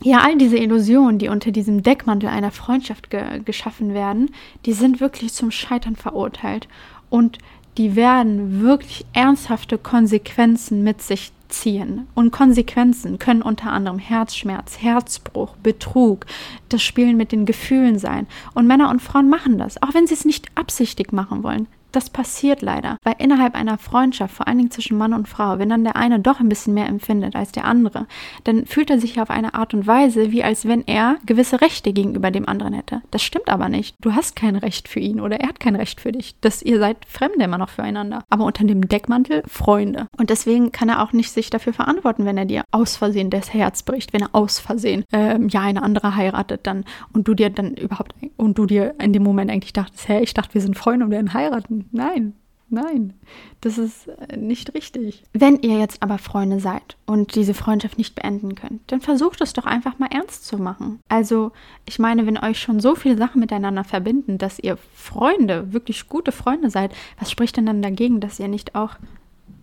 ja, 0.05 0.21
all 0.21 0.37
diese 0.37 0.59
Illusionen, 0.59 1.19
die 1.19 1.29
unter 1.29 1.51
diesem 1.51 1.83
Deckmantel 1.83 2.29
einer 2.29 2.51
Freundschaft 2.51 3.09
ge 3.09 3.41
geschaffen 3.43 3.95
werden, 3.95 4.31
die 4.67 4.75
sind 4.75 5.01
wirklich 5.01 5.33
zum 5.33 5.51
Scheitern 5.51 5.97
verurteilt. 5.97 6.69
Und 7.09 7.39
die 7.79 7.97
werden 7.97 8.61
wirklich 8.61 9.07
ernsthafte 9.15 9.79
Konsequenzen 9.79 10.85
mit 10.85 11.01
sich 11.01 11.33
ziehen. 11.49 12.07
Und 12.15 12.33
Konsequenzen 12.33 13.19
können 13.19 13.41
unter 13.41 13.73
anderem 13.73 13.99
Herzschmerz, 13.99 14.77
Herzbruch, 14.83 15.57
Betrug, 15.63 16.27
das 16.69 16.83
Spielen 16.83 17.17
mit 17.17 17.33
den 17.33 17.47
Gefühlen 17.47 17.99
sein. 17.99 18.27
Und 18.53 18.67
Männer 18.67 18.91
und 18.91 19.01
Frauen 19.01 19.31
machen 19.31 19.57
das, 19.57 19.83
auch 19.83 19.95
wenn 19.95 20.07
sie 20.07 20.15
es 20.15 20.27
nicht 20.27 20.49
absichtlich 20.55 21.13
machen 21.13 21.43
wollen 21.43 21.67
das 21.95 22.11
passiert 22.11 22.63
leider. 22.63 22.97
Weil 23.03 23.17
innerhalb 23.19 23.55
einer 23.55 23.79
Freundschaft, 23.79 24.35
vor 24.35 24.47
allen 24.47 24.59
Dingen 24.59 24.71
zwischen 24.71 24.99
Mann 24.99 25.13
und 25.13 25.29
Frau, 25.29 25.59
wenn 25.59 25.69
dann 25.69 25.85
der 25.85 25.97
eine 25.97 26.21
doch 26.21 26.41
ein 26.41 26.49
bisschen 26.49 26.75
mehr 26.75 26.87
empfindet 26.87 27.37
als 27.37 27.53
der 27.53 27.65
andere, 27.65 28.07
dann 28.45 28.67
fühlt 28.67 28.91
er 28.91 29.01
sich 29.01 29.21
auf 29.21 29.31
eine 29.31 29.55
Art 29.55 29.75
und 29.75 29.87
Weise, 29.87 30.33
wie 30.33 30.43
als 30.43 30.67
wenn 30.67 30.87
er 30.87 31.17
gewisse 31.27 31.61
Rechte 31.61 31.93
gegenüber 31.93 32.31
dem 32.31 32.49
anderen 32.49 32.75
hätte. 32.75 33.03
Das 33.11 33.23
stimmt 33.23 33.49
aber 33.49 33.69
nicht. 33.69 33.97
Du 34.01 34.15
hast 34.15 34.37
kein 34.37 34.57
Recht 34.57 34.89
für 34.89 35.01
ihn 35.01 35.21
oder 35.21 35.41
er 35.41 35.49
hat 35.49 35.61
kein 35.61 35.77
Recht 35.77 36.01
für 36.01 36.13
dich. 36.13 36.37
Das, 36.41 36.63
ihr 36.63 36.79
seid 36.79 36.97
Fremde 37.07 37.45
immer 37.45 37.59
noch 37.59 37.69
füreinander. 37.69 38.23
Aber 38.31 38.45
unter 38.45 38.65
dem 38.65 38.89
Deckmantel 38.89 39.43
Freunde. 39.47 40.07
Und 40.17 40.31
deswegen 40.31 40.73
kann 40.73 40.89
er 40.89 41.03
auch 41.03 41.13
nicht 41.13 41.31
sich 41.31 41.51
dafür 41.51 41.73
verantworten, 41.73 42.25
wenn 42.25 42.39
er 42.39 42.45
dir 42.45 42.65
aus 42.71 42.97
Versehen 42.97 43.31
das 43.31 43.53
Herz 43.53 43.83
bricht, 43.83 44.13
wenn 44.13 44.23
er 44.23 44.31
aus 44.33 44.59
Versehen 44.59 45.05
ähm, 45.13 45.49
ja 45.49 45.61
eine 45.61 45.83
andere 45.83 46.17
heiratet 46.17 46.67
dann 46.67 46.85
und 47.13 47.29
du 47.29 47.35
dir 47.35 47.51
dann 47.51 47.75
überhaupt 47.75 48.15
und 48.37 48.59
du 48.59 48.67
dir 48.67 48.95
in 49.01 49.13
dem 49.13 49.23
Moment 49.23 49.51
eigentlich 49.51 49.73
dachtest, 49.73 50.09
hä, 50.09 50.21
ich 50.21 50.35
dachte, 50.35 50.55
wir 50.55 50.61
sind 50.61 50.77
Freunde 50.77 51.07
und 51.07 51.11
werden 51.11 51.33
heiraten 51.33 51.84
nein, 51.93 52.35
nein, 52.69 53.15
das 53.61 53.79
ist 53.79 54.09
äh, 54.09 54.37
nicht 54.37 54.75
richtig. 54.75 55.23
Wenn 55.33 55.61
ihr 55.61 55.79
jetzt 55.79 56.03
aber 56.03 56.19
Freunde 56.19 56.61
seid 56.61 56.97
und 57.07 57.35
diese 57.35 57.55
Freundschaft 57.55 57.99
nicht 57.99 58.15
beenden 58.15 58.55
könnt, 58.55 58.81
dann 58.89 59.01
versucht 59.01 59.41
es 59.41 59.53
doch 59.53 59.67
einfach 59.67 59.99
mal 59.99 60.11
ernst 60.13 60.47
zu 60.47 60.59
machen. 60.59 61.01
Also, 61.09 61.53
ich 61.87 61.99
meine, 61.99 62.27
wenn 62.27 62.39
euch 62.39 62.59
schon 62.59 62.81
so 62.81 62.95
viele 62.95 63.17
Sachen 63.17 63.41
miteinander 63.41 63.85
verbinden, 63.85 64.39
dass 64.39 64.59
ihr 64.59 64.77
Freunde, 64.95 65.73
wirklich 65.73 66.09
gute 66.09 66.33
Freunde 66.33 66.71
seid, 66.71 66.95
was 67.19 67.31
spricht 67.31 67.57
denn 67.57 67.67
dann 67.67 67.83
dagegen, 67.83 68.21
dass 68.21 68.41
ihr 68.41 68.49
nicht 68.49 68.75
auch 68.75 68.97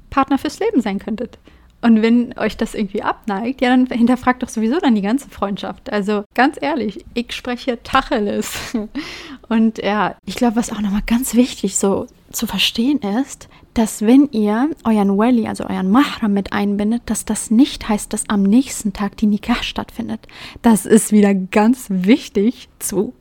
Partner 0.09 0.37
fürs 0.37 0.59
Leben 0.59 0.81
sein 0.81 0.99
könntet? 0.99 1.37
Und 1.81 2.01
wenn 2.01 2.37
euch 2.37 2.57
das 2.57 2.75
irgendwie 2.75 3.01
abneigt, 3.01 3.61
ja, 3.61 3.69
dann 3.69 3.87
hinterfragt 3.87 4.43
doch 4.43 4.49
sowieso 4.49 4.79
dann 4.79 4.95
die 4.95 5.01
ganze 5.01 5.29
Freundschaft. 5.29 5.91
Also 5.91 6.23
ganz 6.35 6.57
ehrlich, 6.61 7.03
ich 7.13 7.33
spreche 7.33 7.81
Tacheles. 7.81 8.75
Und 9.49 9.79
ja, 9.79 10.15
ich 10.25 10.35
glaube, 10.35 10.55
was 10.55 10.71
auch 10.71 10.81
nochmal 10.81 11.01
ganz 11.05 11.33
wichtig 11.33 11.77
so 11.77 12.07
zu 12.31 12.47
verstehen 12.47 12.99
ist, 13.21 13.49
dass 13.73 14.01
wenn 14.01 14.29
ihr 14.31 14.69
euren 14.83 15.17
Wali, 15.17 15.47
also 15.47 15.65
euren 15.65 15.89
Mahram 15.89 16.33
mit 16.33 16.53
einbindet, 16.53 17.03
dass 17.05 17.25
das 17.25 17.51
nicht 17.51 17.87
heißt, 17.89 18.11
dass 18.13 18.29
am 18.29 18.43
nächsten 18.43 18.93
Tag 18.93 19.17
die 19.17 19.27
Nikah 19.27 19.63
stattfindet. 19.63 20.27
Das 20.61 20.85
ist 20.85 21.11
wieder 21.11 21.33
ganz 21.33 21.87
wichtig 21.89 22.69
zu, 22.79 23.13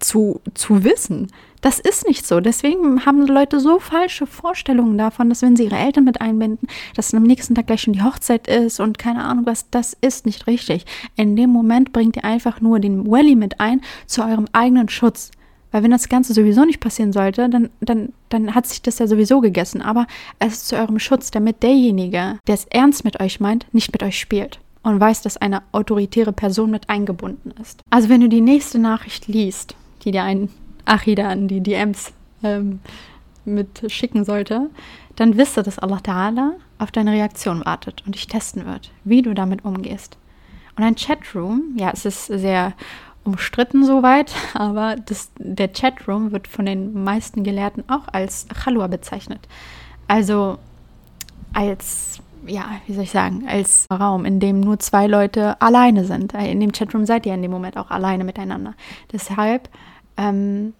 zu, 0.00 0.40
zu 0.54 0.84
wissen. 0.84 1.28
Das 1.62 1.78
ist 1.78 2.06
nicht 2.08 2.26
so. 2.26 2.40
Deswegen 2.40 3.06
haben 3.06 3.24
Leute 3.24 3.60
so 3.60 3.78
falsche 3.78 4.26
Vorstellungen 4.26 4.98
davon, 4.98 5.28
dass 5.28 5.42
wenn 5.42 5.56
sie 5.56 5.64
ihre 5.64 5.76
Eltern 5.76 6.04
mit 6.04 6.20
einbinden, 6.20 6.68
dass 6.96 7.14
am 7.14 7.22
nächsten 7.22 7.54
Tag 7.54 7.68
gleich 7.68 7.82
schon 7.82 7.92
die 7.92 8.02
Hochzeit 8.02 8.48
ist 8.48 8.80
und 8.80 8.98
keine 8.98 9.24
Ahnung 9.24 9.46
was. 9.46 9.70
Das 9.70 9.96
ist 10.00 10.26
nicht 10.26 10.48
richtig. 10.48 10.84
In 11.14 11.36
dem 11.36 11.50
Moment 11.50 11.92
bringt 11.92 12.16
ihr 12.16 12.24
einfach 12.24 12.60
nur 12.60 12.80
den 12.80 13.10
Welly 13.10 13.36
mit 13.36 13.60
ein 13.60 13.80
zu 14.06 14.24
eurem 14.24 14.46
eigenen 14.52 14.88
Schutz. 14.88 15.30
Weil 15.70 15.84
wenn 15.84 15.92
das 15.92 16.08
Ganze 16.08 16.34
sowieso 16.34 16.64
nicht 16.64 16.80
passieren 16.80 17.12
sollte, 17.12 17.48
dann, 17.48 17.70
dann, 17.80 18.12
dann 18.28 18.56
hat 18.56 18.66
sich 18.66 18.82
das 18.82 18.98
ja 18.98 19.06
sowieso 19.06 19.40
gegessen. 19.40 19.82
Aber 19.82 20.08
es 20.40 20.54
ist 20.54 20.68
zu 20.68 20.76
eurem 20.76 20.98
Schutz, 20.98 21.30
damit 21.30 21.62
derjenige, 21.62 22.40
der 22.46 22.54
es 22.54 22.66
ernst 22.66 23.04
mit 23.04 23.20
euch 23.20 23.38
meint, 23.38 23.66
nicht 23.72 23.92
mit 23.92 24.02
euch 24.02 24.18
spielt 24.18 24.58
und 24.82 24.98
weiß, 24.98 25.22
dass 25.22 25.36
eine 25.36 25.62
autoritäre 25.70 26.32
Person 26.32 26.72
mit 26.72 26.90
eingebunden 26.90 27.54
ist. 27.62 27.80
Also 27.88 28.08
wenn 28.08 28.20
du 28.20 28.28
die 28.28 28.40
nächste 28.40 28.80
Nachricht 28.80 29.28
liest, 29.28 29.76
die 30.04 30.10
dir 30.10 30.24
ein 30.24 30.48
Achida 30.84 31.28
an 31.28 31.48
die 31.48 31.60
DMs 31.60 32.12
ähm, 32.42 32.80
mit 33.44 33.90
schicken 33.90 34.24
sollte, 34.24 34.70
dann 35.16 35.36
wisse, 35.36 35.62
dass 35.62 35.78
Allah 35.78 35.98
Ta'ala 35.98 36.52
auf 36.78 36.90
deine 36.90 37.12
Reaktion 37.12 37.64
wartet 37.64 38.02
und 38.06 38.14
dich 38.14 38.26
testen 38.26 38.66
wird, 38.66 38.90
wie 39.04 39.22
du 39.22 39.34
damit 39.34 39.64
umgehst. 39.64 40.16
Und 40.76 40.84
ein 40.84 40.96
Chatroom, 40.96 41.76
ja, 41.76 41.90
es 41.92 42.04
ist 42.04 42.26
sehr 42.26 42.72
umstritten 43.24 43.84
soweit, 43.84 44.34
aber 44.54 44.96
das, 44.96 45.30
der 45.38 45.68
Chatroom 45.68 46.32
wird 46.32 46.48
von 46.48 46.66
den 46.66 47.04
meisten 47.04 47.44
Gelehrten 47.44 47.84
auch 47.88 48.08
als 48.12 48.46
Chalua 48.48 48.86
bezeichnet. 48.86 49.40
Also 50.08 50.58
als, 51.52 52.20
ja, 52.46 52.64
wie 52.86 52.94
soll 52.94 53.04
ich 53.04 53.10
sagen, 53.10 53.44
als 53.46 53.86
Raum, 53.90 54.24
in 54.24 54.40
dem 54.40 54.60
nur 54.60 54.78
zwei 54.78 55.06
Leute 55.06 55.60
alleine 55.60 56.04
sind. 56.04 56.32
In 56.32 56.60
dem 56.60 56.72
Chatroom 56.72 57.06
seid 57.06 57.26
ihr 57.26 57.34
in 57.34 57.42
dem 57.42 57.50
Moment 57.50 57.76
auch 57.76 57.90
alleine 57.90 58.24
miteinander. 58.24 58.74
Deshalb 59.12 59.68
ähm, 60.16 60.74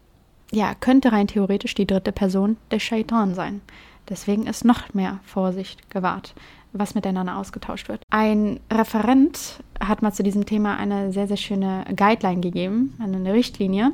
ja, 0.53 0.75
könnte 0.75 1.13
rein 1.13 1.27
theoretisch 1.27 1.75
die 1.75 1.87
dritte 1.87 2.13
Person 2.13 2.57
der 2.71 2.79
Shaitan 2.79 3.35
sein. 3.35 3.63
Deswegen 4.09 4.47
ist 4.47 4.65
noch 4.65 4.93
mehr 4.95 5.21
Vorsicht 5.25 5.91
gewahrt, 5.91 6.35
was 6.73 6.95
miteinander 6.95 7.39
ausgetauscht 7.39 7.89
wird. 7.89 8.03
Ein 8.11 8.61
Referent 8.71 9.63
hat 9.81 10.03
mal 10.03 10.13
zu 10.13 10.23
diesem 10.23 10.45
Thema 10.45 10.77
eine 10.77 11.13
sehr, 11.13 11.29
sehr 11.29 11.37
schöne 11.37 11.85
Guideline 11.97 12.41
gegeben, 12.41 12.95
eine 12.99 13.33
Richtlinie, 13.33 13.93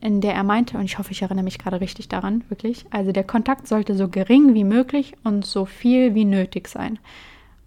in 0.00 0.20
der 0.20 0.34
er 0.34 0.44
meinte, 0.44 0.78
und 0.78 0.84
ich 0.84 0.98
hoffe, 0.98 1.12
ich 1.12 1.22
erinnere 1.22 1.44
mich 1.44 1.58
gerade 1.58 1.80
richtig 1.80 2.08
daran, 2.08 2.42
wirklich, 2.48 2.86
also 2.90 3.12
der 3.12 3.24
Kontakt 3.24 3.68
sollte 3.68 3.94
so 3.94 4.08
gering 4.08 4.54
wie 4.54 4.64
möglich 4.64 5.14
und 5.24 5.44
so 5.44 5.66
viel 5.66 6.14
wie 6.14 6.24
nötig 6.24 6.68
sein. 6.68 6.98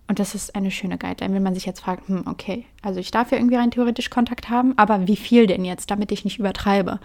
Und 0.07 0.19
das 0.19 0.35
ist 0.35 0.55
eine 0.55 0.71
schöne 0.71 0.97
Guideline, 0.97 1.33
wenn 1.33 1.43
man 1.43 1.53
sich 1.53 1.65
jetzt 1.65 1.79
fragt, 1.79 2.07
hm, 2.07 2.23
okay, 2.27 2.65
also 2.81 2.99
ich 2.99 3.11
darf 3.11 3.31
ja 3.31 3.37
irgendwie 3.37 3.55
rein 3.55 3.71
theoretisch 3.71 4.09
Kontakt 4.09 4.49
haben, 4.49 4.77
aber 4.77 5.07
wie 5.07 5.15
viel 5.15 5.47
denn 5.47 5.65
jetzt, 5.65 5.89
damit 5.91 6.11
ich 6.11 6.25
nicht 6.25 6.39
übertreibe? 6.39 6.99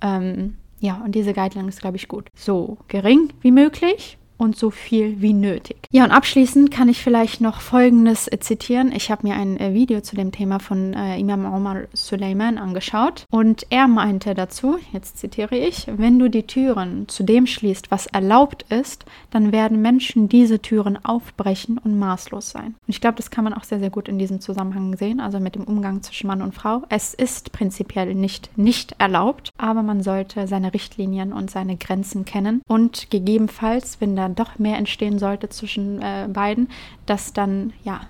Ähm, 0.00 0.56
ja, 0.80 1.00
und 1.04 1.14
diese 1.14 1.32
Guideline 1.32 1.68
ist, 1.68 1.80
glaube 1.80 1.96
ich, 1.96 2.08
gut. 2.08 2.28
So 2.34 2.78
gering 2.88 3.32
wie 3.40 3.52
möglich 3.52 4.18
und 4.38 4.56
so 4.56 4.70
viel 4.70 5.20
wie 5.20 5.32
nötig. 5.32 5.76
Ja, 5.90 6.04
und 6.04 6.10
abschließend 6.10 6.70
kann 6.70 6.88
ich 6.88 7.02
vielleicht 7.02 7.40
noch 7.40 7.60
Folgendes 7.60 8.28
äh, 8.28 8.38
zitieren. 8.38 8.92
Ich 8.92 9.10
habe 9.10 9.26
mir 9.26 9.34
ein 9.34 9.58
äh, 9.58 9.74
Video 9.74 10.00
zu 10.00 10.16
dem 10.16 10.32
Thema 10.32 10.58
von 10.58 10.94
äh, 10.94 11.18
Imam 11.18 11.52
Omar 11.52 11.82
Suleiman 11.92 12.58
angeschaut 12.58 13.24
und 13.30 13.66
er 13.70 13.88
meinte 13.88 14.34
dazu, 14.34 14.78
jetzt 14.92 15.18
zitiere 15.18 15.56
ich, 15.56 15.86
wenn 15.96 16.18
du 16.18 16.28
die 16.28 16.46
Türen 16.46 17.08
zu 17.08 17.22
dem 17.22 17.46
schließt, 17.46 17.90
was 17.90 18.06
erlaubt 18.06 18.64
ist, 18.70 19.04
dann 19.30 19.52
werden 19.52 19.80
Menschen 19.80 20.28
diese 20.28 20.60
Türen 20.60 21.02
aufbrechen 21.04 21.78
und 21.78 21.98
maßlos 21.98 22.50
sein. 22.50 22.66
Und 22.66 22.88
ich 22.88 23.00
glaube, 23.00 23.16
das 23.16 23.30
kann 23.30 23.44
man 23.44 23.54
auch 23.54 23.64
sehr, 23.64 23.80
sehr 23.80 23.90
gut 23.90 24.08
in 24.08 24.18
diesem 24.18 24.40
Zusammenhang 24.40 24.96
sehen, 24.96 25.20
also 25.20 25.40
mit 25.40 25.54
dem 25.54 25.64
Umgang 25.64 26.02
zwischen 26.02 26.26
Mann 26.26 26.42
und 26.42 26.54
Frau. 26.54 26.82
Es 26.88 27.14
ist 27.14 27.52
prinzipiell 27.52 28.14
nicht 28.14 28.50
nicht 28.56 28.96
erlaubt, 28.98 29.50
aber 29.56 29.82
man 29.82 30.02
sollte 30.02 30.46
seine 30.46 30.74
Richtlinien 30.74 31.32
und 31.32 31.50
seine 31.50 31.76
Grenzen 31.76 32.24
kennen 32.24 32.62
und 32.68 33.10
gegebenenfalls, 33.10 34.00
wenn 34.00 34.16
da 34.16 34.25
doch 34.34 34.58
mehr 34.58 34.76
entstehen 34.76 35.18
sollte 35.18 35.48
zwischen 35.48 36.02
äh, 36.02 36.28
beiden, 36.32 36.68
dass 37.06 37.32
dann 37.32 37.72
ja 37.84 38.00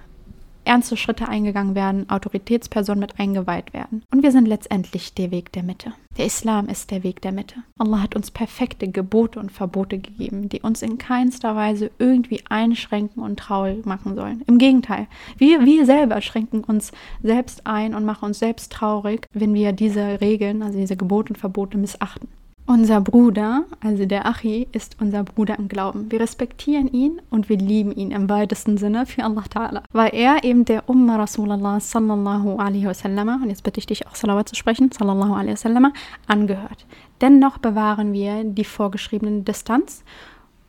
ernste 0.66 0.96
Schritte 0.96 1.29
eingegangen 1.29 1.74
werden, 1.74 2.11
Autoritätspersonen 2.11 3.00
mit 3.00 3.18
eingeweiht 3.18 3.72
werden. 3.72 4.02
Und 4.11 4.22
wir 4.22 4.33
sind 4.33 4.46
letztendlich 4.48 5.14
der 5.14 5.31
Weg 5.31 5.52
der 5.52 5.62
Mitte. 5.62 5.92
Der 6.18 6.26
Islam 6.26 6.68
ist 6.68 6.90
der 6.90 7.02
Weg 7.02 7.22
der 7.22 7.33
Mitte. 7.33 7.57
Allah 7.79 8.02
hat 8.02 8.16
uns 8.16 8.31
perfekte 8.31 8.88
Gebote 8.88 9.38
und 9.38 9.52
Verbote 9.52 9.98
gegeben, 9.98 10.48
die 10.48 10.61
uns 10.61 10.83
in 10.83 10.98
keinster 10.98 11.55
Weise 11.55 11.90
irgendwie 11.98 12.42
einschränken 12.48 13.22
und 13.22 13.38
traurig 13.38 13.87
machen 13.87 14.16
sollen. 14.16 14.42
Im 14.46 14.59
Gegenteil, 14.59 15.07
wir, 15.38 15.64
wir 15.64 15.87
selber 15.87 16.20
schränken 16.20 16.64
uns 16.64 16.92
selbst 17.22 17.66
ein 17.66 17.95
und 17.95 18.05
machen 18.05 18.26
uns 18.26 18.38
selbst 18.38 18.72
traurig, 18.72 19.26
wenn 19.32 19.55
wir 19.55 19.72
diese 19.72 20.20
Regeln, 20.20 20.62
also 20.62 20.78
diese 20.78 20.97
Gebote 20.97 21.34
und 21.34 21.38
Verbote 21.38 21.78
missachten. 21.78 22.28
Unser 22.68 23.00
Bruder, 23.00 23.64
also 23.80 24.06
der 24.06 24.26
Achi, 24.26 24.66
ist 24.72 24.96
unser 25.00 25.22
Bruder 25.22 25.56
im 25.56 25.68
Glauben. 25.68 26.10
Wir 26.10 26.18
respektieren 26.18 26.88
ihn 26.88 27.22
und 27.30 27.48
wir 27.48 27.58
lieben 27.58 27.92
ihn 27.92 28.10
im 28.10 28.28
weitesten 28.28 28.76
Sinne 28.76 29.06
für 29.06 29.22
Allah 29.22 29.44
Ta'ala. 29.48 29.82
Weil 29.92 30.12
er 30.12 30.42
eben 30.42 30.64
der 30.64 30.88
Umma 30.88 31.14
Rasulallah 31.14 31.78
sallallahu 31.78 32.56
alaihi 32.56 32.86
wasallam, 32.86 33.40
und 33.40 33.50
jetzt 33.50 33.62
bitte 33.62 33.78
ich 33.78 33.86
dich 33.86 34.08
auch 34.08 34.16
Salawat 34.16 34.48
zu 34.48 34.56
sprechen, 34.56 34.90
sallallahu 34.90 35.34
alaihi 35.34 35.52
wasallam, 35.52 35.92
angehört. 36.26 36.86
Dennoch 37.20 37.58
bewahren 37.58 38.12
wir 38.12 38.42
die 38.42 38.64
vorgeschriebene 38.64 39.42
Distanz 39.42 40.02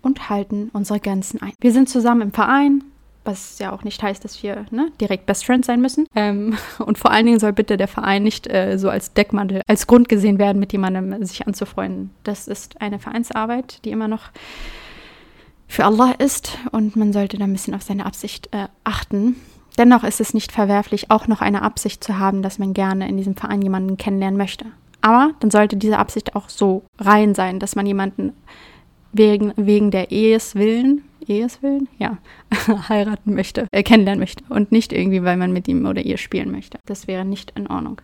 und 0.03 0.29
halten 0.29 0.69
unsere 0.73 0.99
Grenzen 0.99 1.41
ein. 1.41 1.53
Wir 1.59 1.71
sind 1.71 1.89
zusammen 1.89 2.21
im 2.21 2.31
Verein, 2.31 2.83
was 3.28 3.59
ja 3.59 3.71
auch 3.71 3.84
nicht 3.84 4.01
heißt, 4.01 4.23
dass 4.23 4.41
wir 4.41 4.65
ne, 4.71 4.91
direkt 4.99 5.25
Best 5.25 5.45
Friends 5.45 5.67
sein 5.67 5.82
müssen. 5.82 6.07
Ähm, 6.15 6.57
und 6.80 6.97
vor 6.97 7.11
allen 7.11 7.25
Dingen 7.25 7.39
soll 7.39 7.53
bitte 7.53 7.78
der 7.78 7.88
Verein 7.88 8.23
nicht 8.23 8.51
äh, 8.51 8.78
so 8.78 8.89
als 8.89 9.13
Deckmantel, 9.13 9.61
als 9.67 9.86
Grund 9.86 10.09
gesehen 10.09 10.39
werden, 10.39 10.59
mit 10.59 10.71
jemandem 10.71 11.23
sich 11.25 11.45
anzufreunden. 11.45 12.11
Das 12.23 12.47
ist 12.47 12.82
eine 12.82 12.97
Vereinsarbeit, 12.97 13.84
die 13.86 13.91
immer 13.91 14.07
noch 14.07 14.32
für 15.67 15.84
Allah 15.86 16.11
ist 16.17 16.57
und 16.71 16.95
man 16.95 17.11
sollte 17.11 17.38
da 17.38 17.43
ein 17.43 17.51
bisschen 17.51 17.75
auf 17.75 17.84
seine 17.84 18.05
Absicht 18.05 18.47
äh, 18.53 18.67
achten. 18.86 19.36
Dennoch 19.78 20.03
ist 20.03 20.21
es 20.21 20.34
nicht 20.34 20.51
verwerflich, 20.51 21.11
auch 21.11 21.28
noch 21.28 21.41
eine 21.41 21.61
Absicht 21.61 22.03
zu 22.03 22.17
haben, 22.17 22.41
dass 22.41 22.57
man 22.57 22.73
gerne 22.73 23.07
in 23.07 23.17
diesem 23.17 23.36
Verein 23.36 23.61
jemanden 23.61 23.97
kennenlernen 23.97 24.38
möchte. 24.38 24.65
Aber 25.01 25.32
dann 25.41 25.51
sollte 25.51 25.78
diese 25.78 25.99
Absicht 25.99 26.36
auch 26.36 26.49
so 26.49 26.84
rein 26.97 27.36
sein, 27.36 27.59
dass 27.59 27.75
man 27.75 27.86
jemanden 27.86 28.34
wegen, 29.11 29.53
wegen 29.55 29.91
der 29.91 30.11
Ehes 30.11 30.55
willen 30.55 31.03
Eheswillen, 31.30 31.88
ja, 31.97 32.17
heiraten 32.89 33.34
möchte, 33.34 33.67
äh, 33.71 33.84
kennenlernen 33.84 34.19
möchte 34.19 34.43
und 34.49 34.71
nicht 34.71 34.93
irgendwie, 34.93 35.23
weil 35.23 35.38
man 35.38 35.53
mit 35.53 35.67
ihm 35.67 35.86
oder 35.86 36.01
ihr 36.01 36.17
spielen 36.17 36.51
möchte. 36.51 36.80
Das 36.86 37.07
wäre 37.07 37.25
nicht 37.25 37.53
in 37.55 37.67
Ordnung. 37.67 38.01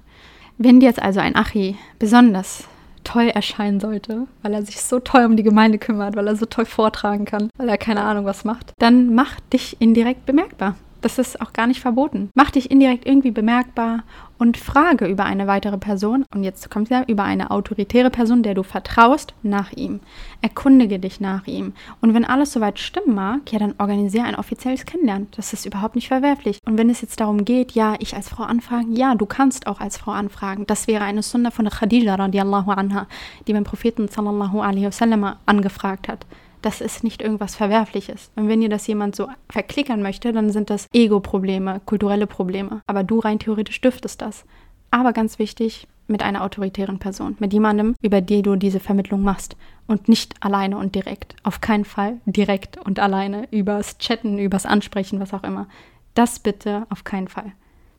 Wenn 0.58 0.80
dir 0.80 0.88
jetzt 0.88 1.02
also 1.02 1.20
ein 1.20 1.36
Achi 1.36 1.76
besonders 2.00 2.68
toll 3.04 3.28
erscheinen 3.28 3.80
sollte, 3.80 4.28
weil 4.42 4.54
er 4.54 4.64
sich 4.64 4.82
so 4.82 5.00
toll 5.00 5.26
um 5.26 5.36
die 5.36 5.44
Gemeinde 5.44 5.78
kümmert, 5.78 6.16
weil 6.16 6.28
er 6.28 6.36
so 6.36 6.46
toll 6.46 6.66
vortragen 6.66 7.26
kann, 7.26 7.50
weil 7.58 7.70
er 7.70 7.78
keine 7.78 8.02
Ahnung 8.02 8.26
was 8.26 8.46
macht, 8.46 8.74
dann 8.80 9.14
mach 9.14 9.40
dich 9.52 9.78
indirekt 9.80 10.26
bemerkbar. 10.26 10.76
Das 11.04 11.20
ist 11.20 11.42
auch 11.42 11.52
gar 11.52 11.68
nicht 11.68 11.82
verboten. 11.82 12.30
Mach 12.34 12.50
dich 12.50 12.72
indirekt 12.72 13.06
irgendwie 13.06 13.32
bemerkbar 13.32 14.04
und 14.38 14.56
frage 14.56 15.06
über 15.06 15.26
eine 15.26 15.48
weitere 15.48 15.78
Person, 15.78 16.24
und 16.34 16.44
jetzt 16.44 16.72
kommt 16.72 16.90
ja, 16.90 17.04
über 17.08 17.26
eine 17.26 17.52
autoritäre 17.52 18.10
Person, 18.10 18.42
der 18.42 18.54
du 18.54 18.64
vertraust, 18.64 19.34
nach 19.44 19.74
ihm. 19.74 20.00
Erkundige 20.42 21.00
dich 21.00 21.20
nach 21.20 21.46
ihm. 21.46 21.74
Und 22.00 22.14
wenn 22.14 22.24
alles 22.24 22.54
soweit 22.54 22.80
stimmen 22.80 23.16
mag, 23.16 23.52
ja, 23.52 23.60
dann 23.60 23.76
organisiere 23.80 24.24
ein 24.24 24.36
offizielles 24.36 24.86
Kennenlernen. 24.86 25.28
Das 25.36 25.52
ist 25.52 25.66
überhaupt 25.66 25.96
nicht 25.96 26.08
verwerflich. 26.08 26.60
Und 26.66 26.78
wenn 26.78 26.90
es 26.90 27.02
jetzt 27.02 27.20
darum 27.20 27.44
geht, 27.44 27.74
ja, 27.74 27.96
ich 28.00 28.16
als 28.16 28.30
Frau 28.30 28.44
anfragen, 28.44 28.96
ja, 28.96 29.14
du 29.14 29.26
kannst 29.26 29.68
auch 29.68 29.82
als 29.82 29.98
Frau 29.98 30.12
anfragen. 30.12 30.66
Das 30.68 30.88
wäre 30.88 31.04
eine 31.04 31.22
Sunna 31.22 31.52
von 31.52 31.70
Khadija 31.70 32.16
die 32.30 33.54
beim 33.54 33.64
Propheten 33.66 34.08
sallallahu 34.08 34.62
alaihi 34.62 34.86
wasallam 34.86 35.36
angefragt 35.46 36.08
hat 36.08 36.26
das 36.64 36.82
ist 36.82 37.04
nicht 37.04 37.22
irgendwas 37.22 37.56
Verwerfliches. 37.56 38.32
Und 38.36 38.48
wenn 38.48 38.62
ihr 38.62 38.70
das 38.70 38.88
jemand 38.88 39.16
so 39.16 39.28
verklickern 39.50 40.02
möchte, 40.02 40.32
dann 40.32 40.50
sind 40.50 40.70
das 40.70 40.88
Ego-Probleme, 40.94 41.82
kulturelle 41.86 42.26
Probleme. 42.26 42.82
Aber 42.88 43.04
du 43.04 43.20
rein 43.20 43.38
theoretisch 43.38 43.82
dürftest 43.82 44.22
das. 44.22 44.46
Aber 44.90 45.12
ganz 45.14 45.40
wichtig, 45.40 45.88
mit 46.08 46.24
einer 46.24 46.44
autoritären 46.44 47.00
Person, 47.00 47.36
mit 47.40 47.54
jemandem, 47.54 47.96
über 48.02 48.22
die 48.22 48.42
du 48.42 48.56
diese 48.56 48.80
Vermittlung 48.80 49.22
machst 49.24 49.56
und 49.88 50.08
nicht 50.08 50.36
alleine 50.42 50.78
und 50.78 50.96
direkt. 50.96 51.36
Auf 51.44 51.62
keinen 51.62 51.86
Fall 51.86 52.18
direkt 52.26 52.78
und 52.78 53.00
alleine 53.00 53.48
übers 53.52 53.98
Chatten, 53.98 54.38
übers 54.38 54.66
Ansprechen, 54.66 55.20
was 55.20 55.34
auch 55.34 55.44
immer. 55.44 55.68
Das 56.14 56.40
bitte 56.40 56.86
auf 56.90 57.04
keinen 57.04 57.28
Fall. 57.28 57.52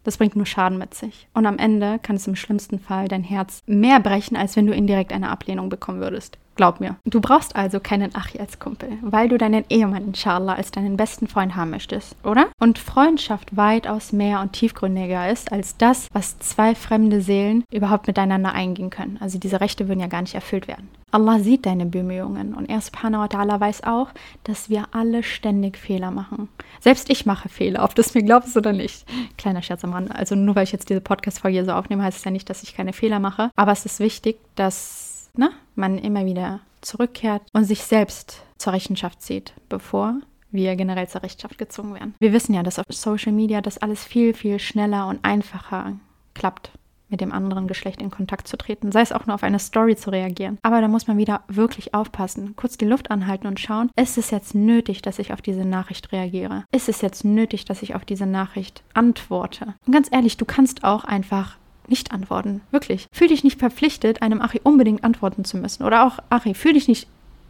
Das 0.05 0.19
bringt 0.19 0.37
nur 0.37 0.47
Schaden 0.47 0.79
mit 0.79 0.95
sich. 0.95 1.29
Und 1.35 1.47
am 1.47 1.59
Ende 1.59 1.99
kann 1.99 2.17
es 2.17 2.27
im 2.27 2.37
schlimmsten 2.37 2.79
Fall 2.79 3.09
dein 3.09 3.25
Herz 3.25 3.63
mehr 3.67 4.01
brechen, 4.01 4.37
als 4.37 4.55
wenn 4.55 4.67
du 4.67 4.75
indirekt 4.75 5.13
eine 5.13 5.31
Ablehnung 5.31 5.71
bekommen 5.71 6.01
würdest. 6.01 6.39
Glaub 6.57 6.81
mir. 6.81 6.97
Du 7.05 7.21
brauchst 7.21 7.57
also 7.57 7.81
keinen 7.81 8.15
Achi 8.15 8.39
als 8.39 8.59
Kumpel, 8.59 8.91
weil 9.03 9.29
du 9.29 9.39
deinen 9.39 9.65
Ehemann 9.69 10.07
inshallah 10.07 10.55
als 10.55 10.71
deinen 10.71 10.97
besten 10.97 11.27
Freund 11.27 11.57
haben 11.57 11.71
möchtest, 11.71 12.17
oder? 12.25 12.47
Und 12.61 12.79
Freundschaft 12.79 13.57
weitaus 13.57 14.13
mehr 14.13 14.41
und 14.41 14.53
tiefgründiger 14.53 15.31
ist 15.31 15.51
als 15.51 15.77
das, 15.77 16.09
was 16.13 16.39
zwei 16.39 16.75
fremde 16.75 17.21
Seelen 17.21 17.65
überhaupt 17.73 18.07
miteinander 18.07 18.53
eingehen 18.53 18.91
können. 18.91 19.19
Also 19.21 19.39
diese 19.39 19.61
Rechte 19.61 19.89
würden 19.89 20.01
ja 20.01 20.07
gar 20.07 20.23
nicht 20.23 20.35
erfüllt 20.35 20.69
werden. 20.69 20.89
Allah 21.11 21.39
sieht 21.39 21.65
deine 21.65 21.87
Bemühungen 21.87 22.55
und 22.55 22.69
er 22.69 22.81
subhanahu 22.81 23.23
wa 23.23 23.27
ta'ala 23.27 23.61
weiß 23.61 23.85
auch, 23.85 24.09
dass 24.43 24.69
wir 24.69 24.87
alle 24.91 25.23
ständig 25.23 25.77
Fehler 25.77 26.11
machen. 26.11 26.49
Selbst 26.81 27.09
ich 27.09 27.25
mache 27.25 27.49
Fehler, 27.49 27.85
ob 27.85 27.95
du 27.95 28.03
es 28.03 28.15
mir 28.15 28.23
glaubst 28.25 28.57
oder 28.57 28.73
nicht. 28.73 29.07
Kleiner 29.39 29.63
Scherz 29.63 29.85
am 29.85 29.93
Rand. 29.93 30.15
Also 30.15 30.35
nur 30.35 30.57
weil 30.57 30.65
ich 30.65 30.73
jetzt 30.73 30.91
diese 30.91 31.01
Podcast-Folge 31.01 31.65
so 31.65 31.73
aufnehme, 31.73 32.03
heißt 32.03 32.19
es 32.19 32.25
ja 32.25 32.33
nicht, 32.33 32.51
dass 32.51 32.65
ich 32.65 32.75
keine 32.75 32.93
Fehler 32.93 33.21
mache. 33.21 33.51
Aber 33.55 33.71
es 33.71 33.87
ist 33.87 34.01
wichtig, 34.01 34.39
dass 34.57 35.31
ne, 35.37 35.51
man 35.75 35.99
immer 35.99 36.25
wieder 36.25 36.61
zurückkehrt 36.81 37.43
und 37.53 37.65
sich 37.65 37.83
selbst 37.83 38.43
zur 38.59 38.73
Rechenschaft 38.73 39.23
zieht, 39.23 39.55
bevor 39.69 40.21
wir 40.51 40.77
generell 40.77 41.09
zur 41.09 41.23
Rechenschaft 41.23 41.59
gezogen 41.59 41.95
werden. 41.95 42.15
Wir 42.21 42.33
wissen 42.33 42.55
ja, 42.55 42.63
dass 42.63 42.79
auf 42.79 42.87
Social 42.91 43.33
Media 43.33 43.61
das 43.61 43.79
alles 43.79 44.05
viel, 44.05 44.35
viel 44.35 44.59
schneller 44.59 45.09
und 45.09 45.25
einfacher 45.25 45.95
klappt 46.35 46.71
mit 47.09 47.21
dem 47.21 47.33
anderen 47.33 47.69
Geschlecht 47.69 48.03
in 48.03 48.11
Kontakt 48.11 48.49
zu 48.49 48.57
treten, 48.57 48.91
sei 48.91 49.03
es 49.03 49.13
auch 49.13 49.27
nur 49.27 49.35
auf 49.35 49.43
eine 49.43 49.59
Story 49.59 49.95
zu 49.95 50.11
reagieren. 50.11 50.59
Aber 50.63 50.81
da 50.81 50.89
muss 50.89 51.07
man 51.07 51.19
wieder 51.19 51.43
wirklich 51.49 51.95
aufpassen, 51.95 52.57
kurz 52.57 52.77
die 52.77 52.87
Luft 52.87 53.11
anhalten 53.11 53.47
und 53.47 53.61
schauen, 53.61 53.91
ist 53.97 54.19
es 54.19 54.31
jetzt 54.31 54.55
nötig, 54.55 55.03
dass 55.03 55.19
ich 55.19 55.33
auf 55.33 55.43
diese 55.43 55.65
Nachricht 55.65 56.13
reagiere? 56.13 56.65
Ist 56.73 56.89
es 56.89 57.03
jetzt 57.03 57.25
nötig, 57.25 57.67
dass 57.67 57.83
ich 57.83 57.95
auf 57.95 58.05
diese 58.05 58.27
Nachricht 58.27 58.83
antworte? 58.95 59.75
Und 59.87 59.93
ganz 59.93 60.09
ehrlich, 60.11 60.37
du 60.39 60.45
kannst 60.45 60.83
auch 60.83 61.05
einfach 61.05 61.57
nicht 61.89 62.13
antworten. 62.13 62.61
Wirklich. 62.71 63.07
Fühl 63.13 63.29
dich 63.29 63.45
nicht 63.45 63.59
verpflichtet, 63.59 64.23
einem 64.23 64.41
Achi 64.41 64.61
unbedingt 64.63 65.05
antworten 65.05 65.45
zu 65.45 65.57
müssen. 65.57 65.85
Oder 65.85 66.07
auch, 66.07 66.19
Achi, 66.31 66.55
fühl 66.55 66.75
dich 66.75 66.89
nicht 66.89 67.09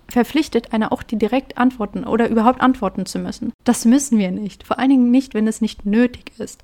verpflichtet, 0.08 0.72
einer 0.72 0.92
auch 0.92 1.02
die 1.02 1.16
direkt 1.16 1.58
antworten 1.58 2.04
oder 2.04 2.28
überhaupt 2.28 2.60
antworten 2.60 3.06
zu 3.06 3.18
müssen. 3.18 3.52
Das 3.64 3.84
müssen 3.84 4.18
wir 4.18 4.30
nicht. 4.30 4.64
Vor 4.64 4.78
allen 4.78 4.90
Dingen 4.90 5.10
nicht, 5.10 5.34
wenn 5.34 5.46
es 5.46 5.60
nicht 5.60 5.86
nötig 5.86 6.32
ist. 6.38 6.62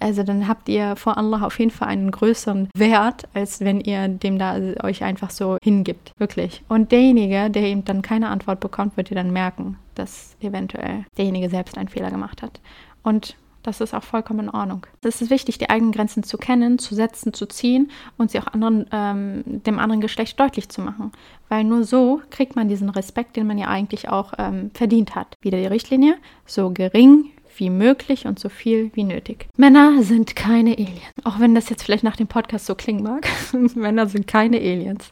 Also 0.00 0.22
dann 0.22 0.48
habt 0.48 0.68
ihr 0.68 0.96
vor 0.96 1.16
Allah 1.16 1.46
auf 1.46 1.58
jeden 1.58 1.70
Fall 1.70 1.88
einen 1.88 2.10
größeren 2.10 2.68
Wert, 2.76 3.26
als 3.32 3.60
wenn 3.60 3.80
ihr 3.80 4.08
dem 4.08 4.38
da 4.38 4.58
euch 4.82 5.02
einfach 5.02 5.30
so 5.30 5.56
hingibt. 5.62 6.12
Wirklich. 6.18 6.62
Und 6.68 6.92
derjenige, 6.92 7.48
der 7.48 7.62
eben 7.62 7.84
dann 7.84 8.02
keine 8.02 8.28
Antwort 8.28 8.60
bekommt, 8.60 8.96
wird 8.96 9.10
ihr 9.10 9.16
dann 9.16 9.32
merken, 9.32 9.78
dass 9.94 10.36
eventuell 10.40 11.06
derjenige 11.16 11.48
selbst 11.48 11.78
einen 11.78 11.88
Fehler 11.88 12.10
gemacht 12.10 12.42
hat. 12.42 12.60
Und 13.02 13.36
das 13.64 13.80
ist 13.80 13.94
auch 13.94 14.02
vollkommen 14.02 14.40
in 14.40 14.50
Ordnung. 14.50 14.86
Es 15.02 15.22
ist 15.22 15.30
wichtig, 15.30 15.58
die 15.58 15.70
eigenen 15.70 15.90
Grenzen 15.90 16.22
zu 16.22 16.36
kennen, 16.38 16.78
zu 16.78 16.94
setzen, 16.94 17.32
zu 17.32 17.46
ziehen 17.46 17.90
und 18.18 18.30
sie 18.30 18.38
auch 18.38 18.46
anderen, 18.46 18.86
ähm, 18.92 19.42
dem 19.46 19.78
anderen 19.78 20.00
Geschlecht 20.00 20.38
deutlich 20.38 20.68
zu 20.68 20.82
machen. 20.82 21.12
Weil 21.48 21.64
nur 21.64 21.84
so 21.84 22.20
kriegt 22.30 22.56
man 22.56 22.68
diesen 22.68 22.90
Respekt, 22.90 23.36
den 23.36 23.46
man 23.46 23.58
ja 23.58 23.68
eigentlich 23.68 24.08
auch 24.08 24.34
ähm, 24.38 24.70
verdient 24.74 25.14
hat. 25.14 25.34
Wieder 25.40 25.58
die 25.58 25.66
Richtlinie, 25.66 26.16
so 26.46 26.70
gering 26.70 27.30
wie 27.56 27.70
möglich 27.70 28.26
und 28.26 28.38
so 28.38 28.48
viel 28.48 28.90
wie 28.94 29.04
nötig. 29.04 29.46
Männer 29.56 30.02
sind 30.02 30.36
keine 30.36 30.72
Aliens. 30.72 31.14
Auch 31.24 31.40
wenn 31.40 31.54
das 31.54 31.70
jetzt 31.70 31.84
vielleicht 31.84 32.04
nach 32.04 32.16
dem 32.16 32.26
Podcast 32.26 32.66
so 32.66 32.74
klingen 32.74 33.02
mag. 33.02 33.26
Männer 33.74 34.08
sind 34.08 34.26
keine 34.26 34.58
Aliens. 34.58 35.10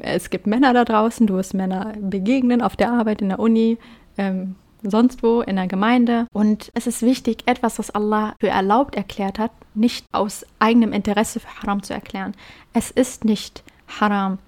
Es 0.00 0.30
gibt 0.30 0.46
Männer 0.46 0.72
da 0.72 0.84
draußen, 0.84 1.26
du 1.26 1.34
wirst 1.34 1.54
Männer 1.54 1.92
begegnen 2.00 2.62
auf 2.62 2.76
der 2.76 2.92
Arbeit, 2.92 3.22
in 3.22 3.28
der 3.28 3.38
Uni, 3.38 3.78
ähm, 4.18 4.56
sonst 4.82 5.22
wo, 5.22 5.40
in 5.40 5.56
der 5.56 5.66
Gemeinde. 5.66 6.26
Und 6.32 6.70
es 6.74 6.86
ist 6.86 7.02
wichtig, 7.02 7.42
etwas, 7.46 7.78
was 7.78 7.90
Allah 7.90 8.34
für 8.40 8.48
erlaubt 8.48 8.94
erklärt 8.94 9.38
hat, 9.38 9.52
nicht 9.74 10.06
aus 10.12 10.44
eigenem 10.58 10.92
Interesse 10.92 11.40
für 11.40 11.62
Haram 11.62 11.82
zu 11.82 11.94
erklären. 11.94 12.34
Es 12.72 12.90
ist 12.90 13.24
nicht 13.24 13.62
Haram, 14.00 14.38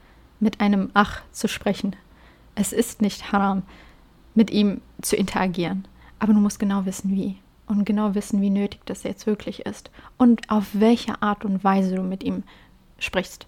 mit 0.41 0.61
einem 0.61 0.91
Ach 0.95 1.23
zu 1.33 1.49
sprechen. 1.49 1.97
Es 2.55 2.73
ist 2.73 3.03
nicht 3.03 3.33
Haram, 3.33 3.63
mit 4.35 4.51
ihm 4.51 4.81
zu 5.01 5.17
interagieren. 5.17 5.87
Aber 6.19 6.33
du 6.33 6.41
musst 6.41 6.59
genau 6.59 6.85
wissen, 6.87 7.11
wie. 7.11 7.39
Und 7.67 7.85
genau 7.85 8.15
wissen, 8.15 8.41
wie 8.41 8.51
nötig 8.51 8.81
das 8.85 9.05
jetzt 9.05 9.27
wirklich 9.27 9.61
ist. 9.61 9.91
Und 10.19 10.51
auf 10.51 10.67
welche 10.75 11.23
Art 11.23 11.45
und 11.45 11.65
Weise 11.65 11.97
du 11.97 12.03
mit 12.03 12.23
ihm 12.23 12.43
sprichst. 12.99 13.47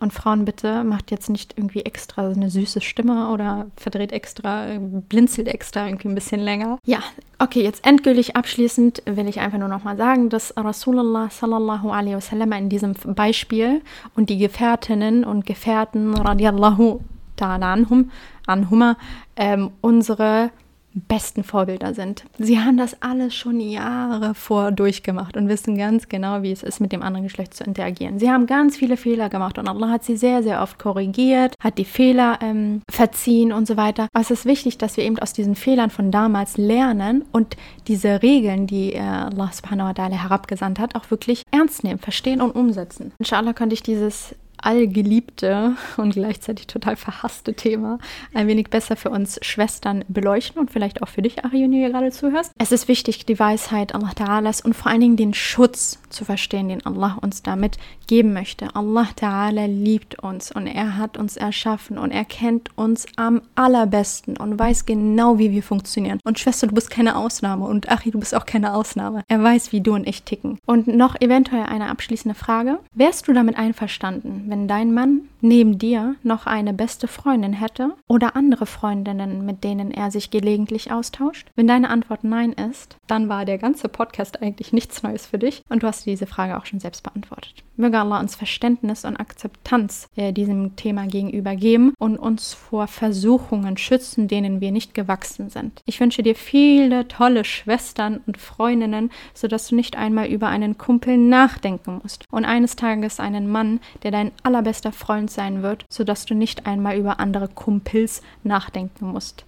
Und 0.00 0.12
Frauen, 0.12 0.44
bitte 0.44 0.84
macht 0.84 1.10
jetzt 1.10 1.30
nicht 1.30 1.54
irgendwie 1.56 1.82
extra 1.82 2.28
eine 2.28 2.50
süße 2.50 2.80
Stimme 2.80 3.30
oder 3.30 3.66
verdreht 3.76 4.12
extra, 4.12 4.66
blinzelt 5.08 5.48
extra 5.48 5.86
irgendwie 5.86 6.08
ein 6.08 6.14
bisschen 6.14 6.40
länger. 6.40 6.78
Ja, 6.84 6.98
okay, 7.38 7.62
jetzt 7.62 7.86
endgültig 7.86 8.36
abschließend 8.36 9.02
will 9.06 9.28
ich 9.28 9.40
einfach 9.40 9.58
nur 9.58 9.68
nochmal 9.68 9.96
sagen, 9.96 10.28
dass 10.28 10.52
Rasulullah 10.56 11.30
sallallahu 11.30 11.90
alaihi 11.90 12.16
wasallam 12.16 12.52
in 12.52 12.68
diesem 12.68 12.94
Beispiel 13.14 13.82
und 14.14 14.30
die 14.30 14.38
Gefährtinnen 14.38 15.24
und 15.24 15.46
Gefährten 15.46 16.14
radiallahu 16.14 17.00
ta'ala 17.38 17.72
anhum, 17.72 18.10
anhuma, 18.46 18.96
ähm, 19.36 19.70
unsere 19.80 20.50
besten 20.94 21.44
Vorbilder 21.44 21.94
sind. 21.94 22.24
Sie 22.38 22.60
haben 22.60 22.76
das 22.76 23.02
alles 23.02 23.34
schon 23.34 23.60
Jahre 23.60 24.34
vor 24.34 24.72
durchgemacht 24.72 25.36
und 25.36 25.48
wissen 25.48 25.76
ganz 25.76 26.08
genau, 26.08 26.42
wie 26.42 26.52
es 26.52 26.62
ist, 26.62 26.80
mit 26.80 26.92
dem 26.92 27.02
anderen 27.02 27.24
Geschlecht 27.24 27.54
zu 27.54 27.64
interagieren. 27.64 28.18
Sie 28.18 28.30
haben 28.30 28.46
ganz 28.46 28.76
viele 28.76 28.96
Fehler 28.96 29.28
gemacht 29.28 29.58
und 29.58 29.68
Allah 29.68 29.90
hat 29.90 30.04
sie 30.04 30.16
sehr, 30.16 30.42
sehr 30.42 30.62
oft 30.62 30.78
korrigiert, 30.78 31.54
hat 31.60 31.78
die 31.78 31.84
Fehler 31.84 32.38
ähm, 32.42 32.82
verziehen 32.88 33.52
und 33.52 33.66
so 33.66 33.76
weiter. 33.76 34.08
Aber 34.12 34.22
es 34.22 34.30
ist 34.30 34.46
wichtig, 34.46 34.78
dass 34.78 34.96
wir 34.96 35.04
eben 35.04 35.18
aus 35.18 35.32
diesen 35.32 35.56
Fehlern 35.56 35.90
von 35.90 36.10
damals 36.10 36.56
lernen 36.56 37.24
und 37.32 37.56
diese 37.88 38.22
Regeln, 38.22 38.66
die 38.66 38.92
äh, 38.94 39.00
Allah 39.00 39.50
subhanahu 39.52 39.92
wa 39.96 40.04
herabgesandt 40.04 40.78
hat, 40.78 40.94
auch 40.94 41.10
wirklich 41.10 41.42
ernst 41.50 41.84
nehmen, 41.84 41.98
verstehen 41.98 42.40
und 42.40 42.52
umsetzen. 42.52 43.12
Inshallah 43.18 43.52
könnte 43.52 43.74
ich 43.74 43.82
dieses 43.82 44.34
allgeliebte 44.64 45.76
und 45.96 46.14
gleichzeitig 46.14 46.66
total 46.66 46.96
verhasste 46.96 47.54
Thema 47.54 47.98
ein 48.32 48.46
wenig 48.46 48.70
besser 48.70 48.96
für 48.96 49.10
uns 49.10 49.38
Schwestern 49.42 50.04
beleuchten 50.08 50.60
und 50.60 50.70
vielleicht 50.70 51.02
auch 51.02 51.08
für 51.08 51.22
dich, 51.22 51.44
Arion, 51.44 51.70
die 51.70 51.78
hier 51.78 51.90
gerade 51.90 52.10
zuhörst. 52.10 52.52
Es 52.58 52.72
ist 52.72 52.88
wichtig, 52.88 53.26
die 53.26 53.38
Weisheit 53.38 53.94
Allah 53.94 54.12
Ta'alas 54.12 54.64
und 54.64 54.74
vor 54.74 54.90
allen 54.90 55.00
Dingen 55.00 55.16
den 55.16 55.34
Schutz 55.34 55.98
zu 56.08 56.24
verstehen, 56.24 56.68
den 56.68 56.84
Allah 56.86 57.18
uns 57.20 57.42
damit 57.42 57.76
geben 58.06 58.32
möchte. 58.32 58.74
Allah 58.74 59.08
Ta'ala 59.18 59.66
liebt 59.66 60.18
uns 60.20 60.52
und 60.52 60.66
er 60.66 60.96
hat 60.96 61.16
uns 61.16 61.36
erschaffen 61.36 61.98
und 61.98 62.10
er 62.10 62.24
kennt 62.24 62.70
uns 62.76 63.06
am 63.16 63.42
allerbesten 63.54 64.36
und 64.36 64.58
weiß 64.58 64.86
genau, 64.86 65.38
wie 65.38 65.50
wir 65.50 65.62
funktionieren. 65.62 66.20
Und 66.24 66.38
Schwester, 66.38 66.66
du 66.66 66.74
bist 66.74 66.90
keine 66.90 67.16
Ausnahme 67.16 67.64
und 67.64 67.88
Achi, 67.88 68.10
du 68.10 68.20
bist 68.20 68.34
auch 68.34 68.46
keine 68.46 68.74
Ausnahme. 68.74 69.22
Er 69.28 69.42
weiß, 69.42 69.72
wie 69.72 69.80
du 69.80 69.94
und 69.94 70.06
ich 70.06 70.22
ticken. 70.22 70.58
Und 70.66 70.86
noch 70.86 71.20
eventuell 71.20 71.64
eine 71.64 71.90
abschließende 71.90 72.34
Frage. 72.34 72.78
Wärst 72.94 73.28
du 73.28 73.32
damit 73.32 73.56
einverstanden, 73.56 74.44
wenn 74.54 74.68
dein 74.68 74.94
Mann 74.94 75.22
neben 75.40 75.78
dir 75.78 76.14
noch 76.22 76.46
eine 76.46 76.72
beste 76.72 77.08
Freundin 77.08 77.54
hätte 77.54 77.96
oder 78.06 78.36
andere 78.36 78.66
Freundinnen, 78.66 79.44
mit 79.44 79.64
denen 79.64 79.90
er 79.90 80.12
sich 80.12 80.30
gelegentlich 80.30 80.92
austauscht? 80.92 81.48
Wenn 81.56 81.66
deine 81.66 81.90
Antwort 81.90 82.22
nein 82.22 82.52
ist, 82.52 82.96
dann 83.08 83.28
war 83.28 83.44
der 83.44 83.58
ganze 83.58 83.88
Podcast 83.88 84.40
eigentlich 84.40 84.72
nichts 84.72 85.02
Neues 85.02 85.26
für 85.26 85.40
dich 85.40 85.64
und 85.68 85.82
du 85.82 85.88
hast 85.88 86.06
diese 86.06 86.28
Frage 86.28 86.56
auch 86.56 86.66
schon 86.66 86.78
selbst 86.78 87.02
beantwortet. 87.02 87.64
Möge 87.76 87.98
Allah 87.98 88.20
uns 88.20 88.34
Verständnis 88.34 89.04
und 89.04 89.16
Akzeptanz 89.16 90.08
äh, 90.16 90.32
diesem 90.32 90.76
Thema 90.76 91.06
gegenüber 91.06 91.56
geben 91.56 91.92
und 91.98 92.18
uns 92.18 92.54
vor 92.54 92.86
Versuchungen 92.86 93.76
schützen, 93.76 94.28
denen 94.28 94.60
wir 94.60 94.72
nicht 94.72 94.94
gewachsen 94.94 95.50
sind. 95.50 95.80
Ich 95.86 96.00
wünsche 96.00 96.22
dir 96.22 96.34
viele 96.34 97.08
tolle 97.08 97.44
Schwestern 97.44 98.20
und 98.26 98.38
Freundinnen, 98.38 99.10
sodass 99.34 99.68
du 99.68 99.74
nicht 99.74 99.96
einmal 99.96 100.28
über 100.28 100.48
einen 100.48 100.78
Kumpel 100.78 101.16
nachdenken 101.16 102.00
musst 102.02 102.24
und 102.30 102.44
eines 102.44 102.76
Tages 102.76 103.20
einen 103.20 103.50
Mann, 103.50 103.80
der 104.02 104.10
dein 104.10 104.32
allerbester 104.42 104.92
Freund 104.92 105.30
sein 105.30 105.62
wird, 105.62 105.84
sodass 105.90 106.26
du 106.26 106.34
nicht 106.34 106.66
einmal 106.66 106.96
über 106.96 107.20
andere 107.20 107.48
Kumpels 107.48 108.22
nachdenken 108.42 109.08
musst. 109.08 109.44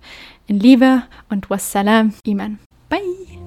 In 0.46 0.60
Liebe 0.60 1.02
und 1.28 1.50
Wassalam, 1.50 2.14
Iman. 2.24 2.58
Bye! 2.88 3.45